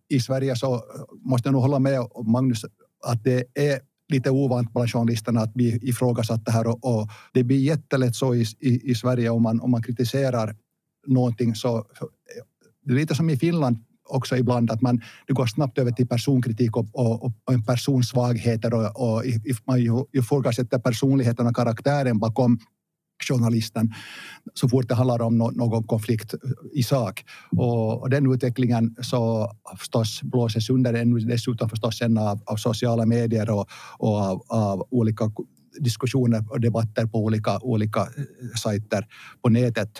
i 0.09 0.21
Sverige 0.21 0.57
så 0.57 0.83
måste 1.25 1.49
jag 1.49 1.53
nog 1.53 1.63
hålla 1.63 1.79
med 1.79 2.01
Magnus 2.25 2.65
att 3.07 3.25
det 3.25 3.45
är 3.55 3.81
lite 4.09 4.31
ovant 4.31 4.73
bland 4.73 4.91
journalisterna 4.91 5.41
att 5.41 5.55
bli 5.55 5.79
ifrågasatta 5.83 6.53
här 6.53 6.67
och, 6.67 6.85
och 6.85 7.09
det 7.33 7.45
blir 7.45 7.59
jättelätt 7.59 8.17
så 8.17 8.35
i, 8.35 8.45
i, 8.61 8.91
i 8.91 8.95
Sverige 8.95 9.31
om 9.31 9.43
man, 9.43 9.61
om 9.61 9.71
man 9.71 9.83
kritiserar 9.83 10.57
någonting 11.07 11.55
så 11.55 11.77
eh, 11.79 11.85
det 12.85 12.93
är 12.93 12.97
lite 12.97 13.15
som 13.15 13.31
i 13.31 13.37
Finland 13.37 13.85
också 14.09 14.37
ibland 14.37 14.71
att 14.71 14.81
man, 14.81 15.01
det 15.27 15.33
går 15.33 15.47
snabbt 15.47 15.79
över 15.79 15.91
till 15.91 16.09
personkritik 16.09 16.77
och, 16.77 16.87
och, 16.93 17.25
och 17.25 17.53
en 17.53 17.65
persons 17.65 18.09
svagheter 18.09 18.75
och, 18.75 19.01
och 19.01 19.17
och 19.17 19.25
man 19.65 20.07
ifrågasätter 20.13 20.79
personligheten 20.79 21.47
och 21.47 21.57
karaktären 21.57 22.19
bakom 22.19 22.59
journalisten 23.25 23.95
så 24.55 24.69
fort 24.69 24.89
det 24.89 24.95
handlar 24.95 25.23
om 25.23 25.39
någon 25.39 25.85
konflikt 25.85 26.35
i 26.73 26.83
sak. 26.83 27.25
Och, 27.57 28.03
och 28.03 28.11
den 28.11 28.33
utvecklingen 28.33 28.97
så 29.01 29.53
förstås 29.79 30.23
blåses 30.23 30.71
under 30.71 30.95
ännu 30.95 31.19
dessutom 31.21 31.69
förstås 31.69 31.99
sen 31.99 32.19
av, 32.19 32.43
av 32.47 32.57
sociala 32.57 33.07
medier 33.07 33.51
och, 33.51 33.69
och 33.99 34.17
av, 34.17 34.43
av 34.49 34.87
olika 34.91 35.31
diskussioner 35.81 36.45
och 36.51 36.61
debatter 36.61 37.07
på 37.07 37.19
olika, 37.19 37.59
olika 37.59 38.01
eh, 38.01 38.07
sajter 38.63 39.07
på 39.43 39.49
nätet. 39.49 39.91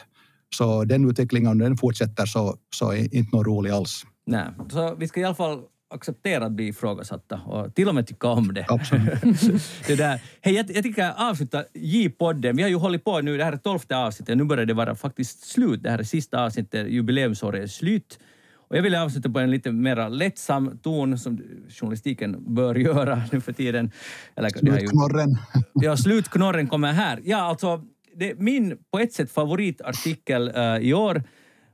Så 0.57 0.85
den 0.85 1.11
utvecklingen, 1.11 1.51
om 1.51 1.59
den 1.59 1.77
fortsätter 1.77 2.27
så, 2.27 2.57
så 2.75 2.91
är 2.91 3.15
inte 3.15 3.37
något 3.37 3.47
rolig 3.47 3.71
alls. 3.71 4.07
Nej. 4.27 4.47
Så 4.71 4.95
vi 4.95 5.09
ska 5.09 5.21
i 5.21 5.25
alla 5.25 5.35
fall 5.35 5.63
acceptera 5.91 6.47
att 6.47 6.53
bli 6.53 6.67
ifrågasatta 6.69 7.41
och 7.47 7.75
till 7.75 7.89
och 7.89 7.95
med 7.95 8.07
tycka 8.07 8.29
om 8.29 8.55
det. 8.55 8.67
Det 9.87 9.95
där. 9.97 10.21
Hej, 10.41 10.55
jag, 10.55 10.71
jag 10.71 10.83
tycker 10.83 11.31
avsluta 11.31 11.65
J-podden. 11.75 12.57
Vi 12.57 12.63
har 12.63 12.71
ju 12.71 12.77
hållit 12.77 13.05
på 13.05 13.21
nu, 13.21 13.37
det 13.37 13.45
här 13.45 13.53
är 13.53 13.57
tolfte 13.57 13.97
avsnittet, 13.97 14.37
nu 14.37 14.45
börjar 14.45 14.67
det 14.67 14.75
vara 14.75 14.95
faktiskt 14.95 15.47
slut. 15.47 15.83
Det 15.83 15.91
här 15.91 15.99
är 15.99 16.03
sista 16.03 16.45
avsnittet, 16.45 16.89
jubileumsåret 16.89 17.63
är 17.63 17.67
slut. 17.67 18.19
Och 18.69 18.77
jag 18.77 18.83
vill 18.83 18.95
avsluta 18.95 19.31
på 19.31 19.39
en 19.39 19.51
lite 19.51 19.73
mer 19.73 20.09
lättsam 20.11 20.79
ton 20.83 21.19
som 21.19 21.43
journalistiken 21.69 22.55
bör 22.55 22.75
göra 22.89 23.23
nu 23.33 23.41
för 23.41 23.53
tiden. 23.53 23.91
Eller, 24.37 24.51
har 24.71 24.79
ju- 24.79 24.87
Slutknorren. 24.87 25.29
Ja, 25.73 25.97
slutknorren 25.97 26.67
kommer 26.69 26.93
här. 26.93 27.21
Ja, 27.25 27.37
alltså, 27.43 27.83
det, 28.15 28.35
min 28.39 28.77
på 28.93 28.99
ett 28.99 29.13
sätt 29.13 29.31
favoritartikel 29.33 30.53
eh, 30.55 30.77
i 30.77 30.95
år 30.95 31.23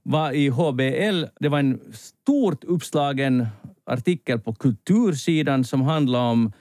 var 0.02 0.32
i 0.32 0.48
HBL. 0.48 1.24
Det 1.40 1.48
var 1.48 1.58
en 1.58 1.80
stort 1.92 2.64
uppslagen 2.64 3.46
artikel 3.86 4.38
på 4.38 4.54
kultursidan 4.54 5.64
som 5.64 5.82
handlade 5.82 6.24
om 6.24 6.52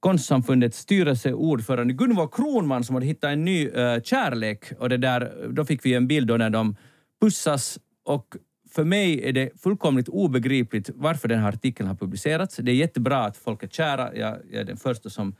Konstsamfundets 0.00 0.78
styrelseordförande 0.78 1.94
Gunvor 1.94 2.28
Kronman 2.32 2.84
som 2.84 2.94
hade 2.94 3.06
hittat 3.06 3.30
en 3.30 3.44
ny 3.44 3.68
uh, 3.68 4.02
kärlek. 4.02 4.64
Och 4.78 4.88
det 4.88 4.96
där, 4.96 5.48
då 5.48 5.64
fick 5.64 5.86
vi 5.86 5.94
en 5.94 6.08
bild 6.08 6.28
då 6.28 6.36
när 6.36 6.50
de 6.50 6.76
pussas 7.20 7.78
och 8.04 8.36
för 8.70 8.84
mig 8.84 9.28
är 9.28 9.32
det 9.32 9.60
fullkomligt 9.62 10.08
obegripligt 10.08 10.90
varför 10.94 11.28
den 11.28 11.38
här 11.38 11.48
artikeln 11.48 11.88
har 11.88 11.96
publicerats. 11.96 12.56
Det 12.56 12.70
är 12.70 12.74
jättebra 12.74 13.24
att 13.24 13.36
folk 13.36 13.62
är 13.62 13.68
kära. 13.68 14.16
Jag, 14.16 14.38
jag 14.50 14.60
är 14.60 14.64
den 14.64 14.76
första 14.76 15.10
som 15.10 15.34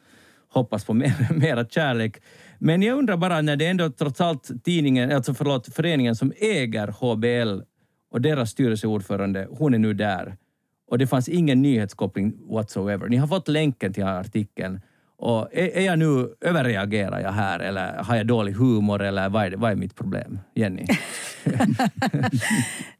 hoppas 0.49 0.85
på 0.85 0.95
mer, 0.95 1.33
mera 1.35 1.65
kärlek. 1.65 2.23
Men 2.59 2.83
jag 2.83 2.99
undrar 2.99 3.17
bara 3.17 3.41
när 3.41 3.57
det 3.57 3.67
ändå 3.67 3.91
trots 3.91 4.21
allt 4.21 4.65
tidningen, 4.65 5.13
alltså 5.13 5.35
förlåt, 5.35 5.75
föreningen 5.75 6.17
som 6.17 6.33
äger 6.37 6.89
HBL 6.89 7.63
och 8.11 8.21
deras 8.21 8.51
styrelseordförande, 8.51 9.49
hon 9.51 9.75
är 9.75 9.79
nu 9.79 9.95
där. 9.95 10.37
Och 10.93 10.99
det 10.99 11.07
fanns 11.07 11.29
ingen 11.29 11.63
nyhetskoppling 11.63 12.35
whatsoever. 12.49 13.09
Ni 13.09 13.17
har 13.17 13.27
fått 13.27 13.49
länken 13.49 13.93
till 13.93 14.05
artikeln. 14.05 14.81
Och 15.17 15.49
är, 15.53 15.77
är 15.77 15.81
jag 15.81 15.99
nu, 15.99 16.35
överreagerar 16.41 17.21
jag 17.21 17.33
här 17.33 17.61
eller 17.61 18.03
har 18.03 18.17
jag 18.17 18.27
dålig 18.27 18.53
humor 18.53 19.03
eller 19.03 19.29
vad 19.29 19.45
är, 19.45 19.51
det, 19.51 19.57
vad 19.57 19.71
är 19.71 19.77
mitt 19.77 19.95
problem? 19.95 20.39
Jenny? 20.55 20.87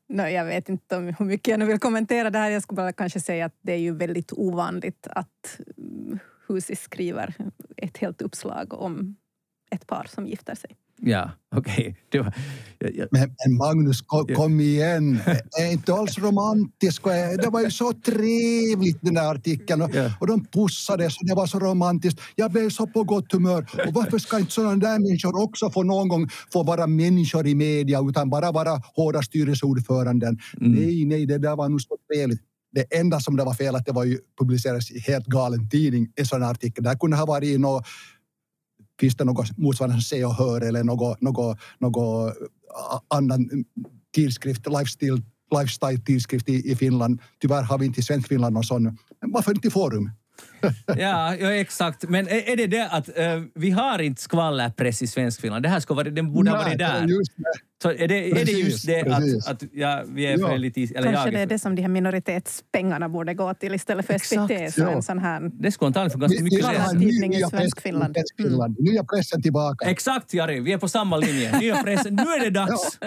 No, 0.09 0.23
jag 0.23 0.45
vet 0.45 0.69
inte 0.69 0.97
om 0.97 1.15
hur 1.19 1.25
mycket 1.25 1.49
jag 1.49 1.59
nu 1.59 1.65
vill 1.67 1.79
kommentera 1.79 2.31
det 2.31 2.39
här. 2.39 2.51
Jag 2.51 2.63
skulle 2.63 2.77
bara 2.77 2.93
kanske 2.93 3.21
säga 3.21 3.47
att 3.47 3.57
det 3.63 3.73
är 3.73 3.79
ju 3.79 3.95
väldigt 3.95 4.33
ovanligt 4.33 5.07
att 5.11 5.61
mm, 5.79 6.19
Husis 6.49 6.81
skriver 6.81 7.35
ett 7.77 7.99
helt 7.99 8.23
uppslag 8.23 8.75
om 8.75 9.17
ett 9.75 9.87
par 9.87 10.07
som 10.15 10.27
gifter 10.27 10.55
sig. 10.55 10.71
Ja, 11.05 11.31
okej. 11.57 11.97
Det 12.09 12.19
var- 12.19 12.35
jag- 12.79 12.95
jag- 12.97 13.09
Men, 13.11 13.21
men 13.47 13.57
Magnus, 13.57 14.01
kom, 14.03 14.27
kom 14.27 14.61
igen. 14.61 15.19
Är 15.61 15.73
inte 15.73 15.95
alls 15.95 16.19
romantisk. 16.19 17.07
och 17.07 17.13
är- 17.13 17.37
Det 17.43 17.49
var 17.51 17.61
ju 17.61 17.71
så 17.71 17.93
trevligt 17.93 18.99
den 19.01 19.15
där 19.15 19.31
artikeln. 19.35 19.83
Och, 19.83 19.91
Ja. 19.95 20.11
och 20.21 20.27
de 20.27 20.45
pussades 20.45 21.17
och 21.19 21.27
det 21.29 21.35
var 21.35 21.47
så 21.47 21.59
romantiskt. 21.59 22.21
Jag 22.37 22.51
blev 22.53 22.71
så 22.71 22.87
på 22.87 23.05
gott 23.05 23.33
humör. 23.33 23.67
Och 23.87 23.95
varför 23.95 24.19
ska 24.19 24.39
inte 24.39 24.53
sådana 24.53 24.77
där 24.77 24.99
människor 24.99 25.43
också 25.43 25.71
få 25.71 25.83
någon 25.83 26.09
gång 26.09 26.29
få 26.53 26.63
vara 26.63 26.87
människor 26.87 27.47
i 27.47 27.55
media 27.55 28.01
utan 28.09 28.31
bara 28.31 28.53
vara 28.53 28.83
hårda 28.97 29.23
styrelseordföranden? 29.23 30.39
Mm. 30.61 30.73
Nej, 30.73 31.05
nej, 31.05 31.27
det 31.27 31.39
där 31.39 31.57
var 31.57 31.69
nog 31.69 31.81
så 31.83 31.97
trevligt. 32.15 32.41
Det 32.75 32.95
enda 32.99 33.21
som 33.21 33.37
det 33.37 33.45
var 33.45 33.55
fel 33.55 33.75
att 33.77 33.87
det 33.87 33.93
var 33.93 34.05
ju 34.05 34.19
publicerades 34.39 34.91
i 34.91 34.99
helt 35.01 35.27
galen 35.27 35.69
tidning, 35.69 36.13
en 36.17 36.27
sån 36.27 36.43
artikel. 36.43 36.85
Det 36.85 36.91
här 36.91 36.97
kunde 36.99 37.17
ha 37.17 37.27
varit 37.27 37.49
i 37.49 37.59
något 37.59 37.87
Finns 39.03 39.17
det 39.17 39.25
något 39.25 39.59
motsvarande 39.59 40.03
Se 40.03 40.25
och 40.25 40.35
Hör 40.35 40.61
eller 40.61 40.85
något, 40.85 41.21
något, 41.21 41.59
något 41.79 42.37
annan 43.09 43.65
tidskrift, 44.15 44.67
lifestyle, 44.67 45.23
lifestyle-tidskrift 45.61 46.49
i, 46.49 46.71
i 46.73 46.77
Finland. 46.77 47.21
Tyvärr 47.41 47.63
har 47.63 47.79
vi 47.79 47.87
inte 47.87 48.01
i 48.01 48.03
Svenskfinland 48.03 48.55
någon 48.55 48.65
sån. 48.65 48.99
Varför 49.21 49.55
inte 49.55 49.69
i 49.69 49.71
Forum? 49.71 50.11
Ja, 50.87 51.35
ja, 51.37 51.53
exakt. 51.53 52.09
Men 52.09 52.29
är, 52.29 52.49
är 52.51 52.57
det 52.57 52.67
det 52.67 52.89
att 52.89 53.19
eh, 53.19 53.43
vi 53.55 53.71
har 53.71 53.99
inte 53.99 54.23
skvallerpress 54.23 55.03
i 55.03 55.07
Svenskfinland? 55.07 55.63
Det 55.63 55.69
här 55.69 55.81
ska 55.81 55.95
vara, 55.95 56.11
den 56.11 56.33
borde 56.33 56.51
ha 56.51 56.57
varit 56.59 56.69
Nej, 56.69 56.77
där. 56.77 57.07
Just 57.07 57.37
det. 57.37 57.45
Så 57.83 57.91
är 57.91 58.09
det, 58.09 58.31
är 58.31 58.35
det 58.35 58.41
Precis, 58.41 58.59
just 58.65 58.87
det 58.87 59.05
precis. 59.05 59.47
att, 59.47 59.63
att 59.63 59.69
ja, 59.73 60.03
vi 60.07 60.27
är 60.27 60.39
för 60.39 60.51
Ja. 60.51 60.57
lite... 60.57 60.81
Eller 60.81 61.03
Kanske 61.03 61.11
jag 61.11 61.33
det 61.35 61.39
är 61.39 61.47
för, 61.47 61.47
det 61.55 61.59
som 61.59 61.75
de 61.75 61.83
här 61.83 61.89
minoritetspengarna 61.89 63.09
borde 63.09 63.35
gå 63.35 63.55
till 63.55 63.75
istället 63.75 64.07
för 64.07 64.19
SVT. 64.19 64.51
Exakt, 64.51 64.75
Så 64.75 64.81
ja. 64.81 64.91
en 64.91 65.03
sån 65.03 65.19
här 65.19 65.51
det 65.53 65.73
skulle 65.73 65.87
antagligen 65.87 66.11
få 66.11 66.19
ganska 66.19 66.39
Vi- 66.39 66.45
mycket 66.45 66.59
läsare. 66.73 66.99
nya 66.99 67.49
Svenskfinland. 67.49 68.15
pressen- 68.17 68.25
Svenskfinland. 68.37 68.77
Nya 68.81 69.05
pressen 69.05 69.43
tillbaka. 69.43 69.91
Exakt 69.91 70.35
Jari, 70.35 70.61
vi 70.61 70.73
är 70.73 70.79
på 70.79 70.89
samma 70.89 71.17
linje. 71.17 71.59
Nya 71.59 71.83
pressen. 71.83 72.15
Nu 72.15 72.23
är 72.23 72.41
det 72.45 72.51
dags! 72.51 72.99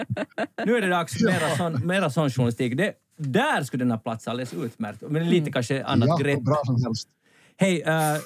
Nu 0.66 0.76
är 0.76 0.80
det 0.80 0.88
dags. 0.88 1.20
Mera 1.22 1.56
sån, 1.56 1.86
mera 1.86 2.10
sån 2.10 2.30
journalistik. 2.30 2.76
Det, 2.76 2.92
där 3.18 3.62
skulle 3.62 3.84
den 3.84 3.90
ha 3.90 3.98
platsat 3.98 4.28
alldeles 4.30 4.54
utmärkt. 4.54 5.02
Men 5.08 5.30
lite 5.30 5.52
kanske 5.52 5.84
annat 5.84 6.08
ja, 6.08 6.16
grepp. 6.16 6.40
bra 6.40 6.62
som 6.66 6.82
helst. 6.84 7.08
Hej, 7.58 7.82
eh, 7.86 8.14
eh, 8.14 8.20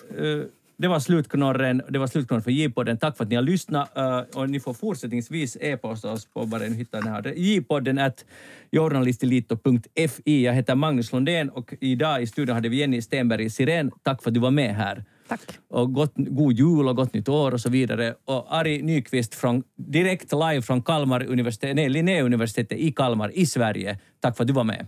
det 0.76 0.88
var 0.88 1.00
slutknorren. 1.00 1.82
Det 1.88 1.98
var 1.98 2.06
slutknorren 2.06 2.42
för 2.42 2.50
J-podden. 2.50 2.98
Tack 2.98 3.16
för 3.16 3.24
att 3.24 3.30
ni 3.30 3.36
har 3.36 3.42
lyssnat. 3.42 3.96
eh, 3.98 4.20
och 4.34 4.50
ni 4.50 4.60
får 4.60 4.74
fortsättningsvis 4.74 5.56
e-posta 5.60 6.12
oss 6.12 6.26
på 6.26 6.46
bara 6.46 6.62
ni 6.62 6.76
hittar 6.76 7.02
den 7.02 7.12
här. 7.12 7.32
J-podden 7.36 7.98
at 7.98 8.24
journalistilito.fi. 8.72 10.44
Jag 10.44 10.52
heter 10.52 10.74
Magnus 10.74 11.12
Lundén 11.12 11.50
och 11.50 11.74
idag 11.80 12.22
i 12.22 12.26
studion 12.26 12.54
hade 12.54 12.68
vi 12.68 12.76
Jenny 12.76 13.02
Stenberg 13.02 13.44
i 13.44 13.50
Siren. 13.50 13.90
Tack 14.02 14.22
för 14.22 14.30
att 14.30 14.34
du 14.34 14.40
var 14.40 14.50
med 14.50 14.74
här. 14.74 15.04
Tack. 15.28 15.40
Och 15.68 15.92
gott, 15.92 16.12
god 16.16 16.52
jul 16.52 16.88
och 16.88 16.96
gott 16.96 17.14
nytt 17.14 17.28
år 17.28 17.52
och 17.52 17.60
så 17.60 17.70
vidare. 17.70 18.14
Och 18.24 18.54
Ari 18.56 18.82
Nyqvist 18.82 19.34
från, 19.34 19.62
direkt 19.76 20.32
live 20.32 20.62
från 20.62 20.82
Kalmar 20.82 21.24
universitet, 21.24 21.76
nej, 21.76 21.88
Linnéuniversitetet 21.88 22.78
i 22.78 22.92
Kalmar 22.92 23.30
i 23.34 23.46
Sverige. 23.46 23.98
Tack 24.20 24.36
för 24.36 24.44
att 24.44 24.48
du 24.48 24.52
var 24.52 24.64
med. 24.64 24.86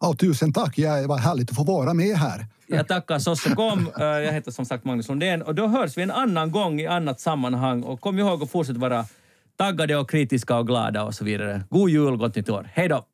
Ja, 0.00 0.14
tusen 0.18 0.52
tack, 0.52 0.78
ja, 0.78 1.00
det 1.00 1.06
var 1.06 1.18
härligt 1.18 1.50
att 1.50 1.56
få 1.56 1.64
vara 1.64 1.94
med 1.94 2.16
här. 2.16 2.46
Jag 2.66 2.88
tackar 2.88 3.18
Sosse 3.18 3.54
kom. 3.54 3.90
Eh, 4.00 4.04
jag 4.04 4.32
heter 4.32 4.50
som 4.50 4.64
sagt 4.64 4.84
Magnus 4.84 5.08
Lundén 5.08 5.42
och 5.42 5.54
då 5.54 5.66
hörs 5.66 5.96
vi 5.96 6.02
en 6.02 6.10
annan 6.10 6.50
gång 6.50 6.80
i 6.80 6.86
annat 6.86 7.20
sammanhang. 7.20 7.82
Och 7.82 8.00
kom 8.00 8.18
ihåg 8.18 8.42
att 8.42 8.50
fortsätta 8.50 8.78
vara 8.78 9.06
taggade 9.56 9.96
och 9.96 10.10
kritiska 10.10 10.56
och 10.56 10.66
glada 10.66 11.04
och 11.04 11.14
så 11.14 11.24
vidare. 11.24 11.64
God 11.70 11.90
jul, 11.90 12.16
gott 12.16 12.36
nytt 12.36 12.48
år. 12.48 12.70
Hej 12.72 12.88
då! 12.88 13.04